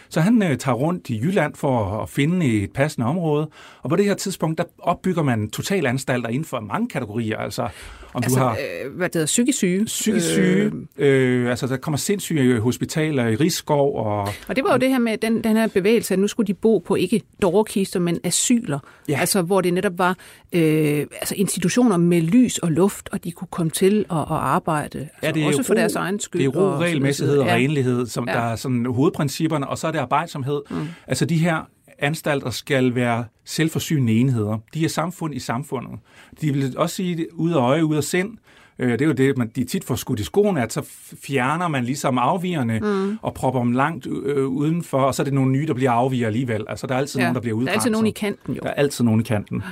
Så 0.08 0.20
han 0.20 0.42
øh, 0.42 0.58
tager 0.58 0.75
rundt 0.75 1.10
i 1.10 1.20
Jylland 1.20 1.54
for 1.54 2.02
at 2.02 2.08
finde 2.08 2.46
et 2.46 2.72
passende 2.72 3.06
område, 3.06 3.50
og 3.82 3.90
på 3.90 3.96
det 3.96 4.04
her 4.04 4.14
tidspunkt, 4.14 4.58
der 4.58 4.64
opbygger 4.78 5.22
man 5.22 5.50
totalanstalter 5.50 6.28
inden 6.28 6.44
for 6.44 6.60
mange 6.60 6.88
kategorier. 6.88 7.38
Altså, 7.38 7.68
om 8.16 8.23
Altså, 8.23 8.38
du 8.38 8.44
har 8.44 8.52
øh, 8.85 8.96
hvad 8.96 9.08
det 9.08 9.14
hedder, 9.14 9.26
psykisk 9.26 9.58
syge. 9.58 9.85
psykisk 9.85 10.26
syge, 10.26 10.73
øh, 10.99 11.50
altså 11.50 11.66
der 11.66 11.76
kommer 11.76 11.99
sindssyge 11.99 12.61
hospitaler 12.61 13.26
i 13.26 13.35
Rigskov, 13.35 13.96
og 14.06 14.28
Og 14.49 14.56
det 14.56 14.64
var 14.64 14.73
jo 14.73 14.78
det 14.78 14.88
her 14.88 14.99
med 14.99 15.18
den, 15.18 15.44
den 15.44 15.56
her 15.56 15.66
bevægelse, 15.68 16.14
at 16.14 16.20
nu 16.20 16.26
skulle 16.28 16.46
de 16.46 16.54
bo 16.54 16.78
på 16.78 16.94
ikke 16.94 17.23
dårkister, 17.42 18.00
men 18.00 18.18
asyler. 18.25 18.78
Ja. 19.08 19.18
Altså 19.20 19.42
hvor 19.42 19.61
det 19.61 19.75
netop 19.75 19.99
var 19.99 20.16
øh, 20.52 21.06
altså 21.12 21.35
institutioner 21.35 21.96
med 21.96 22.20
lys 22.23 22.58
og 22.58 22.73
luft, 22.73 23.08
og 23.12 23.25
de 23.25 23.32
kunne 23.32 23.49
komme 23.50 23.70
til 23.70 24.04
at, 24.11 24.16
at 24.18 24.26
arbejde. 24.28 25.08
Altså, 25.23 25.42
også 25.46 25.62
for 25.62 25.75
ro- 25.75 25.78
deres 25.78 25.94
egen 25.94 26.20
skyld. 26.20 26.40
Det 26.42 26.46
er 26.46 26.61
ro, 26.61 26.64
og 26.73 26.80
regelmæssighed 26.80 27.38
og 27.38 27.44
videre. 27.44 27.56
renlighed, 27.58 28.06
som 28.06 28.25
Ja. 28.28 28.32
ja. 28.32 28.38
der 28.44 28.52
er 28.52 28.56
sådan 28.56 28.87
hovedprincipperne, 28.87 29.68
og 29.68 29.78
så 29.78 29.87
er 29.87 29.90
det 29.90 29.99
arbejdsomhed. 29.99 30.61
Mm. 30.70 30.76
Altså 31.06 31.25
de 31.25 31.38
her 31.38 31.68
anstalter 31.99 32.50
skal 32.50 32.95
være 32.95 33.25
selvforsynende 33.45 34.12
enheder. 34.12 34.59
De 34.75 34.85
er 34.85 34.88
samfund 34.88 35.35
i 35.35 35.38
samfundet. 35.38 35.99
De 36.41 36.53
vil 36.53 36.79
også 36.79 36.97
sige, 36.97 37.26
ud 37.35 37.53
af 37.53 37.57
øje, 37.57 37.85
ud 37.85 37.97
af 37.97 38.05
sind, 38.05 38.38
Øh, 38.79 38.93
Det 38.93 39.00
er 39.00 39.07
jo 39.07 39.12
det, 39.12 39.38
man, 39.38 39.50
de 39.57 39.65
tit 39.65 39.85
får 39.85 39.95
skudt 39.95 40.21
i 40.21 40.25
skoene, 40.25 40.62
at 40.62 40.73
så 40.73 40.83
fjerner 41.23 41.69
man 41.69 41.85
ligesom 41.85 42.19
afvigerne 42.19 42.79
mm. 42.79 43.19
og 43.23 43.35
propper 43.35 43.61
dem 43.61 43.73
langt 43.73 44.07
øh, 44.07 44.47
udenfor, 44.49 44.99
og 44.99 45.15
så 45.15 45.23
er 45.23 45.25
det 45.25 45.33
nogle 45.35 45.50
nye, 45.53 45.67
der 45.67 45.75
bliver 45.75 45.91
afviger 45.91 46.26
alligevel. 46.26 46.65
Altså, 46.69 46.87
der 46.87 46.95
er 46.95 46.99
altid 46.99 47.21
ja, 47.21 47.25
nogen, 47.25 47.35
der 47.35 47.41
bliver 47.41 47.61
Der 47.61 47.69
er 47.69 47.73
altid 47.73 47.91
nogen 47.91 48.07
i 48.07 48.11
kanten, 48.11 48.55
jo. 48.55 48.61
Der 48.62 48.69
er 48.69 48.75
altid 48.75 49.05
nogen 49.05 49.21
i 49.21 49.25
kanten. 49.25 49.62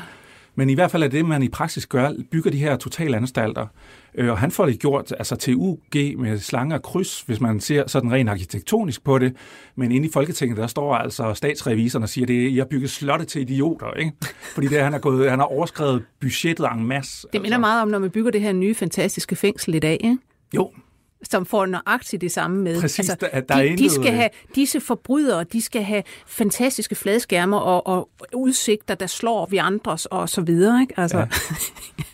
Men 0.54 0.70
i 0.70 0.74
hvert 0.74 0.90
fald 0.90 1.02
er 1.02 1.08
det, 1.08 1.24
man 1.24 1.42
i 1.42 1.48
praksis 1.48 1.86
gør, 1.86 2.10
bygger 2.30 2.50
de 2.50 2.58
her 2.58 2.76
totalanstalter. 2.76 3.66
Øh, 4.14 4.30
og 4.30 4.38
han 4.38 4.50
får 4.50 4.66
det 4.66 4.80
gjort 4.80 5.12
altså 5.18 5.36
til 5.36 5.54
UG 5.56 5.78
med 6.18 6.38
slanger 6.38 6.76
og 6.76 6.82
kryds, 6.82 7.20
hvis 7.20 7.40
man 7.40 7.60
ser 7.60 7.84
sådan 7.86 8.12
rent 8.12 8.28
arkitektonisk 8.28 9.04
på 9.04 9.18
det. 9.18 9.36
Men 9.76 9.92
inde 9.92 10.08
i 10.08 10.10
Folketinget, 10.12 10.58
der 10.58 10.66
står 10.66 10.94
altså 10.94 11.34
statsrevisoren 11.34 12.02
og 12.02 12.08
siger, 12.08 12.24
at 12.24 12.30
I 12.30 12.56
har 12.58 12.64
bygget 12.64 12.90
slotte 12.90 13.24
til 13.24 13.42
idioter. 13.42 13.92
Ikke? 13.92 14.12
Fordi 14.54 14.66
det, 14.66 14.80
han, 14.80 14.92
har 14.92 15.00
gået, 15.00 15.30
han 15.30 15.38
har 15.38 15.46
overskrevet 15.46 16.04
budgettet 16.20 16.66
en 16.74 16.84
masse. 16.84 17.28
Det 17.32 17.42
minder 17.42 17.58
meget 17.58 17.82
om, 17.82 17.88
når 17.88 17.98
man 17.98 18.10
bygger 18.10 18.30
det 18.30 18.40
her 18.40 18.52
nye, 18.52 18.74
fantastiske 18.74 19.36
fængsel 19.36 19.74
i 19.74 19.78
dag, 19.78 20.00
ikke? 20.00 20.18
Jo, 20.56 20.70
som 21.30 21.46
får 21.46 21.66
nøjagtigt 21.66 22.20
det 22.20 22.32
samme 22.32 22.62
med. 22.62 22.72
Altså, 22.72 22.80
Præcis, 22.82 23.06
der- 23.20 23.40
der 23.40 23.54
er 23.54 23.62
de, 23.62 23.68
de 23.68 23.74
intet- 23.76 23.90
skal 23.94 24.12
have, 24.12 24.28
disse 24.54 24.80
forbrydere, 24.80 25.44
de 25.52 25.62
skal 25.62 25.82
have 25.82 26.02
fantastiske 26.26 26.94
fladskærmer 26.94 27.58
og, 27.58 27.86
og 27.86 28.08
udsigter, 28.34 28.94
der 28.94 29.06
slår 29.06 29.46
vi 29.50 29.56
andres 29.56 30.06
og 30.06 30.28
så 30.28 30.40
videre. 30.40 30.80
Ikke? 30.80 30.94
Altså, 31.00 31.18
ja. 31.18 31.26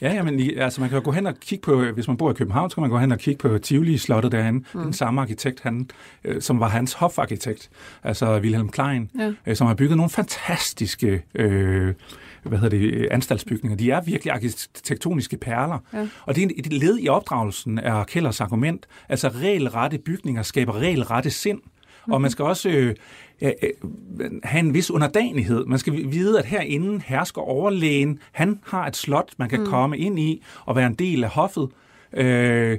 Ja, 0.00 0.14
ja, 0.14 0.22
men 0.22 0.58
altså, 0.58 0.80
man 0.80 0.90
kan 0.90 0.98
jo 0.98 1.04
gå 1.04 1.12
hen 1.12 1.26
og 1.26 1.34
kigge 1.40 1.62
på, 1.62 1.82
hvis 1.82 2.08
man 2.08 2.16
bor 2.16 2.30
i 2.30 2.34
København, 2.34 2.70
så 2.70 2.74
kan 2.74 2.80
man 2.80 2.90
gå 2.90 2.98
hen 2.98 3.12
og 3.12 3.18
kigge 3.18 3.38
på 3.48 3.58
Tivoli-slottet 3.58 4.32
derhen. 4.32 4.66
Mm. 4.74 4.82
Den 4.82 4.92
samme 4.92 5.20
arkitekt, 5.20 5.60
han, 5.60 5.88
øh, 6.24 6.42
som 6.42 6.60
var 6.60 6.68
hans 6.68 6.92
hofarkitekt, 6.92 7.70
altså 8.04 8.38
Wilhelm 8.38 8.68
Klein, 8.68 9.10
Ja. 9.18 9.32
øh, 9.46 9.56
som 9.56 9.66
har 9.66 9.74
bygget 9.74 9.96
nogle 9.96 10.10
fantastiske 10.10 11.22
øh, 11.34 11.94
hvad 12.42 12.58
hedder 12.58 12.78
det, 12.78 12.94
øh, 12.94 13.08
anstaltsbygninger. 13.10 13.76
De 13.76 13.90
er 13.90 14.00
virkelig 14.00 14.32
arkitektoniske 14.32 15.36
perler. 15.36 15.78
Ja. 15.92 16.08
Og 16.26 16.36
det 16.36 16.44
er 16.44 16.48
et 16.56 16.72
led 16.72 16.98
i 17.00 17.08
opdragelsen 17.08 17.78
af 17.78 18.06
Kellers 18.06 18.40
argument. 18.40 18.86
Altså 19.08 19.28
regelrette 19.28 19.98
bygninger 19.98 20.42
skaber 20.42 20.78
regelrette 20.80 21.30
sind. 21.30 21.58
Mm-hmm. 21.58 22.12
Og 22.12 22.20
man 22.20 22.30
skal 22.30 22.44
også 22.44 22.68
øh, 22.68 22.94
øh, 23.40 23.52
øh, 23.62 24.30
have 24.44 24.60
en 24.60 24.74
vis 24.74 24.90
underdanighed. 24.90 25.64
Man 25.64 25.78
skal 25.78 26.12
vide, 26.12 26.38
at 26.38 26.44
herinde 26.44 27.02
hersker 27.06 27.40
overlægen. 27.40 28.18
Han 28.32 28.60
har 28.66 28.86
et 28.86 28.96
slot, 28.96 29.32
man 29.36 29.48
kan 29.48 29.60
mm. 29.60 29.66
komme 29.66 29.98
ind 29.98 30.18
i 30.18 30.42
og 30.64 30.76
være 30.76 30.86
en 30.86 30.94
del 30.94 31.24
af 31.24 31.30
hoffet. 31.30 31.68
Øh, 32.12 32.78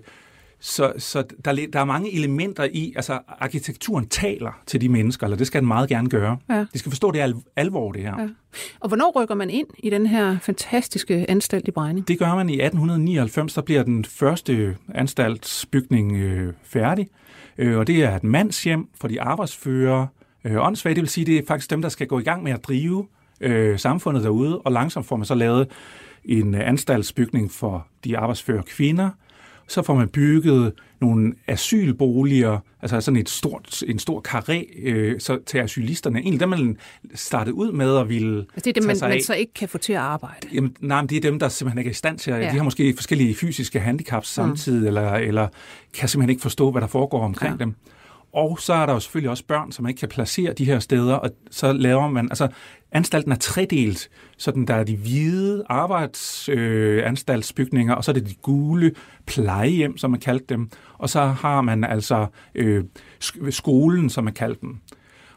så, 0.61 0.93
så 0.97 1.23
der, 1.45 1.67
der 1.73 1.79
er 1.79 1.85
mange 1.85 2.13
elementer 2.15 2.67
i, 2.73 2.93
altså 2.95 3.19
arkitekturen 3.27 4.07
taler 4.07 4.61
til 4.65 4.81
de 4.81 4.89
mennesker, 4.89 5.25
eller 5.25 5.37
det 5.37 5.47
skal 5.47 5.61
den 5.61 5.67
meget 5.67 5.89
gerne 5.89 6.09
gøre. 6.09 6.37
Ja. 6.49 6.65
De 6.73 6.79
skal 6.79 6.91
forstå, 6.91 7.11
det 7.11 7.19
er 7.19 7.23
al- 7.23 7.35
alvor, 7.55 7.91
det 7.91 8.01
her. 8.01 8.21
Ja. 8.21 8.27
Og 8.79 8.87
hvornår 8.87 9.21
rykker 9.21 9.35
man 9.35 9.49
ind 9.49 9.67
i 9.79 9.89
den 9.89 10.05
her 10.05 10.37
fantastiske 10.41 11.25
anstalt 11.29 11.67
i 11.67 11.71
Brejning? 11.71 12.07
Det 12.07 12.19
gør 12.19 12.35
man 12.35 12.49
i 12.49 12.53
1899, 12.53 13.53
der 13.53 13.61
bliver 13.61 13.83
den 13.83 14.05
første 14.05 14.77
anstaltsbygning 14.95 16.15
øh, 16.15 16.53
færdig. 16.63 17.07
Øh, 17.57 17.77
og 17.77 17.87
det 17.87 18.03
er 18.03 18.15
et 18.15 18.23
mandshjem 18.23 18.87
for 19.01 19.07
de 19.07 19.21
arbejdsfører 19.21 20.07
øh, 20.43 20.65
åndssvage. 20.65 20.95
Det 20.95 21.01
vil 21.01 21.09
sige, 21.09 21.25
det 21.25 21.37
er 21.37 21.41
faktisk 21.47 21.69
dem, 21.69 21.81
der 21.81 21.89
skal 21.89 22.07
gå 22.07 22.19
i 22.19 22.23
gang 22.23 22.43
med 22.43 22.51
at 22.51 22.63
drive 22.63 23.07
øh, 23.41 23.79
samfundet 23.79 24.23
derude. 24.23 24.59
Og 24.59 24.71
langsomt 24.71 25.05
får 25.05 25.15
man 25.15 25.25
så 25.25 25.35
lavet 25.35 25.67
en 26.25 26.55
øh, 26.55 26.67
anstaltsbygning 26.67 27.51
for 27.51 27.87
de 28.03 28.17
arbejdsfører 28.17 28.61
kvinder. 28.61 29.09
Så 29.71 29.81
får 29.81 29.95
man 29.95 30.09
bygget 30.09 30.73
nogle 31.01 31.33
asylboliger, 31.47 32.59
altså 32.81 33.01
sådan 33.01 33.19
et 33.19 33.29
stort, 33.29 33.83
en 33.87 33.99
stor 33.99 34.23
karré 34.27 34.79
øh, 34.83 35.19
så 35.19 35.39
til 35.45 35.57
asylisterne. 35.57 36.19
Egentlig 36.19 36.39
dem, 36.39 36.49
man 36.49 36.77
startede 37.15 37.53
ud 37.53 37.71
med 37.71 37.97
at 37.97 38.09
ville 38.09 38.37
Altså, 38.37 38.47
det 38.55 38.67
er 38.67 38.73
dem, 38.73 38.83
tage 38.83 38.87
man, 38.87 38.95
sig 38.95 39.09
man 39.09 39.23
så 39.23 39.33
ikke 39.33 39.53
kan 39.53 39.69
få 39.69 39.77
til 39.77 39.93
at 39.93 39.99
arbejde. 39.99 40.47
Jamen, 40.53 40.75
nej, 40.79 41.01
men 41.01 41.09
det 41.09 41.17
er 41.17 41.21
dem, 41.21 41.39
der 41.39 41.49
simpelthen 41.49 41.79
ikke 41.79 41.87
er 41.87 41.91
i 41.91 41.93
stand 41.93 42.17
til. 42.17 42.33
Ja. 42.33 42.39
De 42.39 42.57
har 42.57 42.63
måske 42.63 42.93
forskellige 42.95 43.35
fysiske 43.35 43.79
handicaps 43.79 44.27
samtidig, 44.27 44.81
mm. 44.81 44.87
eller, 44.87 45.11
eller 45.11 45.47
kan 45.93 46.09
simpelthen 46.09 46.29
ikke 46.29 46.41
forstå, 46.41 46.71
hvad 46.71 46.81
der 46.81 46.87
foregår 46.87 47.21
omkring 47.21 47.55
ja. 47.59 47.65
dem. 47.65 47.75
Og 48.33 48.59
så 48.59 48.73
er 48.73 48.85
der 48.85 48.93
jo 48.93 48.99
selvfølgelig 48.99 49.29
også 49.29 49.45
børn, 49.45 49.71
som 49.71 49.87
ikke 49.87 49.99
kan 49.99 50.09
placere 50.09 50.53
de 50.53 50.65
her 50.65 50.79
steder, 50.79 51.13
og 51.13 51.29
så 51.51 51.73
laver 51.73 52.09
man... 52.09 52.29
Altså, 52.29 52.47
anstalten 52.91 53.31
er 53.31 53.35
tredelt, 53.35 54.09
sådan 54.37 54.65
der 54.65 54.73
er 54.73 54.83
de 54.83 54.97
hvide 54.97 55.63
arbejdsanstaltsbygninger, 55.69 57.93
øh, 57.93 57.97
og 57.97 58.03
så 58.03 58.11
er 58.11 58.13
det 58.13 58.29
de 58.29 58.35
gule 58.41 58.91
plejehjem, 59.25 59.97
som 59.97 60.11
man 60.11 60.19
kaldte 60.19 60.45
dem, 60.49 60.69
og 60.97 61.09
så 61.09 61.21
har 61.21 61.61
man 61.61 61.83
altså 61.83 62.27
øh, 62.55 62.83
sk- 63.23 63.51
skolen, 63.51 64.09
som 64.09 64.23
man 64.23 64.33
kaldte 64.33 64.61
dem. 64.61 64.77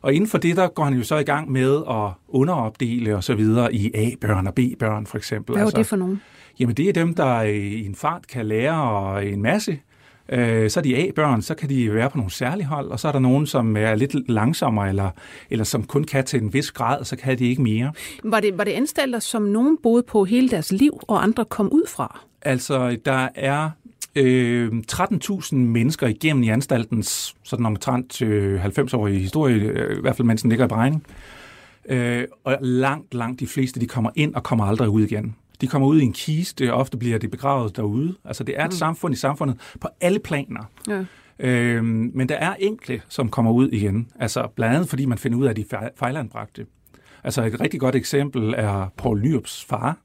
Og 0.02 0.14
inden 0.14 0.30
for 0.30 0.38
det, 0.38 0.56
der 0.56 0.68
går 0.68 0.84
han 0.84 0.94
jo 0.94 1.02
så 1.02 1.16
i 1.16 1.22
gang 1.22 1.52
med 1.52 1.82
at 1.90 2.10
underopdele 2.28 3.16
og 3.16 3.24
så 3.24 3.34
videre 3.34 3.74
i 3.74 3.90
A-børn 3.94 4.46
og 4.46 4.54
B-børn 4.54 5.06
for 5.06 5.16
eksempel. 5.16 5.54
Hvad 5.54 5.64
var 5.64 5.70
det 5.70 5.86
for 5.86 5.96
nogen? 5.96 6.20
Jamen 6.58 6.74
det 6.74 6.88
er 6.88 6.92
dem, 6.92 7.14
der 7.14 7.42
i 7.42 7.86
en 7.86 7.94
fart 7.94 8.26
kan 8.26 8.46
lære 8.46 9.26
en 9.26 9.42
masse. 9.42 9.78
Øh, 10.28 10.70
Så 10.70 10.80
er 10.80 10.82
de 10.82 10.96
A-børn, 10.96 11.42
så 11.42 11.54
kan 11.54 11.68
de 11.68 11.94
være 11.94 12.10
på 12.10 12.16
nogle 12.16 12.32
særlige 12.32 12.66
hold, 12.66 12.88
og 12.88 13.00
så 13.00 13.08
er 13.08 13.12
der 13.12 13.18
nogen, 13.18 13.46
som 13.46 13.76
er 13.76 13.94
lidt 13.94 14.30
langsommere, 14.30 14.88
eller, 14.88 15.10
eller 15.50 15.64
som 15.64 15.82
kun 15.82 16.04
kan 16.04 16.24
til 16.24 16.42
en 16.42 16.52
vis 16.52 16.70
grad, 16.70 17.04
så 17.04 17.16
kan 17.16 17.38
de 17.38 17.44
ikke 17.46 17.62
mere. 17.62 17.92
Var 18.24 18.40
det, 18.40 18.58
var 18.58 18.64
det 18.64 18.72
anstalter, 18.72 19.18
som 19.18 19.42
nogen 19.42 19.78
boede 19.82 20.02
på 20.02 20.24
hele 20.24 20.48
deres 20.48 20.72
liv, 20.72 21.00
og 21.02 21.22
andre 21.22 21.44
kom 21.44 21.68
ud 21.72 21.88
fra? 21.88 22.20
Altså, 22.42 22.96
der 23.04 23.28
er 23.34 23.70
øh, 24.16 24.72
13.000 24.92 25.54
mennesker 25.54 26.06
igennem 26.06 26.42
i 26.42 26.48
anstaltens 26.48 27.34
sådan 27.42 27.66
omtrent 27.66 28.22
øh, 28.22 28.64
90-årige 28.64 29.18
historie, 29.18 29.56
øh, 29.56 29.98
i 29.98 30.00
hvert 30.00 30.16
fald 30.16 30.26
mens 30.26 30.42
den 30.42 30.48
ligger 30.50 30.64
i 30.64 30.68
Brejning. 30.68 31.04
Øh, 31.88 32.24
og 32.44 32.58
langt, 32.60 33.14
langt 33.14 33.40
de 33.40 33.46
fleste, 33.46 33.80
de 33.80 33.86
kommer 33.86 34.10
ind 34.14 34.34
og 34.34 34.42
kommer 34.42 34.64
aldrig 34.64 34.88
ud 34.88 35.02
igen. 35.02 35.36
De 35.64 35.68
kommer 35.68 35.88
ud 35.88 36.00
i 36.00 36.04
en 36.04 36.12
kiste, 36.12 36.72
og 36.72 36.80
ofte 36.80 36.96
bliver 36.96 37.18
de 37.18 37.28
begravet 37.28 37.76
derude. 37.76 38.14
Altså, 38.24 38.44
det 38.44 38.54
er 38.60 38.64
et 38.64 38.68
mm. 38.70 38.76
samfund 38.76 39.14
i 39.14 39.16
samfundet 39.16 39.56
på 39.80 39.88
alle 40.00 40.18
planer. 40.18 40.70
Ja. 40.88 41.04
Øhm, 41.38 42.10
men 42.14 42.28
der 42.28 42.34
er 42.34 42.54
enkle, 42.58 43.02
som 43.08 43.28
kommer 43.28 43.52
ud 43.52 43.68
igen. 43.68 44.08
Altså 44.20 44.48
blandt 44.56 44.74
andet, 44.74 44.88
fordi 44.88 45.04
man 45.04 45.18
finder 45.18 45.38
ud 45.38 45.44
af, 45.46 45.50
at 45.50 45.56
de 45.56 45.64
fejl- 45.70 45.90
fejlanbragte. 45.96 46.66
Altså 47.24 47.44
et 47.44 47.60
rigtig 47.60 47.80
godt 47.80 47.94
eksempel 47.94 48.54
er 48.56 48.92
Paul 48.96 49.20
Nyrups 49.20 49.64
far, 49.64 49.96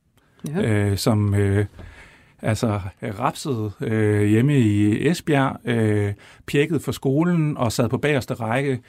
Ja. 0.48 0.62
øh, 0.62 0.98
som 0.98 1.34
øh, 1.36 1.66
altså 2.42 2.82
rapsede 3.20 3.72
øh, 3.82 4.24
hjemme 4.24 4.60
i 4.60 5.08
Esbjerg, 5.08 5.58
øh, 5.66 6.14
pjekket 6.46 6.82
for 6.82 6.92
skolen 6.92 7.58
og 7.58 7.72
sad 7.72 7.90
på 7.90 7.98
bagerste 7.98 8.34
række. 8.34 8.80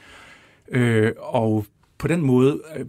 Øh, 0.73 1.13
og 1.19 1.67
på 1.99 2.09
den 2.09 2.21
måde 2.23 2.61
øh, 2.77 2.87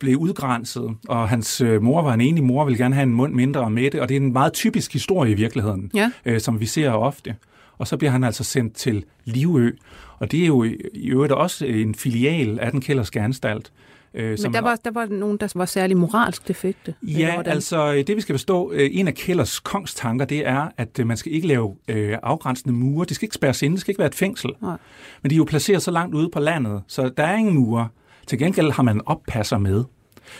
blev 0.00 0.16
udgrænset, 0.16 0.90
og 1.08 1.28
hans 1.28 1.60
øh, 1.60 1.82
mor 1.82 2.02
var 2.02 2.14
en 2.14 2.20
enig 2.20 2.44
mor, 2.44 2.64
ville 2.64 2.78
gerne 2.78 2.94
have 2.94 3.02
en 3.02 3.14
mund 3.14 3.34
mindre 3.34 3.70
med 3.70 3.90
det, 3.90 4.00
og 4.00 4.08
det 4.08 4.16
er 4.16 4.20
en 4.20 4.32
meget 4.32 4.52
typisk 4.52 4.92
historie 4.92 5.30
i 5.32 5.34
virkeligheden, 5.34 5.90
Ja. 5.94 6.10
øh, 6.24 6.40
som 6.40 6.60
vi 6.60 6.66
ser 6.66 6.90
ofte. 6.90 7.36
Og 7.78 7.86
så 7.86 7.96
bliver 7.96 8.10
han 8.10 8.24
altså 8.24 8.44
sendt 8.44 8.74
til 8.74 9.04
Livø, 9.24 9.70
og 10.18 10.32
det 10.32 10.42
er 10.42 10.46
jo 10.46 10.64
i 10.94 11.06
øvrigt 11.08 11.32
også 11.32 11.66
en 11.66 11.94
filial 11.94 12.58
af 12.60 12.70
den 12.70 12.80
kælderske 12.80 13.20
anstalt. 13.20 13.72
Øh, 14.14 14.38
Men 14.42 14.54
der 14.54 14.60
var, 14.60 14.76
der 14.84 14.90
var 14.90 15.06
nogen, 15.06 15.36
der 15.36 15.52
var 15.54 15.64
særlig 15.64 15.96
moralsk 15.96 16.48
defekte. 16.48 16.94
Ja, 17.02 17.42
altså 17.46 17.92
øh, 17.94 18.06
det 18.06 18.16
vi 18.16 18.20
skal 18.20 18.32
forstå, 18.32 18.72
øh, 18.72 18.88
en 18.92 19.08
af 19.08 19.14
Kellers 19.14 19.60
kongstanker, 19.60 20.24
det 20.24 20.46
er, 20.48 20.68
at 20.76 21.00
man 21.06 21.16
skal 21.16 21.32
ikke 21.32 21.46
lave 21.46 21.76
øh, 21.88 22.16
afgrænsende 22.22 22.74
mure. 22.74 23.06
Det 23.06 23.16
skal 23.16 23.26
ikke 23.26 23.34
spærres 23.34 23.62
inde, 23.62 23.74
det 23.74 23.80
skal 23.80 23.92
ikke 23.92 23.98
være 23.98 24.08
et 24.08 24.14
fængsel. 24.14 24.50
Nej. 24.62 24.76
Men 25.22 25.30
de 25.30 25.34
er 25.34 25.36
jo 25.36 25.44
placeret 25.44 25.82
så 25.82 25.90
langt 25.90 26.14
ude 26.14 26.28
på 26.32 26.40
landet, 26.40 26.82
så 26.86 27.10
der 27.16 27.22
er 27.24 27.36
ingen 27.36 27.54
mure. 27.54 27.88
Til 28.30 28.38
gengæld 28.38 28.72
har 28.72 28.82
man 28.82 29.00
oppasser 29.06 29.58
med. 29.58 29.84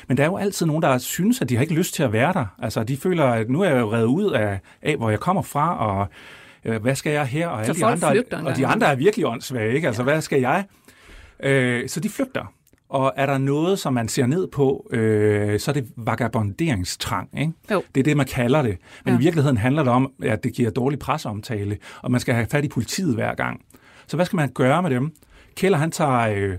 Men 0.08 0.16
der 0.16 0.22
er 0.22 0.26
jo 0.26 0.36
altid 0.36 0.66
nogen, 0.66 0.82
der 0.82 0.98
synes, 0.98 1.40
at 1.40 1.48
de 1.48 1.54
har 1.56 1.62
ikke 1.62 1.74
lyst 1.74 1.94
til 1.94 2.02
at 2.02 2.12
være 2.12 2.32
der. 2.32 2.46
Altså, 2.58 2.84
de 2.84 2.96
føler, 2.96 3.24
at 3.24 3.50
nu 3.50 3.60
er 3.60 3.68
jeg 3.68 3.80
jo 3.80 3.92
reddet 3.92 4.06
ud 4.06 4.30
af, 4.30 4.60
af 4.82 4.96
hvor 4.96 5.10
jeg 5.10 5.20
kommer 5.20 5.42
fra, 5.42 5.78
og 5.78 6.08
øh, 6.64 6.82
hvad 6.82 6.94
skal 6.94 7.12
jeg 7.12 7.26
her? 7.26 7.48
Og, 7.48 7.62
alle 7.62 7.74
de 7.74 7.84
andre, 7.84 8.10
flygter 8.10 8.44
og 8.44 8.56
de 8.56 8.66
andre 8.66 8.86
er 8.86 8.94
virkelig 8.94 9.26
åndssvage, 9.26 9.74
ikke? 9.74 9.86
Altså, 9.86 10.02
hvad 10.02 10.20
skal 10.20 10.40
jeg? 10.40 10.64
Øh, 11.42 11.88
så 11.88 12.00
de 12.00 12.08
flygter. 12.08 12.52
Og 12.88 13.12
er 13.16 13.26
der 13.26 13.38
noget, 13.38 13.78
som 13.78 13.92
man 13.92 14.08
ser 14.08 14.26
ned 14.26 14.48
på, 14.48 14.88
øh, 14.92 15.60
så 15.60 15.70
er 15.70 15.72
det 15.72 15.88
vagabonderingstrang. 15.96 17.28
Ikke? 17.40 17.52
Jo. 17.70 17.82
Det 17.94 18.00
er 18.00 18.04
det, 18.04 18.16
man 18.16 18.26
kalder 18.26 18.62
det. 18.62 18.76
Men 19.04 19.06
Ja. 19.06 19.12
ja. 19.12 19.18
i 19.18 19.22
virkeligheden 19.22 19.56
handler 19.56 19.82
det 19.82 19.92
om, 19.92 20.12
at 20.22 20.44
det 20.44 20.52
giver 20.52 20.70
dårlig 20.70 20.98
presseomtale, 20.98 21.78
og 22.02 22.10
man 22.10 22.20
skal 22.20 22.34
have 22.34 22.46
fat 22.50 22.64
i 22.64 22.68
politiet 22.68 23.14
hver 23.14 23.34
gang. 23.34 23.60
Så 24.06 24.16
hvad 24.16 24.26
skal 24.26 24.36
man 24.36 24.48
gøre 24.48 24.82
med 24.82 24.90
dem? 24.90 25.12
Keller, 25.56 25.78
han 25.78 25.90
tager... 25.90 26.18
Øh, 26.20 26.58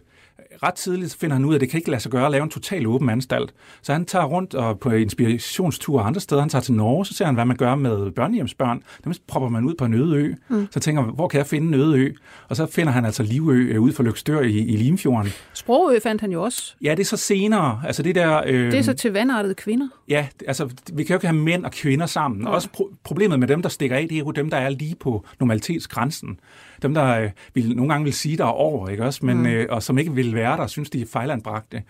ret 0.64 0.74
tidligt 0.74 1.16
finder 1.20 1.36
han 1.36 1.46
ud 1.46 1.54
af, 1.54 1.56
at 1.58 1.62
det 1.62 1.70
kan 1.70 1.78
ikke 1.78 1.90
lade 1.90 2.02
sig 2.02 2.12
gøre 2.12 2.26
at 2.26 2.32
lave 2.32 2.44
en 2.44 2.50
total 2.50 2.88
åben 2.88 3.10
anstalt. 3.10 3.54
Så 3.82 3.94
han 3.94 4.06
tager 4.06 4.26
rundt 4.26 4.56
og 4.56 4.80
på 4.80 4.90
inspirationstur 4.92 6.02
andre 6.02 6.22
steder. 6.22 6.42
Han 6.42 6.50
tager 6.50 6.62
til 6.62 6.74
Norge, 6.74 7.06
så 7.06 7.14
ser 7.14 7.26
han, 7.26 7.34
hvad 7.36 7.46
man 7.46 7.58
gør 7.58 7.76
med 7.76 8.12
børnehjemsbørn. 8.12 8.84
Dem 9.04 9.14
propper 9.28 9.50
man 9.50 9.64
ud 9.66 9.76
på 9.76 9.86
en 9.86 9.94
øde 9.94 10.16
ø. 10.16 10.34
Mm. 10.50 10.68
Så 10.72 10.80
tænker 10.80 11.02
man, 11.02 11.16
hvor 11.16 11.28
kan 11.28 11.38
jeg 11.38 11.48
finde 11.48 11.68
en 11.68 11.74
øde 11.74 11.98
ø? 12.00 12.14
Og 12.50 12.56
så 12.56 12.66
finder 12.66 12.92
han 12.94 13.06
altså 13.06 13.24
Livø 13.24 13.54
øh, 13.54 13.82
ude 13.82 13.94
for 13.94 14.04
Lykstør 14.04 14.42
i, 14.42 14.58
i 14.58 14.76
Limfjorden. 14.78 15.32
Sprogø 15.54 16.00
fandt 16.00 16.22
han 16.22 16.32
jo 16.32 16.44
også. 16.44 16.74
Ja, 16.82 16.92
det 16.92 17.00
er 17.00 17.06
så 17.06 17.18
senere. 17.18 17.82
Altså 17.86 18.04
det 18.04 18.16
der... 18.16 18.42
Øh, 18.48 18.72
Det 18.72 18.80
er 18.80 18.82
så 18.84 18.94
til 18.94 19.12
vandartede 19.14 19.54
kvinder. 19.54 19.88
Ja, 20.10 20.28
altså, 20.48 20.70
vi 20.94 21.04
kan 21.04 21.14
jo 21.14 21.18
ikke 21.18 21.28
have 21.28 21.38
mænd 21.38 21.66
og 21.66 21.72
kvinder 21.72 22.06
sammen. 22.06 22.42
Nej. 22.42 22.54
Også 22.54 22.70
pro- 22.78 22.96
problemet 23.04 23.40
med 23.40 23.48
dem, 23.48 23.62
der 23.62 23.70
stikker 23.70 23.96
af, 23.96 24.08
det 24.10 24.16
er 24.16 24.20
jo 24.20 24.32
dem, 24.32 24.50
der 24.50 24.58
er 24.58 24.70
lige 24.70 24.96
på 25.00 25.26
normalitetsgrænsen. 25.40 26.40
Dem, 26.82 26.94
der 26.94 27.20
øh, 27.20 27.30
vil, 27.54 27.76
nogle 27.76 27.94
gange 27.94 28.04
vil 28.04 28.14
sige, 28.14 28.38
der 28.38 28.46
er 28.46 28.50
over, 28.50 28.90
ikke 28.90 29.06
også? 29.06 29.26
Men, 29.26 29.38
mm. 29.38 29.46
øh, 29.46 29.68
og 29.70 29.84
som 29.84 29.98
ikke 29.98 30.14
vil 30.14 30.36
være 30.36 30.58
der, 30.58 30.68
synes, 30.68 30.90
de 30.90 31.02
er 31.02 31.06
fejlanbragte. 31.06 31.84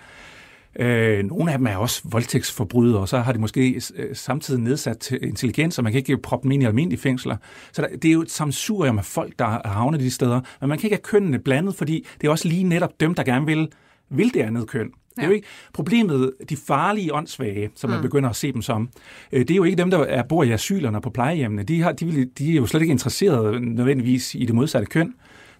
Øh, 0.79 1.23
nogle 1.23 1.51
af 1.51 1.57
dem 1.57 1.67
er 1.67 1.77
også 1.77 2.01
voldtægtsforbrydere, 2.05 2.99
og 2.99 3.09
så 3.09 3.19
har 3.19 3.31
de 3.31 3.39
måske 3.39 3.81
øh, 3.95 4.15
samtidig 4.15 4.61
nedsat 4.61 5.11
intelligens, 5.11 5.75
så 5.75 5.81
man 5.81 5.91
kan 5.91 5.99
ikke 5.99 6.17
proppe 6.17 6.43
dem 6.43 6.51
ind 6.51 6.63
i 6.63 6.65
almindelige 6.65 7.01
fængsler. 7.01 7.37
Så 7.71 7.81
der, 7.81 7.87
det 7.87 8.05
er 8.05 8.11
jo 8.11 8.21
et 8.21 8.31
samsurium 8.31 8.97
af 8.97 9.05
folk, 9.05 9.39
der 9.39 9.45
er 9.45 9.67
havnet 9.67 9.99
de 9.99 10.11
steder. 10.11 10.41
Men 10.61 10.69
man 10.69 10.77
kan 10.77 10.87
ikke 10.87 10.95
have 10.95 11.03
kønnene 11.03 11.39
blandet, 11.39 11.75
fordi 11.75 12.07
det 12.21 12.27
er 12.27 12.31
også 12.31 12.47
lige 12.47 12.63
netop 12.63 12.99
dem, 12.99 13.15
der 13.15 13.23
gerne 13.23 13.45
vil, 13.45 13.67
vil 14.09 14.33
det 14.33 14.41
andet 14.41 14.67
køn. 14.67 14.89
Det 15.15 15.23
er 15.23 15.27
jo 15.27 15.33
ikke 15.33 15.47
problemet, 15.73 16.31
de 16.49 16.57
farlige 16.57 17.13
åndssvage, 17.13 17.69
som 17.75 17.89
man 17.89 18.01
begynder 18.01 18.29
at 18.29 18.35
se 18.35 18.51
dem 18.53 18.61
som. 18.61 18.89
øh, 19.31 19.39
Det 19.39 19.51
er 19.51 19.55
jo 19.55 19.63
ikke 19.63 19.77
dem, 19.77 19.91
der 19.91 19.97
er, 19.99 20.23
bor 20.23 20.43
i 20.43 20.51
asylerne 20.51 21.01
på 21.01 21.09
plejehjemmene. 21.09 21.63
De, 21.63 21.81
har, 21.81 21.91
de, 21.91 22.05
vil, 22.05 22.29
de 22.37 22.51
er 22.51 22.55
jo 22.55 22.65
slet 22.65 22.81
ikke 22.81 22.91
interesserede 22.91 23.59
nødvendigvis 23.75 24.35
i 24.35 24.45
det 24.45 24.55
modsatte 24.55 24.85
køn. 24.87 25.13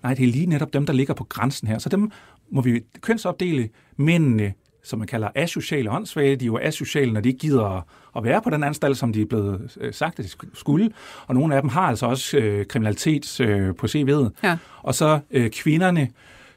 Nej, 0.04 0.14
det 0.14 0.24
er 0.24 0.28
lige 0.32 0.46
netop 0.46 0.74
dem, 0.74 0.86
der 0.86 0.94
ligger 0.94 1.14
på 1.14 1.24
grænsen 1.24 1.68
her. 1.68 1.78
Så 1.80 1.90
dem 1.90 2.12
må 2.52 2.62
vi 2.62 2.82
kønsopdele. 3.02 3.70
Mændene, 3.98 4.54
som 4.84 5.00
man 5.00 5.08
kalder 5.08 5.30
asociale 5.36 5.92
åndssvage, 5.92 6.36
de 6.36 6.46
er 6.46 6.48
jo 6.48 6.60
asociale, 6.62 7.14
når 7.14 7.22
de 7.22 7.30
ikke 7.30 7.40
gider 7.40 7.86
at- 8.18 8.24
være 8.24 8.42
på 8.42 8.50
den 8.50 8.64
anstalt, 8.64 8.98
som 8.98 9.14
de 9.14 9.22
er 9.22 9.26
blevet 9.26 9.78
øh, 9.82 9.94
sagt, 9.94 10.20
at 10.20 10.26
de 10.26 10.30
sk- 10.30 10.50
skulle. 10.54 10.92
Og 11.28 11.36
nogle 11.36 11.56
af 11.56 11.62
dem 11.62 11.70
har 11.70 11.82
altså 11.82 12.06
også 12.06 12.38
øh, 12.38 12.66
kriminalitet 12.66 13.40
øh, 13.42 13.76
på 13.76 13.86
CV'et. 13.88 14.30
Ja. 14.44 14.58
Og 14.82 14.96
så 14.96 15.20
øh, 15.32 15.50
kvinderne, 15.50 16.08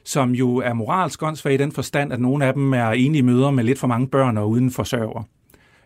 som 0.04 0.30
jo 0.30 0.56
er 0.56 0.72
moralsk 0.72 1.22
åndssvage 1.22 1.54
i 1.54 1.58
den 1.58 1.72
forstand, 1.72 2.12
at 2.12 2.20
nogle 2.20 2.44
af 2.46 2.54
dem 2.54 2.72
er 2.72 2.88
enlige 2.90 3.22
møder 3.22 3.50
med 3.50 3.64
lidt 3.64 3.78
for 3.78 3.86
mange 3.86 4.08
børn 4.08 4.38
og 4.38 4.50
uden 4.50 4.70
forsørger. 4.70 5.22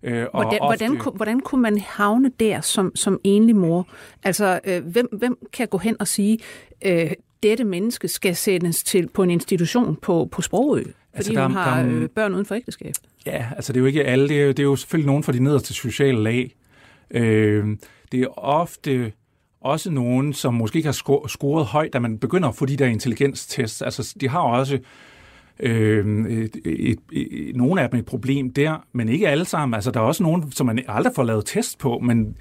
Øh, 0.02 0.26
og 0.32 0.42
Hvordan, 0.42 0.60
ofte- 0.62 0.66
hvordan, 0.66 1.16
hvordan 1.16 1.40
kunne 1.40 1.62
man 1.62 1.78
havne 1.78 2.30
der 2.40 2.60
som, 2.60 2.92
som 2.94 3.20
enlig 3.24 3.56
mor? 3.56 3.88
Altså, 4.24 4.60
øh, 4.64 4.84
hvem, 4.86 5.08
hvem 5.12 5.38
kan 5.52 5.68
gå 5.68 5.78
hen 5.78 5.96
og 6.00 6.08
sige, 6.08 6.38
øh, 6.86 7.10
dette 7.42 7.64
menneske 7.64 8.08
skal 8.08 8.36
sendes 8.36 8.84
til 8.84 9.08
på 9.14 9.22
en 9.22 9.30
institution 9.30 9.96
på, 10.02 10.28
på 10.32 10.42
Sprogø, 10.42 10.80
fordi 10.82 10.92
Altså, 11.14 11.32
der 11.32 11.40
er- 11.40 11.46
hun 11.46 11.56
har 11.56 11.82
der 11.82 11.88
er- 11.90 12.02
øh, 12.02 12.08
børn 12.08 12.34
uden 12.34 12.46
for 12.46 12.54
ægteskab? 12.54 12.92
Ja, 13.26 13.46
altså 13.56 13.72
det 13.72 13.76
er 13.78 13.80
jo 13.80 13.86
ikke 13.86 14.04
alle. 14.04 14.28
Det 14.28 14.36
er 14.40 14.42
jo, 14.44 14.48
det 14.48 14.58
er 14.58 14.62
jo 14.62 14.76
selvfølgelig 14.76 15.06
nogen 15.06 15.22
fra 15.22 15.32
de 15.32 15.42
nederste 15.42 15.74
sociale 15.74 16.22
lag. 16.22 16.54
Øh, 17.10 17.66
det 18.12 18.22
er 18.22 18.38
ofte 18.38 19.12
også 19.60 19.90
nogen, 19.90 20.32
som 20.32 20.54
måske 20.54 20.76
ikke 20.76 20.86
har 20.86 21.26
scoret 21.28 21.66
højt, 21.66 21.92
da 21.92 21.98
man 21.98 22.18
begynder 22.18 22.48
at 22.48 22.54
få 22.54 22.66
de 22.66 22.76
der 22.76 22.86
intelligenstests. 22.86 23.82
Altså, 23.82 24.14
de 24.20 24.28
har 24.28 24.40
også 24.40 24.78
øh, 25.60 26.26
et, 26.30 26.56
et, 26.64 26.98
et, 27.12 27.56
nogle 27.56 27.82
af 27.82 27.90
dem 27.90 27.98
et 27.98 28.06
problem 28.06 28.52
der, 28.52 28.84
men 28.92 29.08
ikke 29.08 29.28
alle 29.28 29.44
sammen. 29.44 29.74
Altså, 29.74 29.90
der 29.90 30.00
er 30.00 30.04
også 30.04 30.22
nogen, 30.22 30.52
som 30.52 30.66
man 30.66 30.84
aldrig 30.88 31.12
får 31.14 31.22
lavet 31.22 31.46
test 31.46 31.78
på, 31.78 31.98
men 31.98 32.36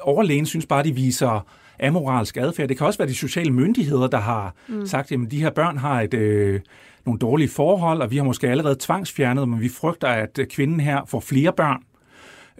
overlægen 0.00 0.46
synes 0.46 0.66
bare, 0.66 0.84
de 0.84 0.94
viser 0.94 1.46
amoralsk 1.82 2.36
adfærd. 2.36 2.68
Det 2.68 2.78
kan 2.78 2.86
også 2.86 2.98
være 2.98 3.08
de 3.08 3.14
sociale 3.14 3.50
myndigheder, 3.50 4.06
der 4.06 4.20
har 4.20 4.54
mm. 4.68 4.86
sagt, 4.86 5.12
at 5.12 5.18
de 5.30 5.40
her 5.40 5.50
børn 5.50 5.78
har 5.78 6.00
et, 6.00 6.14
øh, 6.14 6.60
nogle 7.06 7.18
dårlige 7.18 7.48
forhold, 7.48 8.02
og 8.02 8.10
vi 8.10 8.16
har 8.16 8.24
måske 8.24 8.48
allerede 8.48 8.76
tvangsfjernet, 8.80 9.48
men 9.48 9.60
vi 9.60 9.68
frygter, 9.68 10.08
at 10.08 10.40
kvinden 10.50 10.80
her 10.80 11.00
får 11.08 11.20
flere 11.20 11.52
børn 11.52 11.82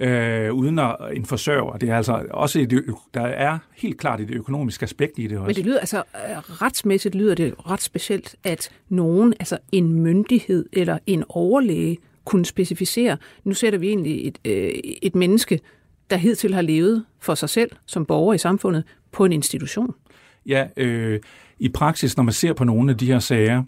øh, 0.01 0.53
uden 0.53 0.79
at 0.79 0.97
en 1.13 1.25
forsørger. 1.25 1.77
Det 1.77 1.89
er 1.89 1.97
altså 1.97 2.27
også 2.31 2.61
et, 2.61 2.85
der 3.15 3.21
er 3.21 3.59
helt 3.77 3.99
klart 3.99 4.21
et 4.21 4.31
økonomisk 4.31 4.83
aspekt 4.83 5.19
i 5.19 5.27
det 5.27 5.39
også. 5.39 5.47
Men 5.47 5.55
det 5.55 5.65
lyder 5.65 5.79
altså, 5.79 5.97
øh, 5.97 6.39
retsmæssigt 6.39 7.15
lyder 7.15 7.35
det 7.35 7.55
ret 7.59 7.83
specielt, 7.83 8.37
at 8.45 8.71
nogen, 8.89 9.35
altså 9.41 9.59
en 9.73 9.93
myndighed 9.93 10.67
eller 10.73 10.99
en 11.07 11.25
overlæge, 11.29 11.99
kunne 12.25 12.45
specificere, 12.45 13.17
nu 13.45 13.55
sætter 13.55 13.79
vi 13.79 13.89
egentlig 13.89 14.27
et, 14.27 14.39
øh, 14.45 14.71
et 15.03 15.15
menneske, 15.15 15.61
der 16.11 16.17
hidtil 16.17 16.55
har 16.55 16.63
levet 16.63 17.05
for 17.21 17.35
sig 17.35 17.49
selv 17.49 17.71
som 17.87 18.07
borger 18.07 18.35
i 18.35 18.39
samfundet, 18.39 18.85
på 19.13 19.25
en 19.25 19.33
institution. 19.33 19.95
Ja, 20.47 20.67
øh, 20.77 21.21
i 21.59 21.69
praksis, 21.69 22.17
når 22.17 22.25
man 22.25 22.33
ser 22.33 22.53
på 22.53 22.65
nogle 22.65 22.91
af 22.91 22.99
de 22.99 23.07
her 23.07 23.19
sager, 23.19 23.63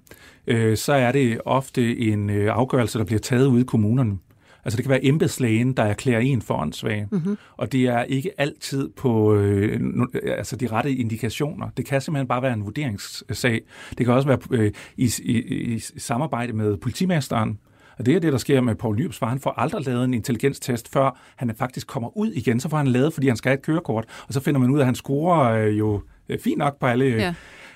øh, 0.46 0.76
så 0.76 0.92
er 0.92 1.12
det 1.12 1.40
ofte 1.44 1.98
en 1.98 2.30
øh, 2.30 2.56
afgørelse, 2.56 2.98
der 2.98 3.04
bliver 3.04 3.20
taget 3.20 3.46
ude 3.46 3.60
i 3.60 3.64
kommunerne. 3.64 4.18
Altså 4.64 4.76
det 4.76 4.84
kan 4.84 4.90
være 4.90 5.04
embedslægen, 5.04 5.72
der 5.72 5.82
erklærer 5.82 6.20
en 6.20 6.42
for 6.42 6.54
åndssvag. 6.54 7.06
Mm-hmm. 7.10 7.38
Og 7.56 7.72
det 7.72 7.80
er 7.84 8.02
ikke 8.02 8.30
altid 8.38 8.88
på 8.96 9.34
øh, 9.34 9.80
no- 9.80 10.28
altså 10.30 10.56
de 10.56 10.66
rette 10.66 10.92
indikationer. 10.94 11.68
Det 11.76 11.86
kan 11.86 12.00
simpelthen 12.00 12.28
bare 12.28 12.42
være 12.42 12.52
en 12.52 12.64
vurderingssag. 12.64 13.60
Det 13.98 14.06
kan 14.06 14.14
også 14.14 14.28
være 14.28 14.38
øh, 14.50 14.72
i, 14.96 15.10
i, 15.22 15.38
i 15.74 15.78
samarbejde 15.98 16.52
med 16.52 16.76
politimesteren. 16.76 17.58
Og 17.98 18.06
det 18.06 18.16
er 18.16 18.20
det, 18.20 18.32
der 18.32 18.38
sker 18.38 18.60
med 18.60 18.74
Paul 18.74 18.96
Lyrups 18.96 19.18
far. 19.18 19.28
Han 19.28 19.40
får 19.40 19.50
aldrig 19.50 19.86
lavet 19.86 20.04
en 20.04 20.14
intelligenstest, 20.14 20.92
før 20.92 21.18
han 21.36 21.54
faktisk 21.58 21.86
kommer 21.86 22.16
ud 22.16 22.30
igen. 22.32 22.60
Så 22.60 22.68
får 22.68 22.76
han 22.76 22.86
lavet, 22.86 23.14
fordi 23.14 23.28
han 23.28 23.36
skal 23.36 23.48
have 23.48 23.58
et 23.58 23.62
kørekort. 23.62 24.04
Og 24.28 24.34
så 24.34 24.40
finder 24.40 24.60
man 24.60 24.70
ud 24.70 24.78
af, 24.78 24.82
at 24.82 24.86
han 24.86 24.94
scorer 24.94 25.66
øh, 25.66 25.78
jo 25.78 26.02
øh, 26.28 26.38
fint 26.38 26.58
nok 26.58 26.78
på 26.80 26.86
alle... 26.86 27.04
Øh, 27.04 27.12
Ja. 27.18 27.34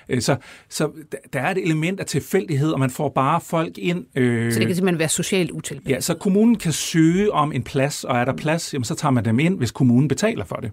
Øh, 0.09 0.21
Så, 0.21 0.35
så 0.69 0.89
der 1.33 1.39
er 1.39 1.51
et 1.51 1.57
element 1.63 1.99
af 1.99 2.05
tilfældighed, 2.05 2.71
og 2.71 2.79
man 2.79 2.89
får 2.89 3.09
bare 3.09 3.41
folk 3.41 3.77
ind. 3.77 4.05
Øh, 4.15 4.51
Så 4.53 4.59
det 4.59 4.67
kan 4.67 4.75
simpelthen 4.75 4.99
være 4.99 5.09
socialt 5.09 5.51
utilpasset. 5.51 5.95
Ja, 5.95 6.01
så 6.01 6.13
kommunen 6.13 6.55
kan 6.55 6.71
søge 6.71 7.31
om 7.31 7.51
en 7.51 7.63
plads, 7.63 8.03
og 8.03 8.17
er 8.17 8.25
der 8.25 8.33
plads, 8.33 8.73
jamen, 8.73 8.83
så 8.85 8.95
tager 8.95 9.11
man 9.11 9.25
dem 9.25 9.39
ind, 9.39 9.57
hvis 9.57 9.71
kommunen 9.71 10.07
betaler 10.07 10.45
for 10.45 10.55
det. 10.55 10.71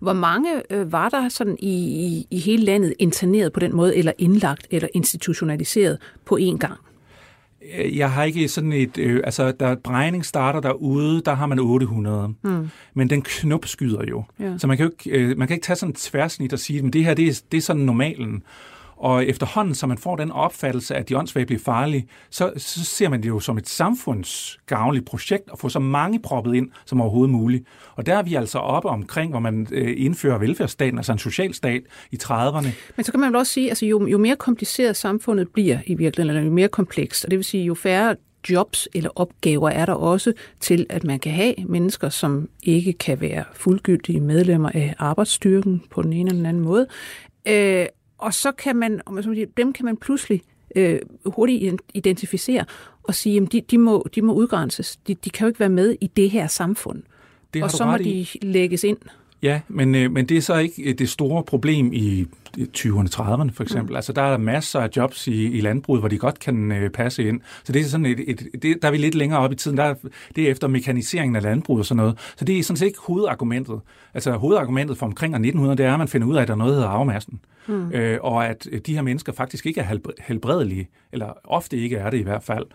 Hvor 0.00 0.12
mange 0.12 0.48
øh, 0.70 0.92
var 0.92 1.08
der 1.08 1.28
sådan 1.28 1.56
i, 1.58 1.74
i, 2.06 2.26
i 2.30 2.38
hele 2.38 2.64
landet 2.64 2.94
interneret 2.98 3.52
på 3.52 3.60
den 3.60 3.76
måde, 3.76 3.96
eller 3.96 4.12
indlagt 4.18 4.66
eller 4.70 4.88
institutionaliseret 4.94 5.98
på 6.24 6.38
én 6.40 6.56
gang? 6.56 6.74
Øh, 7.78 7.96
Jeg 7.98 8.10
har 8.10 8.24
ikke 8.24 8.48
sådan 8.48 8.72
et... 8.72 8.98
Øh, 8.98 9.20
altså, 9.24 9.52
da 9.52 9.74
Brejning 9.84 10.24
starter 10.24 10.60
derude, 10.60 11.22
der 11.24 11.34
har 11.34 11.46
man 11.46 11.58
800. 11.58 12.34
Mm. 12.42 12.68
Men 12.94 13.10
den 13.10 13.22
knop 13.22 13.66
skyder 13.66 14.04
jo. 14.08 14.24
Ja. 14.40 14.58
Så 14.58 14.66
man 14.66 14.76
kan 14.76 14.86
jo 14.86 14.92
ikke, 14.92 15.18
øh, 15.18 15.38
man 15.38 15.48
kan 15.48 15.54
ikke 15.54 15.64
tage 15.66 15.76
sådan 15.76 15.90
et 15.90 15.96
tværsnit 15.96 16.52
og 16.52 16.58
sige, 16.58 16.86
at 16.86 16.92
det 16.92 17.04
her 17.04 17.14
det 17.14 17.28
er, 17.28 17.40
det 17.52 17.58
er 17.58 17.62
sådan 17.62 17.82
normalen. 17.82 18.42
Og 18.96 19.26
efterhånden, 19.26 19.74
så 19.74 19.86
man 19.86 19.98
får 19.98 20.16
den 20.16 20.30
opfattelse, 20.30 20.94
at 20.94 21.08
de 21.08 21.18
åndssvage 21.18 21.46
bliver 21.46 21.60
farlige, 21.60 22.08
så, 22.30 22.52
så 22.56 22.84
ser 22.84 23.08
man 23.08 23.22
det 23.22 23.28
jo 23.28 23.40
som 23.40 23.58
et 23.58 23.68
samfundsgavnligt 23.68 25.06
projekt 25.06 25.50
at 25.52 25.58
få 25.58 25.68
så 25.68 25.78
mange 25.78 26.20
proppet 26.22 26.54
ind 26.54 26.70
som 26.86 27.00
overhovedet 27.00 27.30
muligt. 27.30 27.64
Og 27.96 28.06
der 28.06 28.16
er 28.16 28.22
vi 28.22 28.34
altså 28.34 28.58
oppe 28.58 28.88
omkring, 28.88 29.30
hvor 29.30 29.40
man 29.40 29.66
øh, 29.70 29.94
indfører 29.96 30.38
velfærdsstaten, 30.38 30.98
altså 30.98 31.12
en 31.12 31.18
socialstat 31.18 31.82
i 32.10 32.18
30'erne. 32.22 32.68
Men 32.96 33.04
så 33.04 33.10
kan 33.10 33.20
man 33.20 33.28
vel 33.28 33.36
også 33.36 33.52
sige, 33.52 33.68
altså 33.68 33.86
jo, 33.86 34.06
jo 34.06 34.18
mere 34.18 34.36
kompliceret 34.36 34.96
samfundet 34.96 35.48
bliver 35.48 35.78
i 35.86 35.94
virkeligheden, 35.94 36.36
eller 36.36 36.48
jo 36.48 36.54
mere 36.54 36.68
komplekst, 36.68 37.24
og 37.24 37.30
det 37.30 37.36
vil 37.36 37.44
sige, 37.44 37.64
jo 37.64 37.74
færre 37.74 38.16
jobs 38.50 38.88
eller 38.94 39.10
opgaver 39.16 39.70
er 39.70 39.86
der 39.86 39.92
også 39.92 40.32
til, 40.60 40.86
at 40.88 41.04
man 41.04 41.18
kan 41.18 41.32
have 41.32 41.54
mennesker, 41.66 42.08
som 42.08 42.48
ikke 42.62 42.92
kan 42.92 43.20
være 43.20 43.44
fuldgyldige 43.52 44.20
medlemmer 44.20 44.70
af 44.74 44.94
arbejdsstyrken 44.98 45.82
på 45.90 46.02
den 46.02 46.12
ene 46.12 46.28
eller 46.28 46.38
den 46.38 46.46
anden 46.46 46.62
måde. 46.62 46.86
Øh, 47.48 47.86
og 48.18 48.34
så 48.34 48.52
kan 48.52 48.76
man, 48.76 49.00
dem 49.56 49.72
kan 49.72 49.84
man 49.84 49.96
pludselig 49.96 50.42
øh, 50.76 50.98
hurtigt 51.26 51.80
identificere 51.94 52.64
og 53.02 53.14
sige, 53.14 53.42
at 53.42 53.52
de, 53.52 53.60
de, 53.60 53.78
må, 53.78 54.06
de 54.14 54.22
må 54.22 54.32
udgrænses. 54.32 54.96
De, 54.96 55.14
de 55.14 55.30
kan 55.30 55.44
jo 55.44 55.48
ikke 55.48 55.60
være 55.60 55.68
med 55.68 55.96
i 56.00 56.06
det 56.06 56.30
her 56.30 56.46
samfund. 56.46 57.02
Det 57.54 57.62
og 57.62 57.70
så 57.70 57.84
må 57.84 57.90
ret 57.90 58.04
de 58.04 58.10
i. 58.10 58.38
lægges 58.42 58.84
ind. 58.84 58.98
Ja, 59.42 59.60
men, 59.68 59.94
øh, 59.94 60.12
men 60.12 60.26
det 60.26 60.36
er 60.36 60.40
så 60.40 60.56
ikke 60.56 60.82
øh, 60.82 60.98
det 60.98 61.08
store 61.08 61.42
problem 61.42 61.92
i 61.92 62.26
20'erne, 62.58 63.08
30'erne 63.14 63.50
for 63.52 63.62
eksempel. 63.62 63.92
Mm. 63.92 63.96
Altså 63.96 64.12
der 64.12 64.22
er 64.22 64.38
masser 64.38 64.80
af 64.80 64.88
jobs 64.96 65.26
i, 65.26 65.50
i 65.50 65.60
landbruget, 65.60 66.02
hvor 66.02 66.08
de 66.08 66.18
godt 66.18 66.38
kan 66.38 66.72
øh, 66.72 66.90
passe 66.90 67.28
ind. 67.28 67.40
Så 67.64 67.72
det 67.72 67.80
er 67.80 67.84
sådan 67.84 68.06
et, 68.06 68.30
et, 68.30 68.48
det, 68.62 68.82
der 68.82 68.88
er 68.88 68.92
vi 68.92 68.98
lidt 68.98 69.14
længere 69.14 69.40
op 69.40 69.52
i 69.52 69.54
tiden. 69.54 69.76
Der 69.76 69.84
er, 69.84 69.94
det 70.36 70.46
er 70.46 70.50
efter 70.50 70.68
mekaniseringen 70.68 71.36
af 71.36 71.42
landbruget 71.42 71.80
og 71.80 71.86
sådan 71.86 71.96
noget. 71.96 72.18
Så 72.36 72.44
det 72.44 72.58
er 72.58 72.62
sådan 72.62 72.76
set 72.76 72.86
ikke 72.86 72.98
hovedargumentet. 73.02 73.80
Altså 74.14 74.32
hovedargumentet 74.32 74.98
for 74.98 75.06
omkring 75.06 75.34
1900, 75.34 75.76
det 75.76 75.86
er, 75.86 75.92
at 75.92 75.98
man 75.98 76.08
finder 76.08 76.26
ud 76.26 76.36
af, 76.36 76.42
at 76.42 76.48
der 76.48 76.54
er 76.54 76.58
noget, 76.58 76.70
der 76.70 76.76
hedder 76.76 76.90
arvemassen. 76.90 77.40
Mm. 77.66 77.92
Øh, 77.92 78.18
og 78.22 78.46
at 78.46 78.68
øh, 78.72 78.80
de 78.86 78.94
her 78.94 79.02
mennesker 79.02 79.32
faktisk 79.32 79.66
ikke 79.66 79.80
er 79.80 79.98
helbredelige, 80.20 80.88
eller 81.12 81.32
ofte 81.44 81.76
ikke 81.76 81.96
er 81.96 82.10
det 82.10 82.18
i 82.18 82.22
hvert 82.22 82.42
fald. 82.42 82.66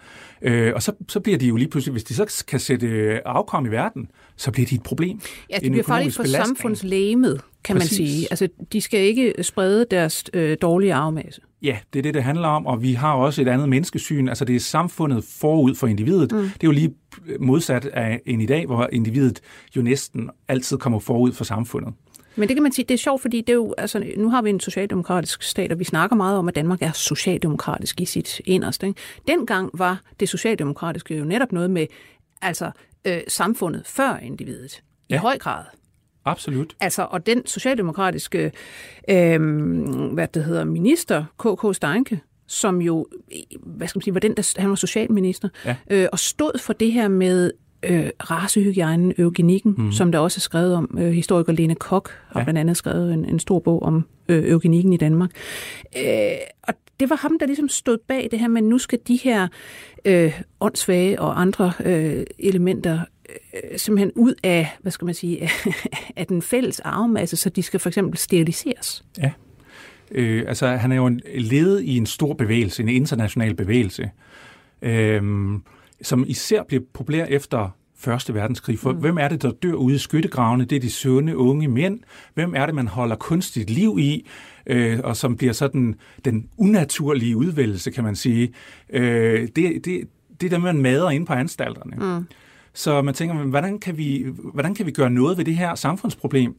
Øh, 0.41 0.71
og 0.75 0.83
så, 0.83 0.91
så 1.07 1.19
bliver 1.19 1.37
de 1.37 1.47
jo 1.47 1.55
lige 1.55 1.69
pludselig, 1.69 1.91
hvis 1.91 2.03
de 2.03 2.13
så 2.13 2.43
kan 2.47 2.59
sætte 2.59 2.87
øh, 2.87 3.19
afkom 3.25 3.65
i 3.65 3.69
verden, 3.69 4.11
så 4.35 4.51
bliver 4.51 4.67
de 4.67 4.75
et 4.75 4.83
problem. 4.83 5.21
Ja, 5.49 5.57
det 5.59 5.71
bliver 5.71 5.83
faktisk 5.83 6.15
for 6.17 6.23
samfundslægemet, 6.23 7.41
kan 7.63 7.75
Præcis. 7.75 7.99
man 7.99 8.07
sige. 8.07 8.27
Altså, 8.31 8.47
de 8.73 8.81
skal 8.81 8.99
ikke 8.99 9.33
sprede 9.41 9.85
deres 9.91 10.23
øh, 10.33 10.57
dårlige 10.61 10.93
arvemasse. 10.93 11.41
Ja, 11.61 11.77
det 11.93 11.99
er 11.99 12.03
det, 12.03 12.13
det 12.13 12.23
handler 12.23 12.47
om, 12.47 12.65
og 12.65 12.81
vi 12.81 12.93
har 12.93 13.13
også 13.13 13.41
et 13.41 13.47
andet 13.47 13.69
menneskesyn. 13.69 14.29
Altså, 14.29 14.45
det 14.45 14.55
er 14.55 14.59
samfundet 14.59 15.23
forud 15.23 15.75
for 15.75 15.87
individet. 15.87 16.31
Mm. 16.31 16.37
Det 16.41 16.63
er 16.63 16.67
jo 16.67 16.71
lige 16.71 16.93
modsat 17.39 17.85
af 17.85 18.21
end 18.25 18.41
i 18.41 18.45
dag, 18.45 18.65
hvor 18.65 18.89
individet 18.91 19.41
jo 19.75 19.81
næsten 19.81 20.29
altid 20.47 20.77
kommer 20.77 20.99
forud 20.99 21.31
for 21.31 21.43
samfundet. 21.43 21.93
Men 22.35 22.47
det 22.47 22.55
kan 22.55 22.63
man 22.63 22.71
sige, 22.71 22.85
det 22.85 22.93
er 22.93 22.97
sjovt, 22.97 23.21
fordi 23.21 23.41
det 23.41 23.49
er 23.49 23.53
jo, 23.53 23.75
altså, 23.77 24.05
nu 24.17 24.29
har 24.29 24.41
vi 24.41 24.49
en 24.49 24.59
socialdemokratisk 24.59 25.43
stat, 25.43 25.71
og 25.71 25.79
vi 25.79 25.83
snakker 25.83 26.15
meget 26.15 26.37
om, 26.37 26.47
at 26.47 26.55
Danmark 26.55 26.81
er 26.81 26.91
socialdemokratisk 26.91 28.01
i 28.01 28.05
sit 28.05 28.41
inderste. 28.45 28.87
Ikke? 28.87 28.99
Dengang 29.27 29.69
var 29.73 30.01
det 30.19 30.29
socialdemokratiske 30.29 31.17
jo 31.17 31.25
netop 31.25 31.51
noget 31.51 31.71
med 31.71 31.87
altså, 32.41 32.71
øh, 33.05 33.21
samfundet 33.27 33.83
før 33.85 34.17
individet. 34.17 34.83
Ja. 35.09 35.15
I 35.15 35.17
høj 35.17 35.37
grad. 35.37 35.63
Absolut. 36.31 36.75
Altså, 36.79 37.07
og 37.11 37.25
den 37.25 37.45
socialdemokratiske 37.45 38.51
øh, 39.09 39.41
hvad 40.13 40.27
det 40.27 40.43
hedder, 40.43 40.63
minister, 40.63 41.25
K.K. 41.39 41.75
Steinke, 41.75 42.21
som 42.47 42.81
jo, 42.81 43.07
hvad 43.61 43.87
skal 43.87 43.97
man 43.97 44.03
sige, 44.03 44.13
var 44.13 44.19
den, 44.19 44.35
der, 44.35 44.53
han 44.57 44.69
var 44.69 44.75
socialminister, 44.75 45.49
ja. 45.65 45.75
øh, 45.89 46.07
og 46.11 46.19
stod 46.19 46.59
for 46.59 46.73
det 46.73 46.91
her 46.91 47.07
med 47.07 47.51
øh, 47.83 48.09
racehygiejnen, 48.19 49.13
eugenikken, 49.17 49.75
mm. 49.77 49.91
som 49.91 50.11
der 50.11 50.19
også 50.19 50.37
er 50.37 50.41
skrevet 50.41 50.75
om. 50.75 50.97
Øh, 50.99 51.11
historiker 51.11 51.53
Lene 51.53 51.75
Kok 51.75 52.09
har 52.27 52.39
ja. 52.39 52.43
blandt 52.43 52.59
andet 52.59 52.77
skrevet 52.77 53.13
en, 53.13 53.25
en 53.25 53.39
stor 53.39 53.59
bog 53.59 53.83
om 53.83 54.05
øh, 54.29 54.49
eugenikken 54.49 54.93
i 54.93 54.97
Danmark. 54.97 55.29
Øh, 55.97 56.31
og 56.63 56.73
det 56.99 57.09
var 57.09 57.15
ham, 57.15 57.39
der 57.39 57.45
ligesom 57.45 57.69
stod 57.69 57.97
bag 58.07 58.27
det 58.31 58.39
her, 58.39 58.47
men 58.47 58.63
nu 58.63 58.77
skal 58.77 58.99
de 59.07 59.15
her 59.15 59.47
øh, 60.05 60.41
åndssvage 60.59 61.21
og 61.21 61.41
andre 61.41 61.73
øh, 61.85 62.25
elementer 62.39 62.99
øh, 63.53 63.79
simpelthen 63.79 64.11
ud 64.15 64.33
af, 64.43 64.67
hvad 64.81 64.91
skal 64.91 65.05
man 65.05 65.13
sige, 65.13 65.49
af 66.15 66.27
den 66.27 66.41
fælles 66.41 66.79
arvemasse, 66.79 67.37
så 67.37 67.49
de 67.49 67.63
skal 67.63 67.79
for 67.79 67.89
eksempel 67.89 68.17
steriliseres. 68.17 69.03
Ja. 69.17 69.31
Øh, 70.11 70.43
altså, 70.47 70.67
han 70.67 70.91
er 70.91 70.95
jo 70.95 71.05
en 71.05 71.21
led 71.35 71.79
i 71.79 71.97
en 71.97 72.05
stor 72.05 72.33
bevægelse, 72.33 72.83
en 72.83 72.89
international 72.89 73.55
bevægelse, 73.55 74.11
øh, 74.81 75.21
som 76.01 76.25
især 76.27 76.63
bliver 76.63 76.83
populær 76.93 77.25
efter 77.25 77.69
Første 78.01 78.33
verdenskrig. 78.33 78.79
For 78.79 78.91
mm. 78.91 78.99
hvem 78.99 79.17
er 79.17 79.27
det, 79.27 79.41
der 79.41 79.51
dør 79.51 79.73
ude 79.73 79.95
i 79.95 79.97
skyttegravene? 79.97 80.65
Det 80.65 80.75
er 80.75 80.79
de 80.79 80.89
sunde 80.89 81.37
unge 81.37 81.67
mænd. 81.67 81.99
Hvem 82.33 82.53
er 82.55 82.65
det, 82.65 82.75
man 82.75 82.87
holder 82.87 83.15
kunstigt 83.15 83.69
liv 83.69 83.97
i, 83.99 84.27
øh, 84.67 84.99
og 85.03 85.17
som 85.17 85.37
bliver 85.37 85.53
sådan 85.53 85.95
den 86.25 86.49
unaturlige 86.57 87.37
udvælgelse, 87.37 87.91
kan 87.91 88.03
man 88.03 88.15
sige? 88.15 88.53
Øh, 88.89 89.47
det, 89.55 89.85
det, 89.85 90.03
det 90.41 90.45
er 90.45 90.49
dem, 90.49 90.61
man 90.61 90.81
mader 90.81 91.09
ind 91.09 91.25
på 91.25 91.33
anstalterne. 91.33 91.95
Mm. 91.95 92.25
Så 92.73 93.01
man 93.01 93.13
tænker, 93.13 93.35
hvordan 93.35 93.79
kan, 93.79 93.97
vi, 93.97 94.25
hvordan 94.53 94.75
kan 94.75 94.85
vi 94.85 94.91
gøre 94.91 95.09
noget 95.09 95.37
ved 95.37 95.45
det 95.45 95.55
her 95.55 95.75
samfundsproblem? 95.75 96.55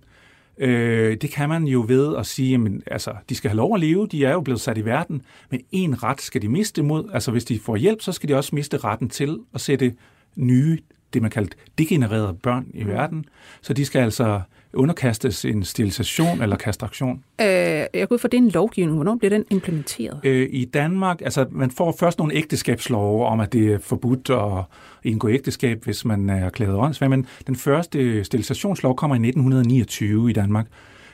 Øh, 0.58 1.16
det 1.16 1.30
kan 1.30 1.48
man 1.48 1.64
jo 1.64 1.84
ved 1.88 2.16
at 2.16 2.26
sige, 2.26 2.54
at 2.54 2.72
altså, 2.86 3.14
de 3.28 3.34
skal 3.34 3.50
have 3.50 3.56
lov 3.56 3.74
at 3.74 3.80
leve, 3.80 4.06
de 4.06 4.24
er 4.24 4.32
jo 4.32 4.40
blevet 4.40 4.60
sat 4.60 4.78
i 4.78 4.84
verden, 4.84 5.22
men 5.50 5.60
en 5.72 6.02
ret 6.02 6.20
skal 6.20 6.42
de 6.42 6.48
miste 6.48 6.82
mod. 6.82 7.10
Altså 7.12 7.30
hvis 7.30 7.44
de 7.44 7.60
får 7.60 7.76
hjælp, 7.76 8.00
så 8.00 8.12
skal 8.12 8.28
de 8.28 8.34
også 8.34 8.54
miste 8.54 8.76
retten 8.78 9.08
til 9.08 9.38
at 9.54 9.60
sætte 9.60 9.94
nye, 10.36 10.78
det 11.14 11.22
man 11.22 11.30
kalder 11.30 11.50
degenererede 11.78 12.36
børn 12.42 12.66
i 12.74 12.82
mm. 12.82 12.88
verden. 12.88 13.24
Så 13.60 13.72
de 13.72 13.84
skal 13.84 14.00
altså 14.00 14.40
underkastes 14.72 15.44
en 15.44 15.64
sterilisation 15.64 16.42
eller 16.42 16.56
kastraktion? 16.56 17.24
Øh, 17.40 17.46
jeg 17.46 18.08
går 18.08 18.14
ud 18.14 18.18
for, 18.18 18.28
det 18.28 18.38
er 18.38 18.42
en 18.42 18.50
lovgivning. 18.50 18.96
Hvornår 18.96 19.16
bliver 19.16 19.30
den 19.30 19.44
implementeret? 19.50 20.20
Øh, 20.24 20.48
I 20.50 20.64
Danmark, 20.64 21.20
altså 21.22 21.46
man 21.50 21.70
får 21.70 21.96
først 22.00 22.18
nogle 22.18 22.34
ægteskabslove 22.34 23.26
om, 23.26 23.40
at 23.40 23.52
det 23.52 23.72
er 23.72 23.78
forbudt 23.78 24.30
at 24.30 24.64
indgå 25.04 25.28
ægteskab, 25.28 25.84
hvis 25.84 26.04
man 26.04 26.30
er 26.30 26.50
klædet 26.50 26.74
åndssvag, 26.74 27.10
men 27.10 27.26
den 27.46 27.56
første 27.56 28.24
sterilisationslov 28.24 28.96
kommer 28.96 29.16
i 29.16 29.18
1929 29.18 30.30
i 30.30 30.32
Danmark. 30.32 30.66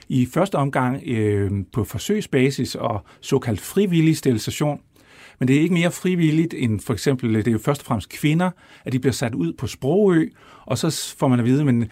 I 0.09 0.26
første 0.26 0.54
omgang 0.54 1.02
øh, 1.06 1.50
på 1.72 1.85
forsøgsbasis 1.85 2.74
og 2.74 3.04
såkaldt 3.20 3.61
frivillig 3.61 4.16
sterilisation, 4.16 4.80
men 5.38 5.49
det 5.49 5.57
er 5.57 5.61
ikke 5.61 5.75
mere 5.75 5.90
frivilligt 5.90 6.55
end 6.55 6.81
for 6.81 6.92
eksempel, 6.92 7.35
det 7.35 7.49
er 7.49 7.53
jo 7.53 7.59
først 7.59 7.81
og 7.81 7.87
fremmest 7.87 8.09
kvinder, 8.09 8.51
at 8.85 8.92
de 8.92 8.99
bliver 8.99 9.12
sat 9.12 9.35
ud 9.35 9.53
på 9.53 9.66
Sprogø, 9.66 10.29
og 10.64 10.79
så 10.79 11.14
får 11.18 11.29
man 11.29 11.38
at 11.38 11.44
vide, 11.44 11.64
men 11.64 11.90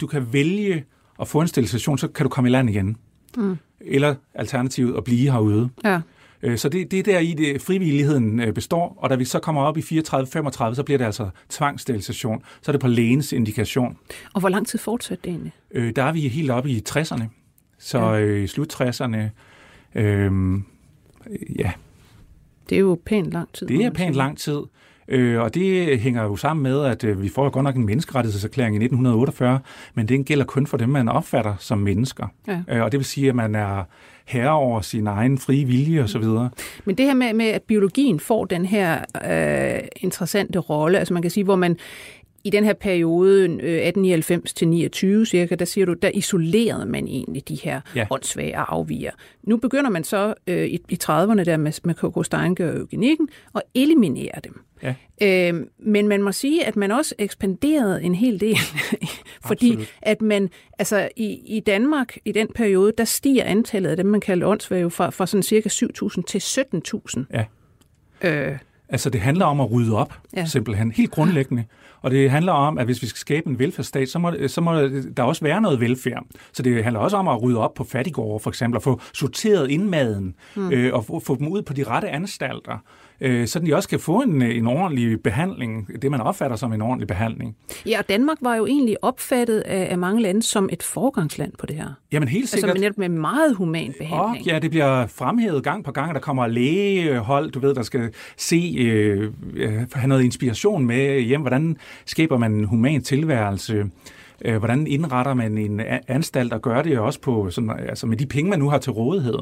du 0.00 0.06
kan 0.06 0.32
vælge 0.32 0.84
at 1.20 1.28
få 1.28 1.40
en 1.40 1.48
sterilisation, 1.48 1.98
så 1.98 2.08
kan 2.08 2.24
du 2.24 2.30
komme 2.30 2.48
i 2.48 2.52
land 2.52 2.70
igen. 2.70 2.96
Mm. 3.36 3.58
Eller 3.80 4.14
alternativet 4.34 4.96
at 4.96 5.04
blive 5.04 5.32
herude. 5.32 5.70
Ja. 5.84 6.00
Øh, 6.42 6.58
så 6.58 6.68
det, 6.68 6.90
det 6.90 6.98
er 6.98 7.02
der 7.02 7.18
i 7.18 7.34
det 7.34 7.62
frivilligheden 7.62 8.40
øh, 8.40 8.52
består, 8.52 8.98
og 8.98 9.10
da 9.10 9.14
vi 9.14 9.24
så 9.24 9.38
kommer 9.38 9.62
op 9.62 9.78
i 9.78 9.80
34-35, 9.80 10.74
så 10.74 10.82
bliver 10.86 10.98
det 10.98 11.04
altså 11.04 11.30
tvangssterilisation. 11.48 12.42
Så 12.62 12.70
er 12.70 12.72
det 12.72 12.80
på 12.80 12.88
lægens 12.88 13.32
indikation. 13.32 13.98
Og 14.34 14.40
hvor 14.40 14.48
lang 14.48 14.66
tid 14.66 14.78
fortsætter 14.78 15.22
det 15.22 15.30
egentlig? 15.30 15.52
Øh, 15.70 15.92
der 15.96 16.02
er 16.02 16.12
vi 16.12 16.20
helt 16.20 16.50
oppe 16.50 16.70
i 16.70 16.82
60'erne. 16.88 17.24
Så 17.78 17.98
ja. 17.98 18.20
øh, 18.20 18.48
slut 18.48 18.80
60'erne. 18.80 19.18
Øh, 19.94 20.60
ja. 21.58 21.72
Det 22.70 22.76
er 22.76 22.80
jo 22.80 22.98
pænt 23.06 23.30
lang 23.30 23.52
tid. 23.52 23.66
Det 23.66 23.84
er 23.84 23.90
pænt 23.90 24.14
lang 24.14 24.38
tid. 24.38 24.60
Øh, 25.08 25.40
og 25.40 25.54
det 25.54 26.00
hænger 26.00 26.22
jo 26.22 26.36
sammen 26.36 26.62
med, 26.62 26.84
at 26.84 27.04
øh, 27.04 27.22
vi 27.22 27.28
får 27.28 27.44
jo 27.44 27.50
godt 27.52 27.64
nok 27.64 27.76
en 27.76 27.86
menneskerettighedserklæring 27.86 28.74
i 28.74 28.84
1948, 28.84 29.60
men 29.94 30.08
den 30.08 30.24
gælder 30.24 30.44
kun 30.44 30.66
for 30.66 30.76
dem, 30.76 30.88
man 30.88 31.08
opfatter 31.08 31.54
som 31.58 31.78
mennesker. 31.78 32.26
Ja. 32.46 32.62
Øh, 32.68 32.82
og 32.82 32.92
det 32.92 32.98
vil 32.98 33.04
sige, 33.04 33.28
at 33.28 33.34
man 33.34 33.54
er 33.54 33.84
herre 34.24 34.50
over 34.50 34.80
sin 34.80 35.06
egen 35.06 35.38
frie 35.38 35.64
vilje 35.64 36.02
osv. 36.02 36.24
Men 36.84 36.98
det 36.98 37.06
her 37.06 37.14
med, 37.14 37.32
med, 37.32 37.46
at 37.46 37.62
biologien 37.62 38.20
får 38.20 38.44
den 38.44 38.64
her 38.64 38.98
øh, 39.24 39.88
interessante 39.96 40.58
rolle, 40.58 40.98
altså 40.98 41.14
man 41.14 41.22
kan 41.22 41.30
sige, 41.30 41.44
hvor 41.44 41.56
man 41.56 41.76
i 42.44 42.50
den 42.50 42.64
her 42.64 42.72
periode, 42.72 43.44
1899 43.44 44.52
øh, 44.52 44.54
til 44.54 44.68
29 44.68 45.26
cirka, 45.26 45.54
der 45.54 45.64
siger 45.64 45.86
du, 45.86 45.92
der 45.92 46.10
isolerede 46.14 46.86
man 46.86 47.08
egentlig 47.08 47.48
de 47.48 47.54
her 47.54 47.80
ja. 47.96 48.06
åndssvage 48.10 48.56
afviger. 48.56 49.10
Nu 49.42 49.56
begynder 49.56 49.90
man 49.90 50.04
så 50.04 50.34
øh, 50.46 50.66
i, 50.66 50.80
i 50.88 50.98
30'erne 51.02 51.44
der 51.44 51.56
med, 51.56 51.72
med 51.84 51.94
K.K. 51.94 52.26
Steinke 52.26 52.70
og 52.70 52.76
eugenikken 52.76 53.28
at 53.54 53.62
eliminere 53.74 54.40
dem. 54.44 54.60
Ja. 54.82 54.94
Øh, 55.22 55.66
men 55.78 56.08
man 56.08 56.22
må 56.22 56.32
sige, 56.32 56.66
at 56.66 56.76
man 56.76 56.90
også 56.90 57.14
ekspanderede 57.18 58.02
en 58.02 58.14
hel 58.14 58.40
del, 58.40 58.56
fordi 59.46 59.70
Absolut. 59.70 59.94
at 60.02 60.22
man, 60.22 60.50
altså 60.78 61.08
i, 61.16 61.56
i 61.56 61.60
Danmark 61.60 62.16
i 62.24 62.32
den 62.32 62.48
periode, 62.54 62.92
der 62.98 63.04
stiger 63.04 63.44
antallet 63.44 63.90
af 63.90 63.96
dem, 63.96 64.06
man 64.06 64.20
kalder 64.20 64.46
åndssvage, 64.46 64.90
fra, 64.90 65.10
fra 65.10 65.26
sådan 65.26 65.42
cirka 65.42 65.68
7.000 65.68 66.22
til 66.26 66.38
17.000. 66.38 67.24
Ja. 67.32 67.44
Øh, 68.22 68.58
Altså 68.90 69.10
det 69.10 69.20
handler 69.20 69.44
om 69.44 69.60
at 69.60 69.72
rydde 69.72 69.96
op, 69.96 70.18
ja. 70.36 70.44
simpelthen, 70.44 70.92
helt 70.92 71.10
grundlæggende. 71.10 71.64
Og 72.02 72.10
det 72.10 72.30
handler 72.30 72.52
om, 72.52 72.78
at 72.78 72.84
hvis 72.84 73.02
vi 73.02 73.06
skal 73.06 73.18
skabe 73.18 73.46
en 73.46 73.58
velfærdsstat, 73.58 74.08
så 74.08 74.18
må, 74.18 74.32
så 74.46 74.60
må 74.60 74.80
der 75.16 75.22
også 75.22 75.44
være 75.44 75.60
noget 75.60 75.80
velfærd. 75.80 76.24
Så 76.52 76.62
det 76.62 76.84
handler 76.84 77.00
også 77.00 77.16
om 77.16 77.28
at 77.28 77.42
rydde 77.42 77.58
op 77.58 77.74
på 77.74 77.84
fattigårde, 77.84 78.42
for 78.42 78.50
eksempel, 78.50 78.76
og 78.76 78.82
få 78.82 79.00
sorteret 79.14 79.70
indmaden, 79.70 80.34
mm. 80.56 80.72
øh, 80.72 80.94
og 80.94 81.04
få, 81.04 81.20
få 81.20 81.36
dem 81.36 81.48
ud 81.48 81.62
på 81.62 81.72
de 81.72 81.82
rette 81.82 82.08
anstalter 82.08 82.78
øh, 83.20 83.46
så 83.46 83.58
de 83.58 83.74
også 83.76 83.88
kan 83.88 84.00
få 84.00 84.20
en, 84.20 84.42
en 84.42 84.66
ordentlig 84.66 85.22
behandling, 85.22 86.02
det 86.02 86.10
man 86.10 86.20
opfatter 86.20 86.56
som 86.56 86.72
en 86.72 86.82
ordentlig 86.82 87.08
behandling. 87.08 87.56
Ja, 87.86 87.98
og 87.98 88.08
Danmark 88.08 88.38
var 88.40 88.54
jo 88.54 88.66
egentlig 88.66 89.04
opfattet 89.04 89.60
af, 89.60 89.88
af 89.90 89.98
mange 89.98 90.22
lande 90.22 90.42
som 90.42 90.68
et 90.72 90.82
forgangsland 90.82 91.52
på 91.58 91.66
det 91.66 91.76
her. 91.76 91.88
Jamen 92.12 92.28
helt 92.28 92.42
altså, 92.42 92.56
sikkert. 92.56 92.70
Altså 92.70 92.92
med, 92.96 93.08
med 93.08 93.18
meget 93.18 93.56
human 93.56 93.94
behandling. 93.98 94.20
Og, 94.20 94.36
ja, 94.46 94.58
det 94.58 94.70
bliver 94.70 95.06
fremhævet 95.06 95.64
gang 95.64 95.84
på 95.84 95.92
gang, 95.92 96.14
der 96.14 96.20
kommer 96.20 96.46
lægehold, 96.46 97.50
du 97.50 97.60
ved, 97.60 97.74
der 97.74 97.82
skal 97.82 98.10
se, 98.36 98.74
øh, 98.78 99.32
have 99.92 100.08
noget 100.08 100.24
inspiration 100.24 100.86
med 100.86 101.20
hjem, 101.20 101.40
hvordan 101.40 101.76
skaber 102.06 102.38
man 102.38 102.52
en 102.52 102.64
human 102.64 103.02
tilværelse, 103.02 103.84
øh, 104.44 104.56
hvordan 104.56 104.86
indretter 104.86 105.34
man 105.34 105.58
en 105.58 105.80
anstalt 106.08 106.52
og 106.52 106.62
gør 106.62 106.82
det 106.82 106.98
også 106.98 107.20
på, 107.20 107.50
sådan, 107.50 107.70
altså 107.88 108.06
med 108.06 108.16
de 108.16 108.26
penge, 108.26 108.50
man 108.50 108.58
nu 108.58 108.68
har 108.68 108.78
til 108.78 108.92
rådighed. 108.92 109.38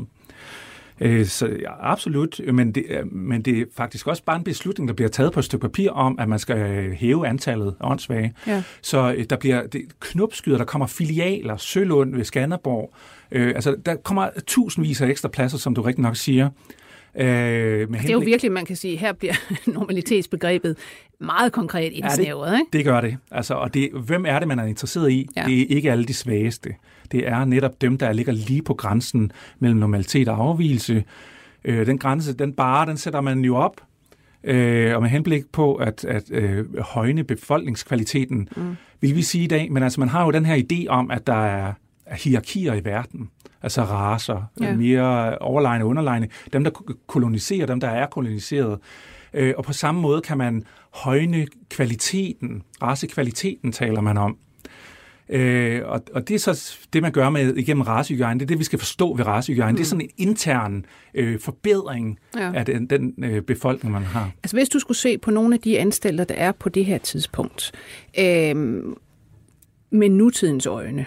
Øh, 1.00 1.26
så 1.26 1.46
ja, 1.46 1.90
absolut, 1.92 2.40
men 2.54 2.72
det, 2.72 2.84
men 3.12 3.42
det 3.42 3.58
er 3.58 3.64
faktisk 3.76 4.06
også 4.06 4.24
bare 4.24 4.36
en 4.36 4.44
beslutning, 4.44 4.88
der 4.88 4.94
bliver 4.94 5.08
taget 5.08 5.32
på 5.32 5.40
et 5.40 5.44
stykke 5.44 5.62
papir 5.62 5.90
om, 5.90 6.18
at 6.18 6.28
man 6.28 6.38
skal 6.38 6.92
hæve 6.94 7.26
antallet 7.26 7.74
af 7.80 7.90
åndssvage. 7.90 8.34
Ja. 8.46 8.62
Så 8.82 9.14
øh, 9.16 9.24
der 9.30 9.36
bliver 9.36 9.66
det, 9.66 9.82
knopskyder, 10.00 10.58
der 10.58 10.64
kommer 10.64 10.86
filialer, 10.86 11.56
Sølund 11.56 12.16
ved 12.16 12.24
Skanderborg. 12.24 12.94
Øh, 13.32 13.48
altså, 13.48 13.76
der 13.86 13.96
kommer 13.96 14.28
tusindvis 14.46 15.00
af 15.00 15.08
ekstra 15.08 15.28
pladser, 15.28 15.58
som 15.58 15.74
du 15.74 15.82
rigtig 15.82 16.02
nok 16.02 16.16
siger. 16.16 16.50
Øh, 17.18 17.26
med 17.26 17.30
Altså, 17.80 18.02
det 18.02 18.08
er 18.08 18.12
jo 18.12 18.18
virkelig, 18.18 18.52
man 18.52 18.64
kan 18.64 18.76
sige, 18.76 18.96
her 18.96 19.12
bliver 19.12 19.34
normalitetsbegrebet 19.66 20.76
meget 21.20 21.52
konkret 21.52 21.92
indsnævret. 21.92 22.52
det, 22.52 22.58
ikke? 22.58 22.78
det 22.78 22.84
gør 22.84 23.00
det. 23.00 23.16
Altså, 23.30 23.54
og 23.54 23.74
det, 23.74 23.90
hvem 24.06 24.26
er 24.26 24.38
det, 24.38 24.48
man 24.48 24.58
er 24.58 24.64
interesseret 24.64 25.10
i? 25.10 25.28
Ja. 25.36 25.40
Ja. 25.40 25.46
Det 25.48 25.60
er 25.60 25.66
ikke 25.68 25.92
alle 25.92 26.04
de 26.04 26.14
svageste. 26.14 26.74
Det 27.12 27.28
er 27.28 27.44
netop 27.44 27.80
dem, 27.80 27.98
der 27.98 28.12
ligger 28.12 28.32
lige 28.32 28.62
på 28.62 28.74
grænsen 28.74 29.32
mellem 29.58 29.78
normalitet 29.78 30.28
og 30.28 30.36
afvielse. 30.36 31.04
Øh, 31.64 31.86
den 31.86 31.98
grænse, 31.98 32.32
den 32.32 32.52
bare, 32.52 32.86
den 32.86 32.96
sætter 32.96 33.20
man 33.20 33.40
jo 33.44 33.56
op, 33.56 33.80
øh, 34.44 34.94
og 34.94 35.02
med 35.02 35.10
henblik 35.10 35.46
på 35.52 35.74
at, 35.74 36.04
at 36.04 36.30
øh, 36.30 36.80
højne 36.80 37.24
befolkningskvaliteten, 37.24 38.48
mm. 38.56 38.76
vil 39.00 39.16
vi 39.16 39.22
sige 39.22 39.44
i 39.44 39.46
dag. 39.46 39.72
Men 39.72 39.82
altså, 39.82 40.00
man 40.00 40.08
har 40.08 40.24
jo 40.24 40.30
den 40.30 40.46
her 40.46 40.56
idé 40.56 40.88
om, 40.88 41.10
at 41.10 41.26
der 41.26 41.44
er, 41.46 41.66
er 41.66 41.72
hierarkier 42.10 42.74
i 42.74 42.84
verden. 42.84 43.30
Altså 43.62 43.82
raser, 43.82 44.42
Ja. 44.60 44.76
mere 44.76 45.38
overlegne 45.38 45.84
og 45.84 45.88
underlegne. 45.88 46.28
Dem, 46.52 46.64
der 46.64 46.70
koloniserer, 47.06 47.66
dem, 47.66 47.80
der 47.80 47.88
er 47.88 48.06
koloniseret. 48.06 48.78
Øh, 49.34 49.54
og 49.56 49.64
på 49.64 49.72
samme 49.72 50.00
måde 50.00 50.20
kan 50.20 50.38
man 50.38 50.64
højne 50.94 51.46
kvaliteten, 51.70 52.62
racekvaliteten 52.82 53.72
taler 53.72 54.00
man 54.00 54.16
om. 54.16 54.36
Øh, 55.30 55.82
og, 55.84 56.02
og 56.14 56.28
det 56.28 56.34
er 56.34 56.54
så 56.54 56.78
det, 56.92 57.02
man 57.02 57.12
gør 57.12 57.30
med 57.30 57.56
igennem 57.56 57.80
racehygiejne. 57.80 58.40
Det 58.40 58.44
er 58.44 58.48
det, 58.48 58.58
vi 58.58 58.64
skal 58.64 58.78
forstå 58.78 59.14
ved 59.16 59.26
racehygiejne. 59.26 59.72
Mm. 59.72 59.76
Det 59.76 59.84
er 59.84 59.88
sådan 59.88 60.00
en 60.04 60.28
intern 60.28 60.84
øh, 61.14 61.40
forbedring 61.40 62.18
ja. 62.36 62.52
af 62.54 62.64
den, 62.64 62.86
den 62.86 63.14
øh, 63.24 63.42
befolkning, 63.42 63.92
man 63.92 64.02
har. 64.02 64.30
Altså 64.42 64.56
hvis 64.56 64.68
du 64.68 64.78
skulle 64.78 64.98
se 64.98 65.18
på 65.18 65.30
nogle 65.30 65.54
af 65.54 65.60
de 65.60 65.78
anstalter, 65.78 66.24
der 66.24 66.34
er 66.34 66.52
på 66.52 66.68
det 66.68 66.84
her 66.84 66.98
tidspunkt, 66.98 67.72
øh, 68.18 68.56
med 69.90 70.08
nutidens 70.08 70.66
øjne, 70.66 71.06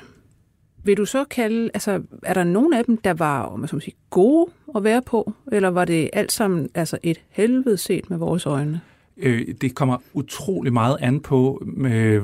vil 0.84 0.98
du 0.98 1.06
så 1.06 1.24
kalde, 1.24 1.70
altså 1.74 2.02
er 2.24 2.34
der 2.34 2.44
nogen 2.44 2.74
af 2.74 2.86
dem, 2.86 2.98
der 2.98 3.13
var 3.13 3.41
om 3.41 3.60
man 3.60 3.67
så 3.67 3.80
sige, 3.80 3.96
gode 4.10 4.52
at 4.76 4.84
være 4.84 5.02
på, 5.02 5.34
eller 5.52 5.70
var 5.70 5.86
det 5.86 6.10
alt 6.13 6.32
sammen 6.32 6.70
altså 6.76 6.98
et 7.04 7.22
helvede 7.30 7.78
set 7.78 8.10
med 8.10 8.17
vores 8.17 8.46
øjne? 8.46 8.82
Øh, 9.17 9.48
det 9.62 9.76
kommer 9.76 9.98
utrolig 10.13 10.74
meget 10.74 10.98
an 11.00 11.20
på 11.20 11.63
øh, 11.78 12.24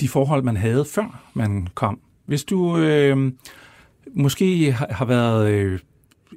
de 0.00 0.08
forhold, 0.08 0.42
man 0.42 0.56
havde, 0.56 0.84
før 0.84 1.30
man 1.34 1.68
kom. 1.74 2.00
Hvis 2.26 2.44
du 2.44 2.78
øh, 2.78 3.32
måske 4.14 4.72
har 4.72 5.04
været 5.04 5.50
øh, 5.50 5.78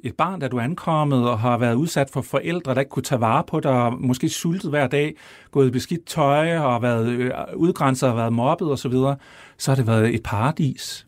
et 0.02 0.14
barn, 0.14 0.40
da 0.40 0.48
du 0.48 0.56
er 0.56 0.62
ankommet, 0.62 1.28
og 1.28 1.38
har 1.38 1.58
været 1.58 1.74
udsat 1.74 2.10
for 2.10 2.22
forældre, 2.22 2.74
der 2.74 2.80
ikke 2.80 2.90
kunne 2.90 3.02
tage 3.02 3.20
vare 3.20 3.44
på 3.46 3.60
dig, 3.60 3.72
og 3.72 4.00
måske 4.00 4.28
sultet 4.28 4.70
hver 4.70 4.86
dag, 4.86 5.14
gået 5.50 5.68
i 5.68 5.70
beskidt 5.70 6.06
tøj, 6.06 6.56
og 6.56 6.72
har 6.72 6.80
været 6.80 7.08
øh, 7.08 7.30
udgrænset 7.56 8.08
og 8.08 8.16
været 8.16 8.32
mobbet 8.32 8.72
osv., 8.72 8.94
så 9.58 9.70
har 9.70 9.76
det 9.76 9.86
været 9.86 10.14
et 10.14 10.22
paradis. 10.22 11.06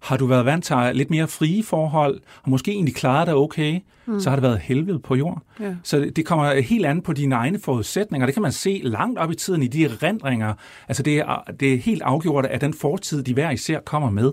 Har 0.00 0.16
du 0.16 0.26
været 0.26 0.44
vant 0.44 0.64
til 0.64 0.76
lidt 0.94 1.10
mere 1.10 1.28
frie 1.28 1.62
forhold, 1.62 2.20
og 2.42 2.50
måske 2.50 2.70
egentlig 2.70 2.94
klaret 2.94 3.26
dig 3.26 3.34
okay, 3.34 3.80
mm. 4.06 4.20
så 4.20 4.30
har 4.30 4.36
det 4.36 4.42
været 4.42 4.58
helvede 4.58 4.98
på 4.98 5.14
jord. 5.14 5.42
Ja. 5.60 5.74
Så 5.82 6.10
det, 6.16 6.26
kommer 6.26 6.60
helt 6.60 6.86
an 6.86 7.02
på 7.02 7.12
dine 7.12 7.34
egne 7.34 7.58
forudsætninger. 7.58 8.26
Det 8.26 8.34
kan 8.34 8.42
man 8.42 8.52
se 8.52 8.80
langt 8.84 9.18
op 9.18 9.30
i 9.30 9.34
tiden 9.34 9.62
i 9.62 9.66
de 9.66 9.84
erindringer. 9.84 10.54
Altså 10.88 11.02
det 11.02 11.18
er, 11.18 11.44
det 11.60 11.74
er 11.74 11.78
helt 11.78 12.02
afgjort, 12.02 12.46
at 12.46 12.60
den 12.60 12.74
fortid, 12.74 13.22
de 13.22 13.34
hver 13.34 13.50
især 13.50 13.80
kommer 13.80 14.10
med. 14.10 14.32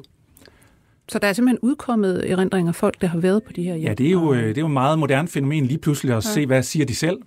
Så 1.09 1.19
der 1.19 1.27
er 1.27 1.33
simpelthen 1.33 1.59
udkommet 1.61 2.31
erindringer 2.31 2.71
af 2.71 2.75
folk, 2.75 3.01
der 3.01 3.07
har 3.07 3.19
været 3.19 3.43
på 3.43 3.53
de 3.53 3.63
her 3.63 3.75
hjem. 3.75 3.87
Ja, 3.87 3.93
det 3.93 4.07
er 4.07 4.11
jo, 4.11 4.33
øh, 4.33 4.47
det 4.47 4.57
er 4.57 4.61
jo 4.61 4.67
et 4.67 4.73
meget 4.73 4.99
moderne 4.99 5.27
fænomen 5.27 5.65
lige 5.65 5.77
pludselig 5.77 6.15
at 6.15 6.25
ja. 6.25 6.29
se, 6.29 6.45
hvad 6.45 6.63
siger 6.63 6.85
de 6.85 6.95
selv. 6.95 7.17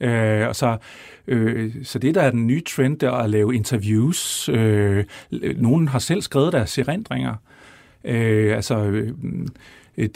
Ja. 0.00 0.40
Øh, 0.40 0.48
og 0.48 0.56
så, 0.56 0.76
øh, 1.26 1.74
så 1.82 1.98
det, 1.98 2.14
der 2.14 2.22
er 2.22 2.30
den 2.30 2.46
nye 2.46 2.62
trend, 2.68 2.98
det 2.98 3.06
er 3.06 3.12
at 3.12 3.30
lave 3.30 3.54
interviews. 3.54 4.48
Øh, 4.48 5.04
nogen 5.56 5.88
har 5.88 5.98
selv 5.98 6.22
skrevet 6.22 6.52
deres 6.52 6.78
erindringer. 6.78 7.34
Øh, 8.04 8.56
altså, 8.56 8.76
øh, 8.76 9.12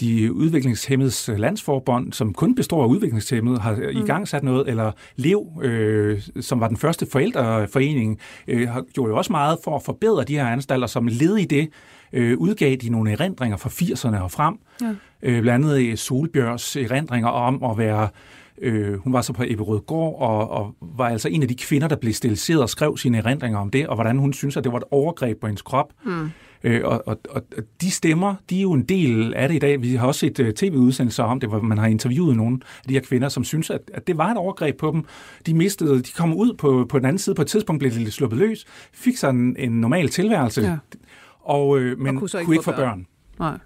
de 0.00 0.32
udviklingshemmedes 0.32 1.30
landsforbund, 1.36 2.12
som 2.12 2.32
kun 2.32 2.54
består 2.54 2.82
af 2.82 2.88
udviklingshemmede, 2.88 3.58
har 3.58 3.74
mm. 3.74 3.82
i 3.82 4.06
gang 4.06 4.28
sat 4.28 4.42
noget, 4.42 4.68
eller 4.68 4.92
Lev, 5.16 5.46
øh, 5.62 6.20
som 6.40 6.60
var 6.60 6.68
den 6.68 6.76
første 6.76 7.06
forældreforening, 7.12 8.18
øh, 8.48 8.68
har 8.68 8.84
gjort 8.94 9.08
jo 9.08 9.16
også 9.16 9.32
meget 9.32 9.58
for 9.64 9.76
at 9.76 9.82
forbedre 9.82 10.24
de 10.24 10.34
her 10.34 10.46
anstalter, 10.46 10.86
som 10.86 11.06
led 11.06 11.36
i 11.36 11.44
det, 11.44 11.68
øh, 12.12 12.38
udgav 12.38 12.76
de 12.76 12.88
nogle 12.88 13.12
erindringer 13.12 13.56
fra 13.56 13.68
80'erne 13.68 14.22
og 14.22 14.30
frem. 14.30 14.54
Ja. 14.82 14.94
Øh, 15.22 15.42
blandt 15.42 15.66
andet 15.66 15.80
i 15.80 15.96
Solbjørns 15.96 16.76
erindringer 16.76 17.28
om 17.28 17.64
at 17.64 17.78
være 17.78 18.08
Øh, 18.62 18.98
hun 18.98 19.12
var 19.12 19.20
så 19.20 19.32
på 19.32 19.42
Ebbe 19.46 19.64
Gård 19.64 20.20
og, 20.20 20.50
og 20.50 20.74
var 20.80 21.08
altså 21.08 21.28
en 21.28 21.42
af 21.42 21.48
de 21.48 21.54
kvinder, 21.54 21.88
der 21.88 21.96
blev 21.96 22.12
stiliseret 22.12 22.62
og 22.62 22.68
skrev 22.68 22.96
sine 22.96 23.18
erindringer 23.18 23.58
om 23.58 23.70
det, 23.70 23.86
og 23.88 23.94
hvordan 23.94 24.18
hun 24.18 24.32
synes, 24.32 24.56
at 24.56 24.64
det 24.64 24.72
var 24.72 24.78
et 24.78 24.84
overgreb 24.90 25.40
på 25.40 25.46
hendes 25.46 25.62
krop. 25.62 25.92
Mm. 26.04 26.30
Øh, 26.66 26.80
og, 26.84 27.02
og, 27.06 27.18
og 27.30 27.42
de 27.80 27.90
stemmer, 27.90 28.34
de 28.50 28.58
er 28.58 28.62
jo 28.62 28.72
en 28.72 28.82
del 28.82 29.34
af 29.34 29.48
det 29.48 29.54
i 29.54 29.58
dag. 29.58 29.82
Vi 29.82 29.94
har 29.94 30.06
også 30.06 30.18
set 30.18 30.38
uh, 30.40 30.50
tv-udsendelser 30.50 31.24
om 31.24 31.40
det, 31.40 31.48
hvor 31.48 31.60
man 31.60 31.78
har 31.78 31.86
interviewet 31.86 32.36
nogle 32.36 32.60
af 32.78 32.88
de 32.88 32.94
her 32.94 33.00
kvinder, 33.00 33.28
som 33.28 33.44
synes, 33.44 33.70
at, 33.70 33.80
at 33.94 34.06
det 34.06 34.18
var 34.18 34.30
et 34.30 34.36
overgreb 34.36 34.78
på 34.78 34.90
dem. 34.90 35.04
De 35.46 35.54
mistede, 35.54 36.02
de 36.02 36.12
kom 36.16 36.34
ud 36.34 36.54
på, 36.54 36.86
på 36.88 36.98
den 36.98 37.06
anden 37.06 37.18
side, 37.18 37.34
på 37.34 37.42
et 37.42 37.48
tidspunkt 37.48 37.80
blev 37.80 37.92
de 37.92 38.10
sluppet 38.10 38.38
løs, 38.38 38.64
fik 38.92 39.16
sig 39.16 39.30
en, 39.30 39.56
en 39.58 39.80
normal 39.80 40.08
tilværelse, 40.08 40.60
Ja. 40.62 40.76
og, 41.40 41.78
øh, 41.78 41.98
men 41.98 42.16
Og 42.16 42.20
kunne 42.20 42.44
kunne 42.44 42.54
ikke 42.54 42.64
få 42.64 42.70
få 42.72 42.76
børn. 42.76 43.06
Nej. 43.38 43.58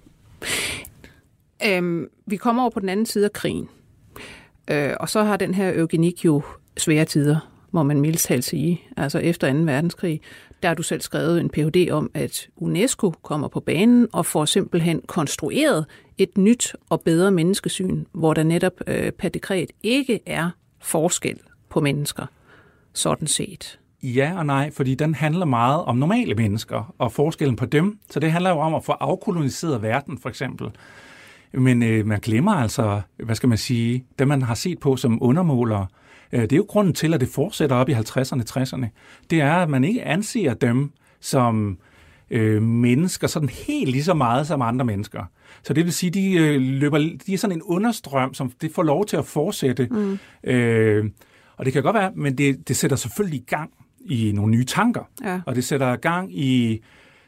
Øhm, 1.66 2.06
vi 2.26 2.36
kommer 2.36 2.62
over 2.62 2.70
på 2.70 2.80
den 2.80 2.88
anden 2.88 3.06
side 3.06 3.24
af 3.24 3.32
krigen. 3.32 3.68
Øh, 4.70 4.92
og 5.00 5.08
så 5.08 5.22
har 5.22 5.36
den 5.36 5.54
her 5.54 5.72
eugenik 5.74 6.24
jo 6.24 6.42
svære 6.76 7.04
tider, 7.04 7.50
må 7.72 7.82
man 7.82 8.00
mildest 8.00 8.24
talt 8.26 8.44
sige. 8.44 8.80
Altså 8.96 9.18
efter 9.18 9.52
2. 9.52 9.58
verdenskrig, 9.58 10.20
der 10.62 10.68
har 10.68 10.74
du 10.74 10.82
selv 10.82 11.00
skrevet 11.00 11.40
en 11.40 11.48
Ph.D. 11.48 11.90
om, 11.90 12.10
at 12.14 12.48
UNESCO 12.56 13.10
kommer 13.10 13.48
på 13.48 13.60
banen 13.60 14.08
og 14.12 14.26
får 14.26 14.44
simpelthen 14.44 15.02
konstrueret 15.06 15.86
et 16.18 16.38
nyt 16.38 16.76
og 16.88 17.00
bedre 17.00 17.30
menneskesyn, 17.30 18.04
hvor 18.12 18.34
der 18.34 18.42
netop 18.42 18.72
øh, 18.86 19.12
per 19.12 19.28
dekret 19.28 19.70
ikke 19.82 20.20
er 20.26 20.50
forskel 20.80 21.38
på 21.68 21.80
mennesker, 21.80 22.26
sådan 22.92 23.26
set. 23.26 23.78
Ja 24.02 24.32
og 24.36 24.46
nej, 24.46 24.70
fordi 24.70 24.94
den 24.94 25.14
handler 25.14 25.46
meget 25.46 25.84
om 25.84 25.96
normale 25.96 26.34
mennesker 26.34 26.94
og 26.98 27.12
forskellen 27.12 27.56
på 27.56 27.66
dem. 27.66 27.98
Så 28.10 28.20
det 28.20 28.32
handler 28.32 28.50
jo 28.50 28.58
om 28.58 28.74
at 28.74 28.84
få 28.84 28.92
afkoloniseret 28.92 29.82
verden, 29.82 30.18
for 30.18 30.28
eksempel. 30.28 30.70
Men 31.52 31.82
øh, 31.82 32.06
man 32.06 32.20
glemmer 32.20 32.52
altså, 32.52 33.00
hvad 33.16 33.34
skal 33.34 33.48
man 33.48 33.58
sige, 33.58 34.04
det 34.18 34.28
man 34.28 34.42
har 34.42 34.54
set 34.54 34.78
på 34.78 34.96
som 34.96 35.22
undermålere. 35.22 35.86
Øh, 36.32 36.42
det 36.42 36.52
er 36.52 36.56
jo 36.56 36.66
grunden 36.68 36.94
til, 36.94 37.14
at 37.14 37.20
det 37.20 37.28
fortsætter 37.28 37.76
op 37.76 37.88
i 37.88 37.92
50'erne, 37.92 38.42
60'erne. 38.50 38.86
Det 39.30 39.40
er, 39.40 39.54
at 39.54 39.70
man 39.70 39.84
ikke 39.84 40.04
anser 40.04 40.54
dem 40.54 40.90
som 41.20 41.78
øh, 42.30 42.62
mennesker 42.62 43.26
sådan 43.26 43.48
helt 43.48 43.90
lige 43.90 44.04
så 44.04 44.14
meget 44.14 44.46
som 44.46 44.62
andre 44.62 44.84
mennesker. 44.84 45.24
Så 45.62 45.72
det 45.72 45.84
vil 45.84 45.92
sige, 45.92 46.10
de 46.10 46.32
øh, 46.32 46.60
løber, 46.60 46.98
de 47.26 47.34
er 47.34 47.38
sådan 47.38 47.56
en 47.56 47.62
understrøm, 47.62 48.34
som 48.34 48.52
det 48.60 48.72
får 48.72 48.82
lov 48.82 49.06
til 49.06 49.16
at 49.16 49.26
fortsætte. 49.26 49.88
Mm. 49.90 50.18
Øh, 50.44 51.10
og 51.56 51.64
det 51.64 51.72
kan 51.72 51.82
godt 51.82 51.94
være, 51.94 52.12
men 52.14 52.38
det, 52.38 52.68
det 52.68 52.76
sætter 52.76 52.96
selvfølgelig 52.96 53.40
i 53.40 53.44
gang 53.46 53.70
i 54.00 54.32
nogle 54.34 54.50
nye 54.50 54.64
tanker. 54.64 55.10
Ja. 55.24 55.40
Og 55.46 55.54
det 55.54 55.64
sætter 55.64 55.96
gang 55.96 56.38
i 56.38 56.82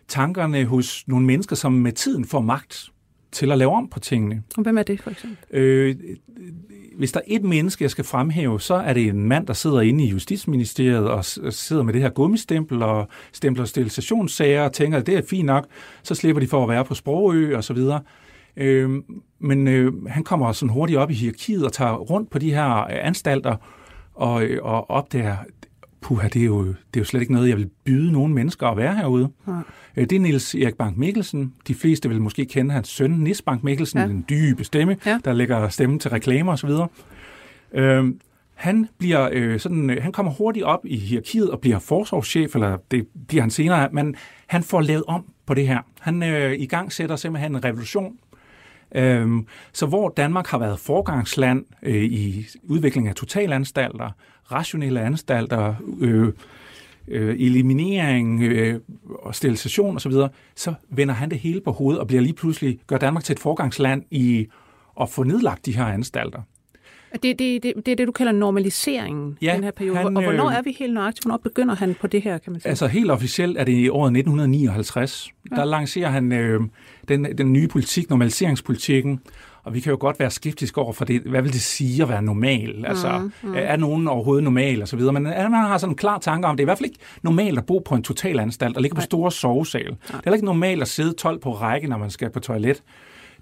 tankerne 0.08 0.64
hos 0.64 1.04
nogle 1.06 1.26
mennesker, 1.26 1.56
som 1.56 1.72
med 1.72 1.92
tiden 1.92 2.24
får 2.24 2.40
magt 2.40 2.90
til 3.32 3.52
at 3.52 3.58
lave 3.58 3.72
om 3.72 3.88
på 3.88 4.00
tingene. 4.00 4.42
Og 4.56 4.62
hvem 4.62 4.78
er 4.78 4.82
det 4.82 5.00
for 5.00 5.10
eksempel? 5.10 5.38
Øh, 5.50 5.96
hvis 6.96 7.12
der 7.12 7.20
er 7.20 7.24
et 7.26 7.44
menneske, 7.44 7.84
jeg 7.84 7.90
skal 7.90 8.04
fremhæve, 8.04 8.60
så 8.60 8.74
er 8.74 8.92
det 8.92 9.06
en 9.06 9.28
mand, 9.28 9.46
der 9.46 9.52
sidder 9.52 9.80
inde 9.80 10.04
i 10.04 10.08
Justitsministeriet 10.08 11.10
og 11.10 11.24
sidder 11.24 11.82
med 11.82 11.92
det 11.92 12.02
her 12.02 12.10
gummistempel 12.10 12.82
og 12.82 13.08
stempler 13.32 13.64
sterilisationssager 13.64 14.62
og 14.62 14.72
tænker, 14.72 14.98
at 14.98 15.06
det 15.06 15.16
er 15.16 15.22
fint 15.30 15.46
nok, 15.46 15.66
så 16.02 16.14
slipper 16.14 16.40
de 16.40 16.46
for 16.46 16.62
at 16.62 16.68
være 16.68 16.84
på 16.84 16.94
Sprogø 16.94 17.56
og 17.56 17.64
så 17.64 17.72
videre. 17.72 18.00
Øh, 18.56 18.90
men 19.38 19.68
øh, 19.68 20.06
han 20.06 20.24
kommer 20.24 20.52
sådan 20.52 20.72
hurtigt 20.72 20.98
op 20.98 21.10
i 21.10 21.14
hierarkiet 21.14 21.64
og 21.64 21.72
tager 21.72 21.92
rundt 21.92 22.30
på 22.30 22.38
de 22.38 22.54
her 22.54 22.84
anstalter 22.86 23.56
og, 24.14 24.42
øh, 24.42 24.58
og 24.62 24.90
opdager, 24.90 25.36
puha, 26.02 26.28
det 26.28 26.42
er, 26.42 26.46
jo, 26.46 26.66
det 26.66 26.74
er 26.94 27.00
jo 27.00 27.04
slet 27.04 27.20
ikke 27.20 27.32
noget, 27.32 27.48
jeg 27.48 27.56
vil 27.56 27.70
byde 27.84 28.12
nogen 28.12 28.34
mennesker 28.34 28.66
at 28.66 28.76
være 28.76 28.96
herude. 28.96 29.28
Nej. 29.46 29.62
Øh, 29.96 30.04
Det 30.10 30.16
er 30.16 30.20
Niels 30.20 30.54
Erik 30.54 30.74
Bank 30.74 30.96
Mikkelsen. 30.96 31.52
De 31.68 31.74
fleste 31.74 32.08
vil 32.08 32.20
måske 32.20 32.44
kende 32.44 32.70
hans 32.74 32.88
søn, 32.88 33.10
Nis 33.10 33.42
Bank 33.42 33.64
Mikkelsen, 33.64 33.98
Ja. 33.98 34.02
ja. 34.04 34.08
den 34.10 34.24
dybe 34.30 34.64
stemme, 34.64 34.96
Ja. 35.06 35.10
ja. 35.10 35.18
der 35.24 35.32
lægger 35.32 35.68
stemme 35.68 35.98
til 35.98 36.10
reklamer 36.10 36.52
osv. 36.52 36.70
Øh, 37.74 38.04
han, 38.54 38.88
bliver, 38.98 39.28
øh, 39.32 39.60
sådan, 39.60 39.90
øh, 39.90 40.02
han 40.02 40.12
kommer 40.12 40.32
hurtigt 40.32 40.64
op 40.64 40.80
i 40.84 40.96
hierarkiet 40.96 41.50
og 41.50 41.60
bliver 41.60 41.78
forsorgschef, 41.78 42.54
eller 42.54 42.76
det 42.90 43.06
bliver 43.28 43.40
han 43.42 43.50
senere, 43.50 43.88
men 43.92 44.14
han 44.46 44.62
får 44.62 44.80
lavet 44.80 45.04
om 45.08 45.24
på 45.46 45.54
det 45.54 45.66
her. 45.66 45.78
Han 46.00 46.22
øh, 46.22 46.52
i 46.58 46.66
gang 46.66 46.92
sætter 46.92 47.16
simpelthen 47.16 47.54
en 47.56 47.64
revolution. 47.64 48.12
Øhm, 48.94 49.46
så 49.72 49.86
hvor 49.86 50.08
Danmark 50.16 50.46
har 50.46 50.58
været 50.58 50.78
forgangsland 50.78 51.64
øh, 51.82 52.04
i 52.04 52.46
udvikling 52.62 53.08
af 53.08 53.14
totalanstalter, 53.14 54.10
rationelle 54.52 55.00
anstalter, 55.00 55.74
øh, 56.00 56.32
øh, 57.08 57.36
eliminering 57.40 58.42
øh, 58.42 58.80
og 59.22 59.34
sterilisation 59.34 59.96
osv., 59.96 60.12
så, 60.12 60.28
så 60.56 60.74
vender 60.88 61.14
han 61.14 61.30
det 61.30 61.38
hele 61.38 61.60
på 61.60 61.72
hovedet 61.72 62.00
og 62.00 62.06
bliver 62.06 62.22
lige 62.22 62.34
pludselig, 62.34 62.78
gør 62.86 62.98
Danmark 62.98 63.24
til 63.24 63.32
et 63.32 63.38
forgangsland 63.38 64.02
i 64.10 64.46
at 65.00 65.08
få 65.08 65.22
nedlagt 65.22 65.66
de 65.66 65.76
her 65.76 65.84
anstalter. 65.84 66.42
Det, 67.22 67.38
det, 67.38 67.62
det, 67.62 67.72
det 67.86 67.92
er 67.92 67.96
det, 67.96 68.06
du 68.06 68.12
kalder 68.12 68.32
normaliseringen 68.32 69.38
i 69.40 69.44
Ja, 69.44 69.54
den 69.54 69.64
her 69.64 69.70
periode. 69.70 69.96
han, 69.96 70.16
og 70.16 70.22
hvornår 70.22 70.48
øh, 70.50 70.54
er 70.56 70.62
vi 70.62 70.76
helt 70.78 70.94
nøjagtigt? 70.94 71.24
Hvornår 71.24 71.36
begynder 71.42 71.74
han 71.74 71.94
på 72.00 72.06
det 72.06 72.22
her, 72.22 72.38
kan 72.38 72.52
man 72.52 72.60
sige? 72.60 72.68
Altså 72.68 72.86
helt 72.86 73.10
officielt 73.10 73.58
er 73.58 73.64
det 73.64 73.72
i 73.72 73.88
året 73.88 74.16
1959. 74.16 75.28
Ja. 75.50 75.56
Der 75.56 75.64
lancerer 75.64 76.08
han 76.08 76.32
øh, 76.32 76.60
den, 77.08 77.38
den 77.38 77.52
nye 77.52 77.68
politik, 77.68 78.10
normaliseringspolitikken, 78.10 79.20
Og 79.64 79.74
vi 79.74 79.80
kan 79.80 79.90
jo 79.90 79.96
godt 80.00 80.20
være 80.20 80.30
skeptiske 80.30 80.80
over 80.80 80.92
for 80.92 81.04
det. 81.04 81.20
Hvad 81.22 81.42
vil 81.42 81.52
det 81.52 81.60
sige 81.60 82.02
at 82.02 82.08
være 82.08 82.22
normal? 82.22 82.84
Altså, 82.86 83.18
mm, 83.18 83.48
mm. 83.48 83.54
er 83.56 83.76
nogen 83.76 84.08
overhovedet 84.08 84.44
normal 84.44 84.82
og 84.82 84.88
så 84.88 84.96
videre? 84.96 85.12
Men 85.12 85.26
er, 85.26 85.48
man 85.48 85.60
har 85.60 85.78
sådan 85.78 85.92
en 85.92 85.96
klar 85.96 86.18
tanke 86.18 86.48
om, 86.48 86.56
det 86.56 86.62
er 86.62 86.64
i 86.64 86.70
hvert 86.70 86.78
fald 86.78 86.90
ikke 86.90 86.98
normalt 87.22 87.58
at 87.58 87.66
bo 87.66 87.78
på 87.78 87.94
en 87.94 88.02
totalanstalt 88.02 88.76
og 88.76 88.82
ligge 88.82 88.94
på 88.94 89.00
store 89.00 89.32
sovesal. 89.32 89.84
Det 89.84 89.96
er 90.10 90.20
heller 90.24 90.34
ikke 90.34 90.46
normalt 90.46 90.82
at 90.82 90.88
sidde 90.88 91.12
12 91.12 91.40
på 91.40 91.52
række, 91.52 91.88
når 91.88 91.98
man 91.98 92.10
skal 92.10 92.30
på 92.30 92.40
toilet. 92.40 92.82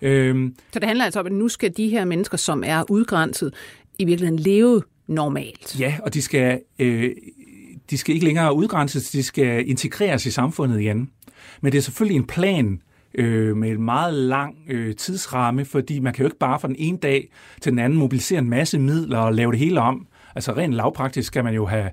Øhm, 0.02 0.54
så 0.72 0.78
det 0.78 0.86
handler 0.86 1.04
altså 1.04 1.20
om, 1.20 1.26
at 1.26 1.32
nu 1.32 1.48
skal 1.48 1.76
de 1.76 1.88
her 1.88 2.04
mennesker, 2.04 2.36
som 2.36 2.62
er 2.66 2.90
udgrænset, 2.90 3.54
i 3.98 4.04
virkeligheden 4.04 4.38
leve 4.38 4.82
normalt. 5.06 5.80
Ja, 5.80 5.94
og 6.02 6.14
de 6.14 6.22
skal, 6.22 6.60
øh, 6.78 7.10
de 7.90 7.98
skal 7.98 8.14
ikke 8.14 8.26
længere 8.26 8.54
udgrænses, 8.54 9.10
de 9.10 9.22
skal 9.22 9.68
integreres 9.68 10.26
i 10.26 10.30
samfundet 10.30 10.80
igen. 10.80 11.10
Men 11.60 11.72
det 11.72 11.78
er 11.78 11.82
selvfølgelig 11.82 12.16
en 12.16 12.26
plan, 12.26 12.80
øh, 13.14 13.56
med 13.56 13.70
en 13.70 13.82
meget 13.82 14.14
lang 14.14 14.56
øh, 14.68 14.94
tidsramme, 14.96 15.64
fordi 15.64 15.98
man 15.98 16.12
kan 16.12 16.22
jo 16.22 16.26
ikke 16.26 16.38
bare 16.38 16.60
fra 16.60 16.68
den 16.68 16.76
ene 16.78 16.98
dag 16.98 17.30
til 17.60 17.72
den 17.72 17.78
anden 17.78 17.98
mobilisere 17.98 18.38
en 18.38 18.50
masse 18.50 18.78
midler 18.78 19.18
og 19.18 19.34
lave 19.34 19.52
det 19.52 19.58
hele 19.58 19.80
om. 19.80 20.06
Altså 20.34 20.52
rent 20.52 20.74
lavpraktisk 20.74 21.26
skal 21.26 21.44
man 21.44 21.54
jo 21.54 21.66
have 21.66 21.90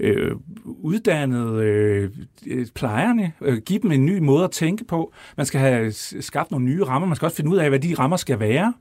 øh, 0.00 0.32
uddannet 0.64 1.62
øh, 1.62 2.10
øh, 2.46 2.66
plejerne, 2.74 3.32
øh, 3.40 3.58
give 3.58 3.78
dem 3.78 3.92
en 3.92 4.06
ny 4.06 4.18
måde 4.18 4.44
at 4.44 4.50
tænke 4.50 4.84
på. 4.84 5.12
Man 5.36 5.46
skal 5.46 5.60
have 5.60 5.92
skabt 6.20 6.50
nogle 6.50 6.66
nye 6.66 6.84
rammer. 6.84 7.08
Man 7.08 7.16
skal 7.16 7.26
også 7.26 7.36
finde 7.36 7.50
ud 7.50 7.56
af, 7.56 7.68
hvad 7.68 7.78
de 7.78 7.94
rammer 7.94 8.16
skal 8.16 8.40
være. 8.40 8.72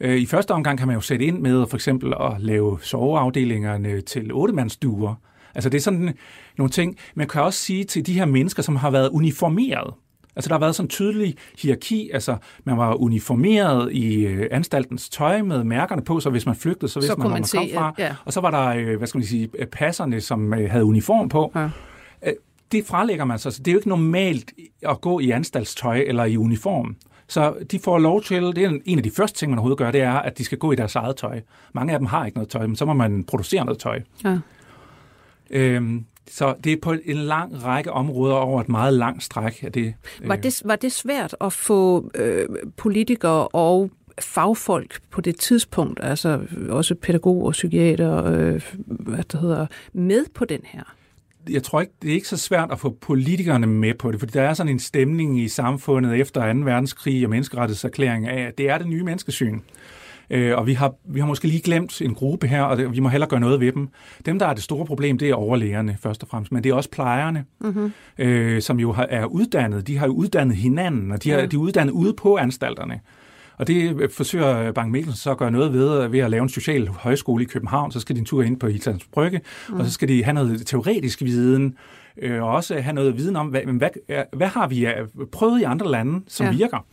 Øh, 0.00 0.16
I 0.16 0.26
første 0.26 0.50
omgang 0.50 0.78
kan 0.78 0.86
man 0.86 0.94
jo 0.94 1.00
sætte 1.00 1.24
ind 1.24 1.38
med 1.38 1.66
for 1.66 1.76
eksempel 1.76 2.14
at 2.20 2.32
lave 2.38 2.78
soveafdelingerne 2.82 4.00
til 4.00 4.32
ottemandsduer. 4.32 5.14
Altså 5.54 5.70
det 5.70 5.78
er 5.78 5.82
sådan 5.82 6.14
nogle 6.58 6.70
ting. 6.70 6.96
Man 7.14 7.28
kan 7.28 7.42
også 7.42 7.58
sige 7.58 7.84
til 7.84 8.06
de 8.06 8.12
her 8.12 8.24
mennesker, 8.24 8.62
som 8.62 8.76
har 8.76 8.90
været 8.90 9.08
uniformeret. 9.08 9.94
Altså 10.38 10.48
der 10.48 10.54
har 10.54 10.60
været 10.60 10.74
sådan 10.74 10.84
en 10.84 10.90
tydelig 10.90 11.34
hierarki, 11.62 12.10
altså 12.12 12.36
man 12.64 12.78
var 12.78 12.94
uniformeret 12.94 13.92
i 13.92 14.26
øh, 14.26 14.48
anstaltens 14.50 15.08
tøj 15.08 15.42
med 15.42 15.64
mærkerne 15.64 16.02
på, 16.02 16.20
så 16.20 16.30
hvis 16.30 16.46
man 16.46 16.54
flygtede, 16.54 16.90
så 16.90 17.00
vidste 17.00 17.12
så 17.12 17.16
man, 17.18 17.22
hvor 17.22 17.30
man, 17.30 17.44
man 17.54 17.68
kom 17.68 17.68
fra. 17.74 17.94
Ja. 17.98 18.14
Og 18.24 18.32
så 18.32 18.40
var 18.40 18.50
der, 18.50 18.66
øh, 18.66 18.96
hvad 18.96 19.06
skal 19.06 19.18
man 19.18 19.26
sige, 19.26 19.48
passerne, 19.72 20.20
som 20.20 20.54
øh, 20.54 20.70
havde 20.70 20.84
uniform 20.84 21.28
på. 21.28 21.52
Ja. 21.54 21.68
Det 22.72 22.86
frelægger 22.86 23.24
man 23.24 23.38
sig, 23.38 23.52
så 23.52 23.58
det 23.58 23.68
er 23.68 23.72
jo 23.72 23.78
ikke 23.78 23.88
normalt 23.88 24.52
at 24.82 25.00
gå 25.00 25.20
i 25.20 25.30
anstaltstøj 25.30 26.04
eller 26.06 26.24
i 26.24 26.36
uniform. 26.36 26.96
Så 27.28 27.54
de 27.70 27.78
får 27.78 27.98
lov 27.98 28.22
til, 28.22 28.42
det 28.42 28.58
er 28.58 28.78
en 28.84 28.98
af 28.98 29.04
de 29.04 29.10
første 29.10 29.38
ting, 29.38 29.50
man 29.50 29.58
overhovedet 29.58 29.78
gør, 29.78 29.90
det 29.90 30.00
er, 30.00 30.12
at 30.12 30.38
de 30.38 30.44
skal 30.44 30.58
gå 30.58 30.72
i 30.72 30.76
deres 30.76 30.96
eget 30.96 31.16
tøj. 31.16 31.40
Mange 31.72 31.92
af 31.92 31.98
dem 31.98 32.06
har 32.06 32.26
ikke 32.26 32.38
noget 32.38 32.50
tøj, 32.50 32.66
men 32.66 32.76
så 32.76 32.84
må 32.84 32.92
man 32.92 33.24
producere 33.24 33.64
noget 33.64 33.78
tøj. 33.78 34.00
Ja. 34.24 34.38
Øhm, 35.50 36.04
så 36.30 36.54
det 36.64 36.72
er 36.72 36.76
på 36.82 36.94
en 37.04 37.16
lang 37.16 37.64
række 37.64 37.92
områder 37.92 38.34
over 38.34 38.60
et 38.60 38.68
meget 38.68 38.94
langt 38.94 39.22
stræk. 39.22 39.64
Af 39.64 39.72
det, 39.72 39.94
var, 40.24 40.36
øh, 40.36 40.42
det, 40.42 40.62
var 40.64 40.76
det 40.76 40.92
svært 40.92 41.36
at 41.40 41.52
få 41.52 42.10
øh, 42.14 42.46
politikere 42.76 43.48
og 43.48 43.90
fagfolk 44.20 45.00
på 45.10 45.20
det 45.20 45.40
tidspunkt, 45.40 46.00
altså 46.02 46.40
også 46.68 46.94
pædagoger 46.94 47.46
og 47.46 47.52
psykiater, 47.52 48.24
øh, 48.24 48.62
hvad 48.86 49.24
det 49.24 49.40
hedder, 49.40 49.66
med 49.92 50.24
på 50.34 50.44
den 50.44 50.60
her? 50.64 50.82
jeg 51.50 51.62
tror 51.62 51.80
ikke, 51.80 51.92
det 52.02 52.10
er 52.10 52.14
ikke 52.14 52.28
så 52.28 52.36
svært 52.36 52.72
at 52.72 52.78
få 52.78 52.90
politikerne 52.90 53.66
med 53.66 53.94
på 53.94 54.12
det, 54.12 54.20
fordi 54.20 54.32
der 54.32 54.42
er 54.42 54.54
sådan 54.54 54.72
en 54.72 54.78
stemning 54.78 55.40
i 55.40 55.48
samfundet 55.48 56.20
efter 56.20 56.52
2. 56.52 56.58
verdenskrig 56.58 57.24
og 57.24 57.30
menneskerettighedserklæring 57.30 58.28
af, 58.28 58.46
at 58.46 58.58
det 58.58 58.68
er 58.68 58.78
det 58.78 58.86
nye 58.86 59.02
menneskesyn. 59.02 59.60
Øh, 60.30 60.58
og 60.58 60.66
vi 60.66 60.72
har, 60.72 60.94
vi 61.08 61.20
har 61.20 61.26
måske 61.26 61.48
lige 61.48 61.60
glemt 61.60 62.02
en 62.02 62.14
gruppe 62.14 62.46
her, 62.46 62.62
og 62.62 62.76
det, 62.76 62.92
vi 62.92 63.00
må 63.00 63.08
hellere 63.08 63.30
gøre 63.30 63.40
noget 63.40 63.60
ved 63.60 63.72
dem. 63.72 63.88
Dem, 64.26 64.38
der 64.38 64.46
er 64.46 64.54
det 64.54 64.62
store 64.62 64.86
problem, 64.86 65.18
det 65.18 65.30
er 65.30 65.34
overlægerne 65.34 65.96
først 66.00 66.22
og 66.22 66.28
fremmest, 66.28 66.52
men 66.52 66.64
det 66.64 66.70
er 66.70 66.74
også 66.74 66.90
plejerne, 66.90 67.44
mm-hmm. 67.60 67.92
øh, 68.18 68.62
som 68.62 68.80
jo 68.80 68.92
har, 68.92 69.06
er 69.10 69.24
uddannet. 69.24 69.86
De 69.86 69.98
har 69.98 70.06
jo 70.06 70.12
uddannet 70.12 70.56
hinanden, 70.56 71.12
og 71.12 71.24
de, 71.24 71.30
har, 71.30 71.38
ja. 71.38 71.46
de 71.46 71.56
er 71.56 71.60
uddannet 71.60 71.92
ude 71.92 72.14
på 72.14 72.36
anstalterne. 72.36 73.00
Og 73.56 73.66
det 73.66 74.10
forsøger 74.12 74.72
Bank 74.72 74.92
Mikkelsen 74.92 75.18
så 75.18 75.30
at 75.30 75.36
gøre 75.36 75.50
noget 75.50 75.72
ved, 75.72 76.08
ved 76.08 76.20
at 76.20 76.30
lave 76.30 76.42
en 76.42 76.48
social 76.48 76.88
højskole 76.88 77.44
i 77.44 77.46
København. 77.46 77.92
Så 77.92 78.00
skal 78.00 78.16
de 78.16 78.20
en 78.20 78.26
tur 78.26 78.42
ind 78.42 78.60
på 78.60 78.68
Hilsans 78.68 79.04
Brygge, 79.12 79.40
mm. 79.68 79.74
og 79.74 79.84
så 79.84 79.92
skal 79.92 80.08
de 80.08 80.24
have 80.24 80.34
noget 80.34 80.66
teoretisk 80.66 81.22
viden, 81.22 81.74
øh, 82.22 82.42
og 82.42 82.50
også 82.50 82.80
have 82.80 82.94
noget 82.94 83.16
viden 83.16 83.36
om, 83.36 83.46
hvad, 83.46 83.60
hvad, 83.60 83.88
hvad 84.32 84.46
har 84.46 84.68
vi 84.68 84.86
prøvet 85.32 85.60
i 85.60 85.62
andre 85.62 85.90
lande, 85.90 86.20
som 86.28 86.46
ja. 86.46 86.52
virker. 86.52 86.86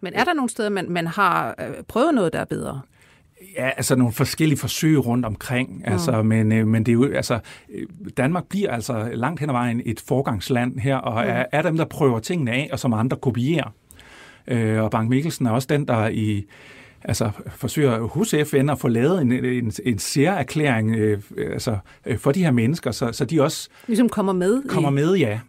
Men 0.00 0.12
er 0.14 0.24
der 0.24 0.34
nogle 0.34 0.50
steder, 0.50 0.68
man, 0.68 0.90
man 0.90 1.06
har 1.06 1.54
øh, 1.60 1.74
prøvet 1.88 2.14
noget, 2.14 2.32
der 2.32 2.40
er 2.40 2.44
bedre? 2.44 2.80
Ja, 3.56 3.68
altså 3.68 3.96
nogle 3.96 4.12
forskellige 4.12 4.58
forsøg 4.58 5.06
rundt 5.06 5.26
omkring, 5.26 5.76
mm. 5.76 5.92
altså, 5.92 6.22
men, 6.22 6.52
øh, 6.52 6.66
men 6.66 6.86
det 6.86 6.92
er 6.92 6.94
jo, 6.94 7.12
altså, 7.12 7.38
øh, 7.74 7.86
Danmark 8.16 8.46
bliver 8.46 8.70
altså 8.70 9.10
langt 9.14 9.40
hen 9.40 9.50
ad 9.50 9.54
vejen 9.54 9.82
et 9.84 10.00
forgangsland 10.00 10.78
her, 10.78 10.96
og 10.96 11.24
mm. 11.24 11.30
er, 11.30 11.44
er 11.52 11.62
dem, 11.62 11.76
der 11.76 11.84
prøver 11.84 12.18
tingene 12.18 12.52
af, 12.52 12.68
og 12.72 12.78
som 12.78 12.92
andre 12.92 13.16
kopierer. 13.16 13.74
Øh, 14.48 14.82
og 14.82 14.90
Bank 14.90 15.08
Mikkelsen 15.08 15.46
er 15.46 15.50
også 15.50 15.68
den, 15.70 15.88
der 15.88 16.08
i 16.08 16.44
altså 17.04 17.30
forsøger 17.48 18.00
hos 18.00 18.34
FN 18.44 18.70
at 18.70 18.78
få 18.78 18.88
lavet 18.88 19.22
en, 19.22 19.32
en, 19.32 19.72
en 19.84 19.98
særerklæring 19.98 20.94
øh, 20.96 21.22
altså, 21.38 21.78
øh, 22.06 22.18
for 22.18 22.32
de 22.32 22.42
her 22.42 22.50
mennesker, 22.50 22.90
så, 22.90 23.12
så 23.12 23.24
de 23.24 23.42
også... 23.42 23.68
Ligesom 23.86 24.08
kommer 24.08 24.32
med? 24.32 24.62
Kommer 24.68 24.90
i... 24.90 24.94
med, 24.94 25.14
ja. 25.14 25.40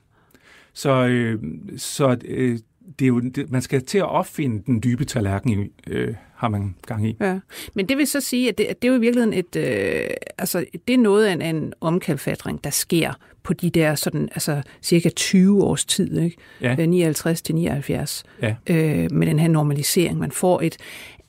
Så, 0.74 1.06
øh, 1.08 1.40
så 1.78 2.18
øh, 2.26 2.60
det 3.00 3.06
er 3.06 3.08
jo, 3.08 3.20
det, 3.20 3.52
man 3.52 3.62
skal 3.62 3.86
til 3.86 3.98
at 3.98 4.10
opfinde 4.10 4.64
den 4.66 4.84
dybe 4.84 5.06
tallerken, 5.06 5.70
øh, 5.88 6.16
har 6.36 6.50
man 6.50 6.76
gang 6.88 7.08
i. 7.08 7.18
Ja. 7.22 7.40
Men 7.74 7.90
det 7.90 7.98
vil 7.98 8.08
så 8.08 8.22
sige, 8.22 8.50
at 8.50 8.58
det, 8.58 8.64
at 8.64 8.82
det 8.82 8.88
er 8.88 8.92
jo 8.92 8.98
i 8.98 9.02
virkeligheden 9.02 9.34
et, 9.34 9.56
øh, 9.56 10.10
altså, 10.38 10.66
det 10.88 10.94
er 10.94 10.98
noget 10.98 11.26
af 11.26 11.34
en, 11.34 11.42
en 11.42 11.74
omkalfatring, 11.82 12.64
der 12.64 12.70
sker 12.70 13.14
på 13.44 13.54
de 13.54 13.70
der 13.70 13.96
sådan, 13.96 14.30
altså, 14.32 14.62
cirka 14.82 15.10
20 15.10 15.64
års 15.64 15.86
tid, 15.86 16.20
ikke? 16.20 16.38
Ja. 16.62 16.76
59 16.76 17.40
øh, 17.40 17.44
til 17.44 17.56
79, 17.56 18.24
ja. 18.42 18.56
øh, 18.68 19.12
med 19.12 19.28
den 19.28 19.40
her 19.40 19.48
normalisering. 19.48 20.20
Man 20.20 20.32
får 20.32 20.62
et, 20.62 20.78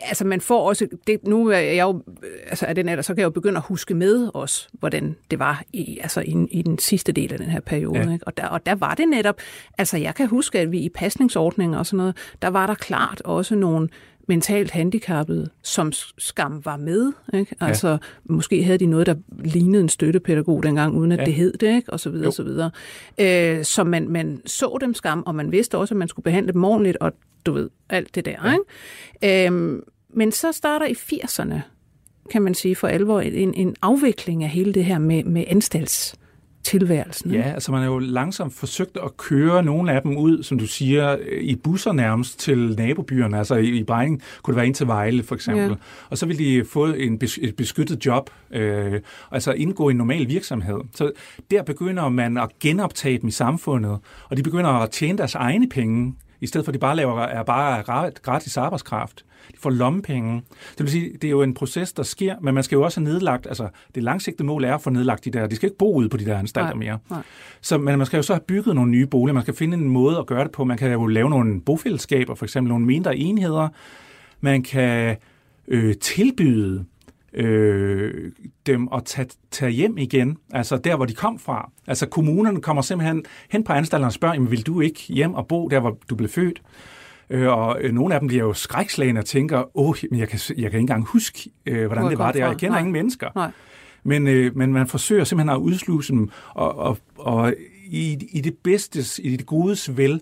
altså 0.05 0.27
man 0.27 0.41
får 0.41 0.69
også, 0.69 0.89
det, 1.07 1.27
nu 1.27 1.47
er 1.47 1.59
jeg 1.59 1.83
jo, 1.83 2.03
altså 2.47 2.67
er 2.67 2.73
den 2.73 2.89
alder, 2.89 3.03
så 3.03 3.15
kan 3.15 3.19
jeg 3.19 3.25
jo 3.25 3.31
begynde 3.31 3.57
at 3.57 3.63
huske 3.63 3.95
med 3.95 4.31
os, 4.35 4.69
hvordan 4.73 5.17
det 5.31 5.39
var 5.39 5.63
i, 5.73 5.99
altså 6.03 6.21
i, 6.21 6.47
i 6.51 6.63
den 6.63 6.79
sidste 6.79 7.13
del 7.13 7.33
af 7.33 7.39
den 7.39 7.49
her 7.49 7.61
periode. 7.61 7.99
Ja. 7.99 8.13
Ikke? 8.13 8.27
Og, 8.27 8.37
der, 8.37 8.47
og 8.47 8.67
der 8.67 8.75
var 8.75 8.95
det 8.95 9.09
netop, 9.09 9.41
altså 9.79 9.99
jeg 9.99 10.15
kan 10.15 10.29
huske, 10.29 10.59
at 10.59 10.73
vi 10.73 10.79
i 10.79 10.89
pasningsordninger 10.89 11.79
og 11.79 11.87
sådan 11.87 11.97
noget, 11.97 12.17
der 12.43 12.49
var 12.49 12.67
der 12.67 12.75
klart 12.75 13.23
også 13.25 13.55
nogle 13.55 13.89
mentalt 14.29 14.71
handicappede, 14.71 15.49
som 15.63 15.93
skam 16.19 16.65
var 16.65 16.77
med. 16.77 17.13
Ikke? 17.35 17.55
Altså, 17.61 17.89
ja. 17.89 17.99
måske 18.25 18.65
havde 18.65 18.79
de 18.79 18.87
noget, 18.87 19.07
der 19.07 19.15
lignede 19.45 19.83
en 19.83 19.89
støttepædagog 19.89 20.63
dengang, 20.63 20.95
uden 20.95 21.13
at 21.13 21.19
ja. 21.19 21.25
det 21.25 21.35
hed 21.35 21.53
det, 21.53 21.77
ikke? 21.77 21.93
og 21.93 22.01
så 22.01 22.11
videre, 22.11 22.27
og 22.27 22.33
så 22.33 22.43
videre. 22.43 22.71
Øh, 23.19 23.65
så 23.65 23.85
man, 23.85 24.09
man 24.09 24.43
så 24.47 24.79
dem 24.81 24.95
skam, 24.95 25.23
og 25.27 25.35
man 25.35 25.53
vidste 25.53 25.79
også, 25.79 25.95
at 25.95 25.99
man 25.99 26.09
skulle 26.09 26.25
behandle 26.25 26.53
dem 26.53 26.65
ordentligt, 26.65 26.97
og 26.97 27.13
du 27.47 27.53
ved, 27.53 27.71
alt 27.89 28.15
det 28.15 28.25
der. 28.25 28.37
Ja. 28.45 28.53
Ikke? 28.53 29.49
Øh, 29.49 29.83
men 30.15 30.33
så 30.33 30.53
starter 30.53 30.87
i 30.87 30.93
80'erne, 30.93 31.61
kan 32.31 32.43
man 32.43 32.55
sige, 32.55 32.77
for 32.77 32.89
alvor 32.89 33.21
en, 33.21 33.55
en 33.55 33.77
afvikling 33.83 34.45
af 34.45 34.51
hele 34.51 34.73
det 34.73 34.85
her 34.85 34.99
med, 34.99 35.25
med 35.25 35.45
anstalts 35.49 36.15
tilværelsen. 36.65 37.31
Ja, 37.31 37.43
altså 37.43 37.73
man 37.73 37.81
har 37.81 37.89
jo 37.89 37.99
langsomt 37.99 38.55
forsøgt 38.55 38.99
at 39.05 39.17
køre 39.17 39.63
nogle 39.63 39.93
af 39.93 40.03
dem 40.03 40.17
ud, 40.17 40.43
som 40.43 40.59
du 40.59 40.67
siger, 40.67 41.17
i 41.41 41.57
busser 41.57 41.93
nærmest 41.93 42.39
til 42.39 42.75
nabobyerne. 42.79 43.39
Altså 43.39 43.55
i, 43.55 43.69
i 43.69 43.85
Brejning 43.85 44.23
kunne 44.43 44.53
det 44.53 44.57
være 44.57 44.67
ind 44.67 44.75
til 44.75 44.87
Vejle 44.87 45.23
for 45.23 45.35
eksempel. 45.35 45.69
Ja. 45.69 45.75
Og 46.11 46.19
så 46.19 46.27
vil 46.27 46.39
de 46.39 46.65
få 46.65 46.87
en 46.87 47.19
bes, 47.19 47.39
et 47.43 47.57
beskyttet 47.57 48.07
job, 48.07 48.31
øh, 48.51 49.01
altså 49.31 49.53
indgå 49.53 49.89
i 49.89 49.91
en 49.91 49.97
normal 49.97 50.29
virksomhed. 50.29 50.81
Så 50.95 51.13
der 51.51 51.63
begynder 51.63 52.09
man 52.09 52.37
at 52.37 52.49
genoptage 52.61 53.19
dem 53.19 53.29
i 53.29 53.33
samfundet, 53.33 53.99
og 54.29 54.37
de 54.37 54.43
begynder 54.43 54.71
at 54.71 54.91
tjene 54.91 55.19
deres 55.19 55.35
egne 55.35 55.69
penge, 55.69 56.15
i 56.43 56.47
stedet 56.47 56.65
for 56.65 56.71
at 56.71 56.75
de 56.75 56.79
bare 56.79 56.97
laver 56.97 57.21
er 57.21 57.43
bare 57.43 57.83
gratis 58.23 58.57
arbejdskraft. 58.57 59.25
De 59.53 59.57
får 59.59 59.71
lommepenge. 59.71 60.43
Det 60.71 60.81
vil 60.81 60.91
sige, 60.91 61.13
det 61.13 61.25
er 61.25 61.31
jo 61.31 61.43
en 61.43 61.55
proces, 61.55 61.93
der 61.93 62.03
sker, 62.03 62.37
men 62.41 62.55
man 62.55 62.65
skal 62.65 62.77
jo 62.77 62.83
også 62.83 63.01
have 63.01 63.13
nedlagt, 63.13 63.47
altså 63.47 63.69
det 63.95 64.03
langsigtede 64.03 64.47
mål 64.47 64.65
er 64.65 64.75
at 64.75 64.83
få 64.83 64.91
nedlagt 64.91 65.25
de 65.25 65.31
der, 65.31 65.47
de 65.47 65.57
skal 65.57 65.67
ikke 65.67 65.79
bo 65.79 65.95
ude 65.95 66.09
på 66.09 66.17
de 66.17 66.25
der 66.25 66.39
anstalter 66.39 66.75
mere. 66.75 66.99
Nej. 67.11 67.23
Så, 67.61 67.79
men 67.79 67.99
man 67.99 68.07
skal 68.07 68.17
jo 68.17 68.23
så 68.23 68.33
have 68.33 68.41
bygget 68.41 68.75
nogle 68.75 68.91
nye 68.91 69.07
boliger, 69.07 69.35
man 69.35 69.43
skal 69.43 69.55
finde 69.55 69.77
en 69.77 69.89
måde 69.89 70.19
at 70.19 70.27
gøre 70.27 70.45
det 70.45 70.53
på. 70.53 70.65
Man 70.65 70.79
kan 70.79 70.93
jo 70.93 71.07
lave 71.07 71.31
nogle 71.31 71.61
bofællesskaber, 71.61 72.35
for 72.35 72.45
eksempel 72.45 72.69
nogle 72.69 72.87
mindre 72.87 73.17
enheder. 73.17 73.69
Man 74.41 74.63
kan 74.63 75.17
øh, 75.69 75.97
tilbyde 75.97 76.85
øh, 77.35 78.33
dem 78.67 78.89
at 78.95 79.05
tage, 79.05 79.29
tage 79.51 79.71
hjem 79.71 79.99
igen, 79.99 80.37
altså 80.53 80.77
der, 80.77 80.97
hvor 80.97 81.05
de 81.07 81.15
kom 81.15 81.39
fra. 81.39 81.71
Altså 81.87 82.07
kommunerne 82.07 82.61
kommer 82.61 82.83
simpelthen 82.83 83.25
hen 83.51 83.65
på 83.65 83.73
anstalterne 83.73 84.09
og 84.09 84.13
spørger, 84.13 84.41
vil 84.41 84.67
du 84.67 84.81
ikke 84.81 85.01
hjem 85.09 85.35
og 85.35 85.49
bo 85.49 85.69
der, 85.69 85.81
hvor 85.81 85.99
du 86.11 86.15
blev 86.15 86.29
født? 86.29 86.63
Øh, 87.31 87.49
og 87.49 87.79
øh, 87.81 87.93
nogle 87.93 88.15
af 88.15 88.21
dem 88.21 88.27
bliver 88.27 88.45
jo 88.45 88.53
skrækslagende 88.53 89.19
og 89.19 89.25
tænker, 89.25 89.79
åh, 89.79 89.95
men 90.11 90.21
jeg 90.21 90.29
kan, 90.29 90.39
jeg 90.49 90.57
kan 90.57 90.65
ikke 90.65 90.79
engang 90.79 91.05
huske, 91.05 91.51
øh, 91.67 91.87
hvordan 91.87 92.11
det 92.11 92.19
var 92.19 92.33
der. 92.33 92.47
Jeg 92.47 92.57
kender 92.57 92.71
Nej. 92.71 92.79
ingen 92.79 92.93
mennesker. 92.93 93.29
Nej. 93.35 93.51
Men, 94.05 94.27
øh, 94.27 94.57
men 94.57 94.73
man 94.73 94.87
forsøger 94.87 95.25
simpelthen 95.25 95.57
at 95.57 95.61
udsluse 95.61 96.13
dem, 96.13 96.31
og, 96.55 96.79
og, 96.79 96.99
og 97.19 97.55
i, 97.87 98.29
i 98.33 98.41
det 98.41 98.57
bedste, 98.65 99.23
i 99.23 99.37
det 99.37 99.47
godes 99.47 99.97
vel, 99.97 100.21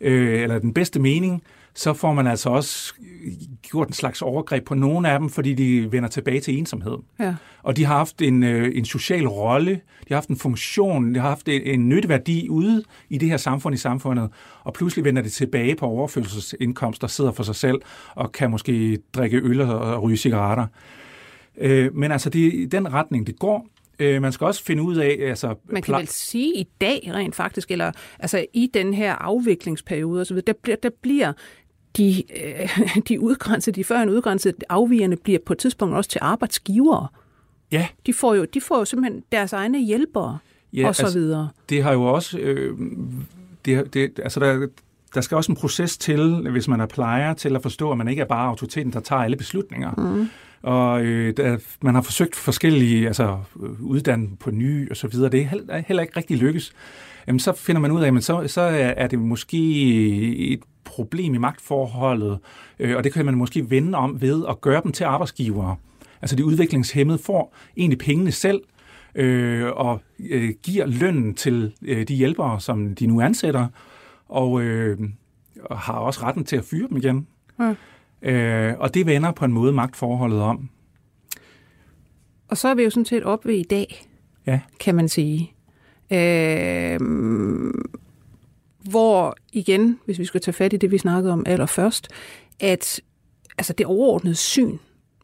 øh, 0.00 0.42
eller 0.42 0.58
den 0.58 0.74
bedste 0.74 1.00
mening, 1.00 1.42
så 1.76 1.92
får 1.92 2.12
man 2.12 2.26
altså 2.26 2.50
også 2.50 2.94
gjort 3.62 3.88
en 3.88 3.94
slags 3.94 4.22
overgreb 4.22 4.64
på 4.64 4.74
nogle 4.74 5.10
af 5.10 5.18
dem, 5.18 5.28
fordi 5.28 5.54
de 5.54 5.92
vender 5.92 6.08
tilbage 6.08 6.40
til 6.40 6.58
ensomhed. 6.58 6.98
Ja. 7.18 7.34
Og 7.62 7.76
de 7.76 7.84
har 7.84 7.96
haft 7.96 8.22
en, 8.22 8.42
øh, 8.42 8.72
en 8.74 8.84
social 8.84 9.28
rolle, 9.28 9.70
de 9.72 10.08
har 10.08 10.14
haft 10.14 10.28
en 10.28 10.36
funktion, 10.36 11.14
de 11.14 11.20
har 11.20 11.28
haft 11.28 11.48
en, 11.48 11.62
en 11.62 11.88
nytteværdi 11.88 12.48
ude 12.48 12.82
i 13.10 13.18
det 13.18 13.28
her 13.28 13.36
samfund, 13.36 13.74
i 13.74 13.78
samfundet, 13.78 14.30
og 14.64 14.72
pludselig 14.72 15.04
vender 15.04 15.22
de 15.22 15.28
tilbage 15.28 15.76
på 15.76 15.86
overførselsindkomst 15.86 17.04
og 17.04 17.10
sidder 17.10 17.32
for 17.32 17.42
sig 17.42 17.54
selv, 17.54 17.80
og 18.14 18.32
kan 18.32 18.50
måske 18.50 18.98
drikke 19.14 19.36
øl 19.36 19.60
og 19.60 20.02
ryge 20.02 20.16
cigaretter. 20.16 20.66
Øh, 21.58 21.94
men 21.94 22.12
altså, 22.12 22.30
det 22.30 22.46
er 22.46 22.50
i 22.52 22.64
den 22.64 22.92
retning, 22.92 23.26
det 23.26 23.38
går. 23.38 23.66
Øh, 23.98 24.22
man 24.22 24.32
skal 24.32 24.44
også 24.44 24.64
finde 24.64 24.82
ud 24.82 24.96
af... 24.96 25.18
Altså, 25.20 25.54
man 25.64 25.82
kan 25.82 25.94
vel 25.94 26.08
sige 26.08 26.54
i 26.56 26.68
dag 26.80 27.10
rent 27.14 27.34
faktisk, 27.34 27.70
eller 27.70 27.92
altså 28.18 28.46
i 28.52 28.70
den 28.74 28.94
her 28.94 29.12
afviklingsperiode 29.12 30.20
osv., 30.20 30.40
der, 30.40 30.52
der 30.82 30.90
bliver 31.02 31.32
de, 31.96 32.22
øh, 32.36 32.96
de 33.08 33.20
udgrænsede, 33.20 33.76
de 33.76 33.84
førhen 33.84 34.08
udgrænsede 34.08 34.54
afvigerne 34.68 35.16
bliver 35.16 35.38
på 35.46 35.52
et 35.52 35.58
tidspunkt 35.58 35.94
også 35.94 36.10
til 36.10 36.18
arbejdsgivere. 36.22 37.08
Ja. 37.72 37.86
De 38.06 38.14
får 38.14 38.34
jo, 38.34 38.44
de 38.54 38.60
får 38.60 38.78
jo 38.78 38.84
simpelthen 38.84 39.22
deres 39.32 39.52
egne 39.52 39.84
hjælpere 39.84 40.38
ja, 40.72 40.88
og 40.88 40.96
så 40.96 41.02
altså, 41.02 41.18
videre. 41.18 41.48
Det 41.68 41.82
har 41.82 41.92
jo 41.92 42.02
også... 42.02 42.38
Øh, 42.38 42.78
det, 43.64 43.94
det, 43.94 44.20
altså 44.22 44.40
der, 44.40 44.66
der 45.14 45.20
skal 45.20 45.36
også 45.36 45.52
en 45.52 45.56
proces 45.56 45.98
til, 45.98 46.48
hvis 46.50 46.68
man 46.68 46.80
er 46.80 46.86
plejer, 46.86 47.34
til 47.34 47.56
at 47.56 47.62
forstå, 47.62 47.90
at 47.90 47.98
man 47.98 48.08
ikke 48.08 48.22
er 48.22 48.26
bare 48.26 48.48
autoriteten, 48.48 48.92
der 48.92 49.00
tager 49.00 49.22
alle 49.22 49.36
beslutninger. 49.36 49.90
Mm. 49.92 50.28
Og 50.62 51.04
øh, 51.04 51.36
der, 51.36 51.58
man 51.80 51.94
har 51.94 52.02
forsøgt 52.02 52.36
forskellige, 52.36 53.06
altså 53.06 53.38
uddannet 53.80 54.38
på 54.38 54.50
ny 54.50 54.90
og 54.90 54.96
så 54.96 55.08
videre. 55.08 55.30
Det 55.30 55.48
er 55.68 55.82
heller 55.86 56.02
ikke 56.02 56.16
rigtig 56.16 56.36
lykkes. 56.36 56.72
Jamen, 57.26 57.40
så 57.40 57.52
finder 57.52 57.80
man 57.80 57.90
ud 57.90 58.02
af, 58.02 58.16
at 58.16 58.24
så, 58.24 58.48
så 58.48 58.60
er 58.96 59.06
det 59.06 59.18
måske 59.18 59.58
et 60.52 60.60
problem 60.84 61.34
i 61.34 61.38
magtforholdet, 61.38 62.38
øh, 62.78 62.96
og 62.96 63.04
det 63.04 63.12
kan 63.12 63.26
man 63.26 63.34
måske 63.34 63.70
vende 63.70 63.98
om 63.98 64.20
ved 64.20 64.44
at 64.48 64.60
gøre 64.60 64.80
dem 64.84 64.92
til 64.92 65.04
arbejdsgivere. 65.04 65.76
Altså 66.22 66.36
de 66.36 66.44
udviklingshemmede 66.44 67.18
får 67.18 67.54
egentlig 67.76 67.98
pengene 67.98 68.32
selv, 68.32 68.60
øh, 69.14 69.66
og 69.66 70.00
øh, 70.30 70.54
giver 70.62 70.86
lønnen 70.86 71.34
til 71.34 71.72
øh, 71.82 72.08
de 72.08 72.14
hjælpere, 72.14 72.60
som 72.60 72.94
de 72.94 73.06
nu 73.06 73.20
ansætter, 73.20 73.66
og, 74.28 74.62
øh, 74.62 74.98
og 75.64 75.78
har 75.78 75.94
også 75.94 76.22
retten 76.22 76.44
til 76.44 76.56
at 76.56 76.64
fyre 76.64 76.88
dem 76.88 76.96
igen. 76.96 77.26
Mm. 77.58 77.76
Øh, 78.28 78.74
og 78.78 78.94
det 78.94 79.06
vender 79.06 79.32
på 79.32 79.44
en 79.44 79.52
måde 79.52 79.72
magtforholdet 79.72 80.40
om. 80.40 80.68
Og 82.48 82.56
så 82.56 82.68
er 82.68 82.74
vi 82.74 82.82
jo 82.82 82.90
sådan 82.90 83.04
set 83.04 83.24
oppe 83.24 83.48
ved 83.48 83.54
i 83.54 83.62
dag, 83.62 84.06
ja. 84.46 84.60
kan 84.80 84.94
man 84.94 85.08
sige. 85.08 85.52
Øh, 86.10 87.00
hvor 88.88 89.36
igen, 89.52 90.00
hvis 90.04 90.18
vi 90.18 90.24
skal 90.24 90.40
tage 90.40 90.52
fat 90.52 90.72
i 90.72 90.76
det, 90.76 90.90
vi 90.90 90.98
snakkede 90.98 91.32
om 91.32 91.42
allerførst, 91.46 92.08
at 92.60 93.00
altså 93.58 93.72
det 93.72 93.86
overordnede 93.86 94.34
syn 94.34 94.78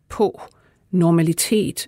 på 0.09 0.41
normalitet, 0.91 1.87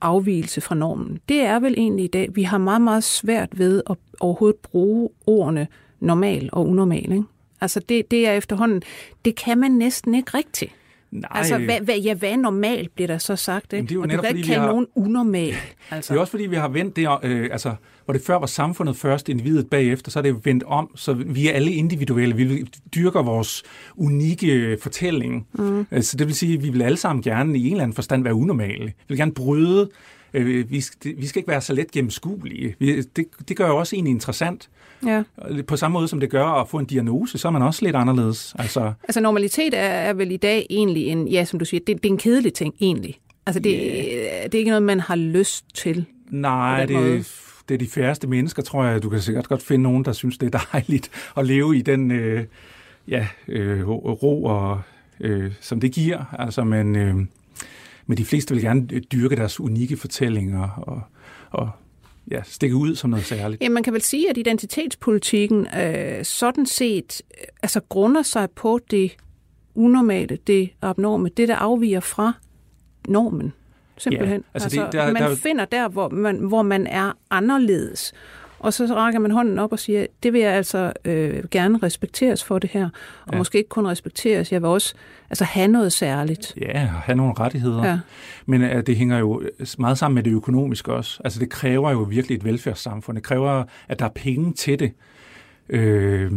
afvielse 0.00 0.60
fra 0.60 0.74
normen, 0.74 1.20
det 1.28 1.40
er 1.40 1.60
vel 1.60 1.74
egentlig 1.76 2.04
i 2.04 2.08
dag, 2.08 2.28
vi 2.34 2.42
har 2.42 2.58
meget, 2.58 2.82
meget 2.82 3.04
svært 3.04 3.58
ved 3.58 3.82
at 3.90 3.96
overhovedet 4.20 4.60
bruge 4.60 5.08
ordene 5.26 5.66
normal 6.00 6.50
og 6.52 6.68
unormal. 6.68 7.12
Ikke? 7.12 7.24
Altså 7.60 7.80
det, 7.80 8.10
det 8.10 8.28
er 8.28 8.32
efterhånden, 8.32 8.82
det 9.24 9.36
kan 9.36 9.58
man 9.58 9.70
næsten 9.70 10.14
ikke 10.14 10.30
rigtigt. 10.34 10.72
Nej. 11.14 11.28
Altså, 11.34 11.58
hvad, 11.58 11.80
hvad, 11.80 11.98
ja, 11.98 12.14
hvad 12.14 12.30
er 12.30 12.36
normalt, 12.36 12.94
bliver 12.94 13.08
der 13.08 13.18
så 13.18 13.36
sagt? 13.36 13.72
Ikke? 13.72 13.76
Jamen, 13.76 13.86
det 13.88 13.92
er 13.92 13.94
jo 13.94 14.00
og 14.02 14.08
netop, 14.08 14.22
du 14.22 14.28
kan 14.28 14.36
ikke 14.36 14.46
kalde 14.46 14.60
har... 14.60 14.68
nogen 14.68 14.86
unormal. 14.94 15.54
Altså. 15.90 16.14
Det 16.14 16.18
er 16.18 16.20
også 16.20 16.30
fordi, 16.30 16.46
vi 16.46 16.56
har 16.56 16.68
vendt 16.68 16.96
det, 16.96 17.08
øh, 17.22 17.48
altså, 17.52 17.74
hvor 18.04 18.12
det 18.12 18.22
før 18.22 18.38
var 18.38 18.46
samfundet 18.46 18.96
først, 18.96 19.28
individet 19.28 19.70
bagefter, 19.70 20.10
så 20.10 20.18
er 20.18 20.22
det 20.22 20.46
vendt 20.46 20.62
om, 20.66 20.90
så 20.96 21.12
vi 21.12 21.48
er 21.48 21.52
alle 21.52 21.72
individuelle. 21.72 22.36
Vi 22.36 22.66
dyrker 22.94 23.22
vores 23.22 23.62
unikke 23.96 24.78
fortælling. 24.82 25.46
Mm. 25.52 25.86
Altså, 25.90 26.16
det 26.16 26.26
vil 26.26 26.34
sige, 26.34 26.54
at 26.54 26.62
vi 26.62 26.68
vil 26.68 26.82
alle 26.82 26.96
sammen 26.96 27.22
gerne 27.22 27.58
i 27.58 27.66
en 27.66 27.72
eller 27.72 27.82
anden 27.82 27.94
forstand 27.94 28.22
være 28.22 28.34
unormale. 28.34 28.84
Vi 28.84 28.92
vil 29.08 29.18
gerne 29.18 29.32
bryde 29.32 29.90
øh, 30.34 30.70
vi, 30.70 30.80
skal, 30.80 31.14
vi 31.16 31.26
skal 31.26 31.40
ikke 31.40 31.50
være 31.50 31.60
så 31.60 31.72
let 31.72 31.90
gennemskuelige. 31.90 32.76
Vi, 32.78 33.02
det, 33.02 33.26
det 33.48 33.56
gør 33.56 33.66
jo 33.66 33.76
også 33.76 33.96
egentlig 33.96 34.10
interessant. 34.10 34.68
Ja. 35.06 35.22
På 35.66 35.76
samme 35.76 35.92
måde 35.92 36.08
som 36.08 36.20
det 36.20 36.30
gør 36.30 36.46
at 36.46 36.68
få 36.68 36.78
en 36.78 36.86
diagnose, 36.86 37.38
så 37.38 37.48
er 37.48 37.52
man 37.52 37.62
også 37.62 37.84
lidt 37.84 37.96
anderledes. 37.96 38.54
Altså, 38.58 38.92
altså 39.02 39.20
normalitet 39.20 39.74
er, 39.74 39.80
er 39.80 40.12
vel 40.12 40.30
i 40.30 40.36
dag 40.36 40.66
egentlig 40.70 41.06
en, 41.06 41.28
ja, 41.28 41.44
som 41.44 41.58
du 41.58 41.64
siger, 41.64 41.80
det, 41.86 42.02
det 42.02 42.08
er 42.08 42.12
en 42.12 42.18
kedelig 42.18 42.54
ting 42.54 42.74
egentlig. 42.80 43.18
Altså 43.46 43.60
det, 43.60 43.72
yeah. 43.72 44.44
det 44.44 44.54
er 44.54 44.58
ikke 44.58 44.70
noget, 44.70 44.82
man 44.82 45.00
har 45.00 45.16
lyst 45.16 45.64
til. 45.74 46.06
Nej, 46.30 46.86
det, 46.86 47.26
det 47.68 47.74
er 47.74 47.78
de 47.78 47.86
færreste 47.86 48.26
mennesker, 48.26 48.62
tror 48.62 48.84
jeg. 48.84 49.02
Du 49.02 49.08
kan 49.08 49.20
sikkert 49.20 49.48
godt 49.48 49.62
finde 49.62 49.82
nogen, 49.82 50.04
der 50.04 50.12
synes, 50.12 50.38
det 50.38 50.54
er 50.54 50.58
dejligt 50.72 51.10
at 51.36 51.46
leve 51.46 51.76
i 51.76 51.82
den 51.82 52.10
øh, 52.10 52.44
ja, 53.08 53.26
øh, 53.48 53.88
ro, 53.88 54.44
og, 54.44 54.80
øh, 55.20 55.52
som 55.60 55.80
det 55.80 55.92
giver. 55.92 56.34
Altså, 56.38 56.64
men, 56.64 56.96
øh, 56.96 57.14
men 58.06 58.18
de 58.18 58.24
fleste 58.24 58.54
vil 58.54 58.62
gerne 58.62 58.86
dyrke 58.86 59.36
deres 59.36 59.60
unikke 59.60 59.96
fortællinger 59.96 60.68
og, 60.68 61.02
og 61.50 61.70
ja, 62.30 62.42
stikke 62.44 62.76
ud 62.76 62.94
som 62.94 63.10
noget 63.10 63.24
særligt. 63.24 63.62
Ja, 63.62 63.68
man 63.68 63.82
kan 63.82 63.92
vel 63.92 64.02
sige, 64.02 64.30
at 64.30 64.36
identitetspolitikken 64.36 65.66
øh, 65.80 66.24
sådan 66.24 66.66
set 66.66 67.22
øh, 67.40 67.46
altså 67.62 67.80
grunder 67.88 68.22
sig 68.22 68.50
på 68.50 68.78
det 68.90 69.16
unormale, 69.74 70.38
det 70.46 70.70
abnorme, 70.82 71.28
det 71.28 71.48
der 71.48 71.56
afviger 71.56 72.00
fra 72.00 72.32
normen. 73.08 73.52
Simpelthen. 73.98 74.40
Ja, 74.40 74.46
altså, 74.54 74.66
altså 74.66 74.84
det, 74.84 74.92
der, 74.92 75.12
man 75.12 75.22
der... 75.22 75.36
finder 75.36 75.64
der, 75.64 75.88
hvor 75.88 76.08
man, 76.08 76.36
hvor 76.36 76.62
man 76.62 76.86
er 76.86 77.12
anderledes. 77.30 78.12
Og 78.64 78.72
så 78.72 78.86
rækker 78.86 79.20
man 79.20 79.30
hånden 79.30 79.58
op 79.58 79.72
og 79.72 79.78
siger, 79.78 80.06
det 80.22 80.32
vil 80.32 80.40
jeg 80.40 80.52
altså 80.52 80.92
øh, 81.04 81.44
gerne 81.50 81.78
respekteres 81.82 82.44
for 82.44 82.58
det 82.58 82.70
her. 82.70 82.88
Og 83.26 83.32
ja. 83.32 83.38
måske 83.38 83.58
ikke 83.58 83.68
kun 83.68 83.86
respekteres, 83.86 84.52
jeg 84.52 84.62
vil 84.62 84.68
også 84.68 84.94
altså, 85.30 85.44
have 85.44 85.68
noget 85.68 85.92
særligt. 85.92 86.54
Ja, 86.60 86.78
have 86.78 87.16
nogle 87.16 87.34
rettigheder. 87.38 87.84
Ja. 87.84 87.98
Men 88.46 88.62
uh, 88.62 88.80
det 88.86 88.96
hænger 88.96 89.18
jo 89.18 89.42
meget 89.78 89.98
sammen 89.98 90.14
med 90.14 90.22
det 90.22 90.30
økonomiske 90.30 90.92
også. 90.92 91.20
Altså 91.24 91.40
det 91.40 91.50
kræver 91.50 91.90
jo 91.90 91.98
virkelig 91.98 92.36
et 92.36 92.44
velfærdssamfund. 92.44 93.16
Det 93.16 93.24
kræver, 93.24 93.64
at 93.88 93.98
der 93.98 94.04
er 94.04 94.12
penge 94.14 94.52
til 94.52 94.78
det. 94.78 94.92
Øh, 95.68 96.32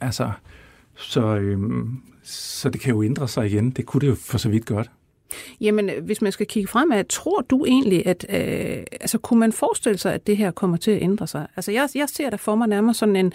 altså, 0.00 0.30
så, 0.96 1.36
øh, 1.36 1.58
så 2.22 2.70
det 2.70 2.80
kan 2.80 2.94
jo 2.94 3.02
ændre 3.02 3.28
sig 3.28 3.46
igen. 3.46 3.70
Det 3.70 3.86
kunne 3.86 4.00
det 4.00 4.06
jo 4.08 4.14
for 4.14 4.38
så 4.38 4.48
vidt 4.48 4.66
godt. 4.66 4.90
Jamen, 5.60 5.90
hvis 6.02 6.22
man 6.22 6.32
skal 6.32 6.46
kigge 6.46 6.68
fremad, 6.68 7.04
tror 7.04 7.40
du 7.40 7.64
egentlig, 7.64 8.06
at 8.06 8.26
øh, 8.28 8.82
altså, 9.00 9.18
kunne 9.18 9.40
man 9.40 9.52
forestille 9.52 9.98
sig, 9.98 10.14
at 10.14 10.26
det 10.26 10.36
her 10.36 10.50
kommer 10.50 10.76
til 10.76 10.90
at 10.90 11.02
ændre 11.02 11.26
sig? 11.26 11.46
Altså, 11.56 11.72
jeg, 11.72 11.88
jeg 11.94 12.08
ser 12.08 12.30
der 12.30 12.36
for 12.36 12.54
mig 12.54 12.68
nærmere 12.68 12.94
sådan 12.94 13.16
en... 13.16 13.32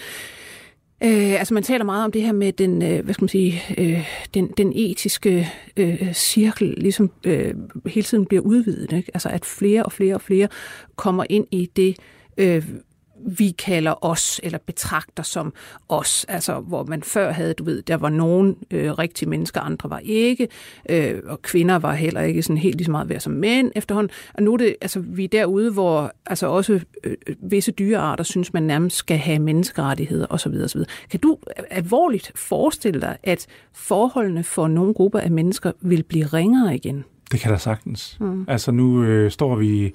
Øh, 1.04 1.40
altså, 1.40 1.54
man 1.54 1.64
taler 1.64 1.86
meget 1.86 2.06
om 2.06 2.12
det 2.12 2.22
her 2.22 2.32
med 2.34 2.54
den, 2.54 2.82
øh, 2.82 3.04
hvad 3.04 3.14
skal 3.14 3.24
man 3.24 3.30
sige, 3.30 3.62
øh, 3.78 4.08
den, 4.34 4.54
den 4.58 4.74
etiske 4.76 5.52
øh, 5.78 6.14
cirkel, 6.14 6.74
ligesom 6.78 7.12
øh, 7.24 7.54
hele 7.86 8.04
tiden 8.04 8.26
bliver 8.26 8.42
udvidet. 8.42 8.92
Ikke? 8.92 9.12
Altså, 9.14 9.30
at 9.30 9.46
flere 9.46 9.84
og 9.84 9.92
flere 9.92 10.16
og 10.16 10.22
flere 10.22 10.48
kommer 10.96 11.26
ind 11.30 11.48
i 11.52 11.70
det 11.76 11.98
øh, 12.38 12.64
vi 13.28 13.50
kalder 13.50 14.06
os, 14.06 14.40
eller 14.44 14.60
betragter 14.66 15.24
som 15.24 15.54
os. 15.90 16.26
Altså, 16.30 16.60
hvor 16.60 16.84
man 16.84 17.04
før 17.04 17.32
havde, 17.32 17.54
du 17.54 17.64
ved, 17.64 17.82
der 17.82 17.98
var 17.98 18.10
nogen 18.10 18.56
øh, 18.72 18.92
rigtige 18.92 19.30
mennesker, 19.30 19.62
andre 19.62 19.90
var 19.90 20.00
ikke, 20.04 20.48
øh, 20.90 21.22
og 21.26 21.42
kvinder 21.42 21.76
var 21.76 21.94
heller 21.94 22.22
ikke 22.22 22.44
sådan 22.44 22.58
helt 22.58 22.76
lige 22.78 22.86
så 22.86 22.92
meget 22.92 23.10
værd 23.10 23.20
som 23.20 23.34
mænd 23.34 23.72
efterhånden. 23.76 24.12
Og 24.34 24.44
nu 24.44 24.54
er 24.54 24.58
det, 24.58 24.76
altså, 24.82 25.00
vi 25.00 25.24
er 25.24 25.28
derude, 25.28 25.72
hvor 25.72 26.12
altså 26.26 26.48
også 26.48 26.80
øh, 27.04 27.16
visse 27.44 27.72
dyrearter 27.72 28.24
synes, 28.24 28.54
man 28.54 28.64
nærmest 28.64 28.98
skal 28.98 29.18
have 29.18 29.40
menneskerettigheder 29.40 30.28
osv. 30.30 30.54
osv. 30.64 30.82
Kan 31.12 31.20
du 31.20 31.38
alvorligt 31.70 32.32
forestille 32.36 33.02
dig, 33.02 33.18
at 33.24 33.48
forholdene 33.74 34.44
for 34.44 34.68
nogle 34.68 34.94
grupper 34.94 35.20
af 35.20 35.32
mennesker 35.32 35.72
vil 35.82 36.04
blive 36.04 36.26
ringere 36.26 36.76
igen? 36.76 37.04
Det 37.32 37.40
kan 37.40 37.52
der 37.52 37.58
sagtens. 37.58 38.18
Mm. 38.20 38.46
Altså, 38.48 38.72
nu 38.72 39.04
øh, 39.04 39.32
står 39.32 39.56
vi 39.56 39.86
Øh, 39.86 39.92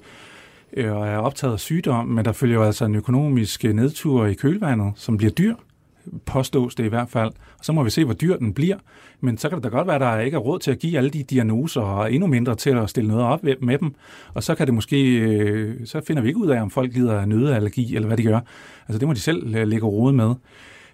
Øh, 0.77 0.95
og 0.95 1.07
er 1.07 1.17
optaget 1.17 1.53
af 1.53 1.59
sygdom, 1.59 2.07
men 2.07 2.25
der 2.25 2.31
følger 2.31 2.55
jo 2.55 2.63
altså 2.63 2.85
en 2.85 2.95
økonomisk 2.95 3.65
øh, 3.65 3.73
nedtur 3.73 4.25
i 4.25 4.33
kølvandet, 4.33 4.93
som 4.95 5.17
bliver 5.17 5.31
dyr, 5.31 5.55
påstås 6.25 6.75
det 6.75 6.85
i 6.85 6.87
hvert 6.87 7.09
fald. 7.09 7.31
Og 7.59 7.65
så 7.65 7.73
må 7.73 7.83
vi 7.83 7.89
se, 7.89 8.05
hvor 8.05 8.13
dyr 8.13 8.37
den 8.37 8.53
bliver. 8.53 8.77
Men 9.19 9.37
så 9.37 9.49
kan 9.49 9.55
det 9.55 9.63
da 9.63 9.69
godt 9.69 9.87
være, 9.87 9.95
at 9.95 10.01
der 10.01 10.19
ikke 10.19 10.35
er 10.35 10.39
råd 10.39 10.59
til 10.59 10.71
at 10.71 10.79
give 10.79 10.97
alle 10.97 11.09
de 11.09 11.23
diagnoser, 11.23 11.81
og 11.81 12.13
endnu 12.13 12.27
mindre 12.27 12.55
til 12.55 12.69
at 12.69 12.89
stille 12.89 13.07
noget 13.07 13.23
op 13.23 13.43
med 13.43 13.77
dem. 13.77 13.95
Og 14.33 14.43
så 14.43 14.55
kan 14.55 14.67
det 14.67 14.73
måske, 14.73 15.17
øh, 15.19 15.75
så 15.85 16.01
finder 16.07 16.21
vi 16.21 16.27
ikke 16.27 16.39
ud 16.39 16.49
af, 16.49 16.61
om 16.61 16.69
folk 16.69 16.93
lider 16.93 17.19
af 17.19 17.27
nødeallergi, 17.27 17.95
eller 17.95 18.07
hvad 18.07 18.17
de 18.17 18.23
gør. 18.23 18.39
Altså 18.87 18.99
det 18.99 19.07
må 19.07 19.13
de 19.13 19.19
selv 19.19 19.67
lægge 19.67 19.85
råd 19.85 20.11
med. 20.11 20.35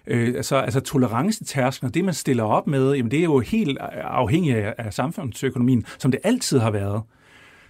Øh, 0.06 0.34
altså, 0.36 0.56
altså 0.56 0.80
tolerancetærsken, 0.80 1.90
det 1.90 2.04
man 2.04 2.14
stiller 2.14 2.44
op 2.44 2.66
med, 2.66 2.92
jamen 2.92 3.10
det 3.10 3.18
er 3.18 3.24
jo 3.24 3.38
helt 3.38 3.78
afhængigt 4.04 4.56
af, 4.56 4.74
af 4.78 4.94
samfundsøkonomien, 4.94 5.84
som 5.98 6.10
det 6.10 6.20
altid 6.24 6.58
har 6.58 6.70
været. 6.70 7.02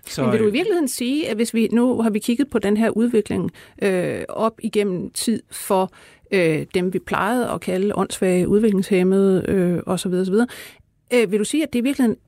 Så, 0.08 0.22
Men 0.22 0.32
vil 0.32 0.40
du 0.40 0.48
i 0.48 0.52
virkeligheden 0.52 0.88
sige, 0.88 1.28
at 1.28 1.36
hvis 1.36 1.54
vi 1.54 1.68
nu 1.72 2.02
har 2.02 2.10
vi 2.10 2.18
kigget 2.18 2.50
på 2.50 2.58
den 2.58 2.76
her 2.76 2.90
udvikling 2.90 3.50
øh, 3.82 4.24
op 4.28 4.60
igennem 4.62 5.10
tid 5.10 5.42
for 5.50 5.92
øh, 6.30 6.66
dem, 6.74 6.92
vi 6.92 6.98
plejede 6.98 7.50
at 7.50 7.60
kalde 7.60 7.94
åndssvage, 7.94 8.48
udviklingshemmede 8.48 9.44
øh, 9.48 9.82
osv., 9.86 10.12
osv., 10.12 10.34
øh, 11.12 11.30
vil 11.30 11.38
du 11.38 11.44
sige, 11.44 11.62
at 11.62 11.72
det 11.72 11.78
i 11.78 11.82
virkeligheden 11.82 12.18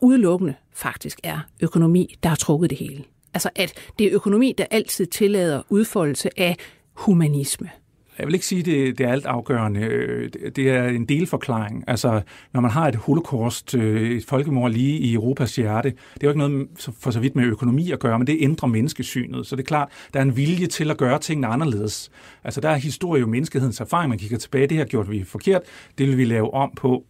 udelukkende 0.00 0.54
faktisk 0.74 1.20
er 1.22 1.38
økonomi, 1.62 2.16
der 2.22 2.28
har 2.28 2.36
trukket 2.36 2.70
det 2.70 2.78
hele? 2.78 3.04
Altså 3.34 3.50
at 3.54 3.74
det 3.98 4.06
er 4.06 4.10
økonomi, 4.14 4.54
der 4.58 4.66
altid 4.70 5.06
tillader 5.06 5.62
udfoldelse 5.68 6.40
af 6.40 6.56
humanisme? 6.94 7.70
Jeg 8.18 8.26
vil 8.26 8.34
ikke 8.34 8.46
sige, 8.46 8.62
det, 8.62 8.98
det 8.98 9.06
er 9.06 9.12
alt 9.12 9.26
afgørende. 9.26 9.80
Øh, 9.80 10.30
det 10.56 10.70
er 10.70 10.88
en 10.88 11.04
delforklaring. 11.04 11.84
Altså, 11.86 12.22
når 12.52 12.60
man 12.60 12.70
har 12.70 12.88
et 12.88 12.94
holocaust, 12.96 13.74
øh, 13.74 14.10
et 14.10 14.24
folkemord 14.24 14.70
lige 14.70 14.98
i 14.98 15.14
Europas 15.14 15.56
hjerte, 15.56 15.90
det 15.90 15.96
er 15.96 16.24
jo 16.24 16.28
ikke 16.28 16.38
noget 16.38 16.68
for 17.00 17.10
så 17.10 17.20
vidt 17.20 17.36
med 17.36 17.44
økonomi 17.44 17.90
at 17.90 17.98
gøre, 17.98 18.18
men 18.18 18.26
det 18.26 18.36
ændrer 18.40 18.68
menneskesynet. 18.68 19.46
Så 19.46 19.56
det 19.56 19.62
er 19.62 19.66
klart, 19.66 19.88
der 20.14 20.20
er 20.20 20.24
en 20.24 20.36
vilje 20.36 20.66
til 20.66 20.90
at 20.90 20.96
gøre 20.96 21.18
tingene 21.18 21.46
anderledes. 21.46 22.10
Altså, 22.44 22.60
der 22.60 22.68
er 22.68 22.76
historie 22.76 23.20
jo 23.20 23.26
menneskehedens 23.26 23.80
erfaring. 23.80 24.08
Man 24.08 24.18
kigger 24.18 24.38
tilbage, 24.38 24.66
det 24.66 24.76
her 24.76 24.84
gjort 24.84 25.10
vi 25.10 25.24
forkert, 25.24 25.62
det 25.98 26.08
vil 26.08 26.18
vi 26.18 26.24
lave 26.24 26.54
om 26.54 26.72
på. 26.76 27.04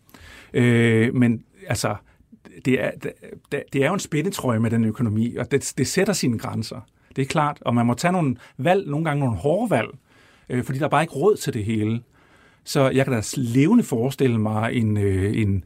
Øh, 0.55 1.15
men 1.15 1.43
altså, 1.67 1.97
det 2.65 2.85
er, 2.85 2.91
det 3.73 3.83
er 3.83 3.87
jo 3.87 3.95
en 3.95 4.01
spændetrøje 4.01 4.59
med 4.59 4.71
den 4.71 4.85
økonomi, 4.85 5.37
og 5.37 5.51
det, 5.51 5.73
det 5.79 5.87
sætter 5.87 6.13
sine 6.13 6.39
grænser. 6.39 6.81
Det 7.17 7.23
er 7.23 7.27
klart, 7.27 7.59
og 7.61 7.75
man 7.75 7.87
må 7.87 7.95
tage 7.95 8.13
nogle 8.13 8.37
valg, 8.59 8.89
nogle 8.89 9.05
gange 9.05 9.21
nogle 9.21 9.37
hårde 9.37 9.71
valg, 9.71 9.89
øh, 10.49 10.65
fordi 10.65 10.79
der 10.79 10.85
er 10.85 10.89
bare 10.89 11.03
ikke 11.03 11.15
råd 11.15 11.37
til 11.37 11.55
det 11.55 11.65
hele. 11.65 12.01
Så 12.65 12.91
jeg 12.91 13.05
kan 13.05 13.15
da 13.15 13.23
levende 13.37 13.85
forestille 13.85 14.39
mig 14.39 14.75
en, 14.75 14.97
øh, 14.97 15.37
en, 15.37 15.65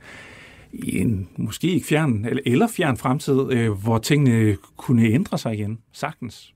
en 0.72 1.28
måske 1.36 1.68
ikke 1.68 1.86
fjern 1.86 2.24
eller, 2.24 2.42
eller 2.46 2.68
fjern 2.68 2.96
fremtid, 2.96 3.52
øh, 3.52 3.70
hvor 3.70 3.98
tingene 3.98 4.56
kunne 4.76 5.06
ændre 5.06 5.38
sig 5.38 5.54
igen, 5.54 5.78
sagtens. 5.92 6.54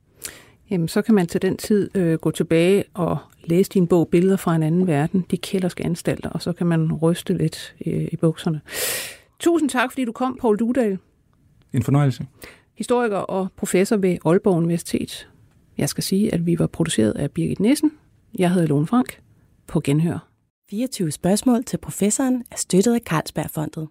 Jamen, 0.70 0.88
så 0.88 1.02
kan 1.02 1.14
man 1.14 1.26
til 1.26 1.42
den 1.42 1.56
tid 1.56 1.90
øh, 1.94 2.18
gå 2.18 2.30
tilbage 2.30 2.84
og 2.94 3.18
læse 3.44 3.70
din 3.70 3.86
bog 3.86 4.08
Billeder 4.08 4.36
fra 4.36 4.56
en 4.56 4.62
anden 4.62 4.86
verden, 4.86 5.24
de 5.30 5.36
kælderske 5.36 5.84
anstalter, 5.84 6.30
og 6.30 6.42
så 6.42 6.52
kan 6.52 6.66
man 6.66 6.92
ryste 6.92 7.34
lidt 7.34 7.74
øh, 7.86 8.08
i 8.12 8.16
bukserne. 8.16 8.60
Tusind 9.38 9.70
tak, 9.70 9.92
fordi 9.92 10.04
du 10.04 10.12
kom, 10.12 10.38
Paul 10.40 10.58
Dudal. 10.58 10.98
En 11.72 11.82
fornøjelse. 11.82 12.26
Historiker 12.74 13.16
og 13.16 13.48
professor 13.56 13.96
ved 13.96 14.18
Aalborg 14.24 14.56
Universitet. 14.56 15.28
Jeg 15.78 15.88
skal 15.88 16.04
sige, 16.04 16.34
at 16.34 16.46
vi 16.46 16.58
var 16.58 16.66
produceret 16.66 17.12
af 17.12 17.30
Birgit 17.30 17.60
Nissen. 17.60 17.92
Jeg 18.38 18.52
hedder 18.52 18.68
Lone 18.68 18.86
Frank. 18.86 19.22
På 19.66 19.80
genhør. 19.80 20.28
24 20.70 21.10
spørgsmål 21.10 21.64
til 21.64 21.76
professoren 21.78 22.44
er 22.50 22.56
støttet 22.56 22.94
af 22.94 23.00
Carlsbergfondet. 23.00 23.88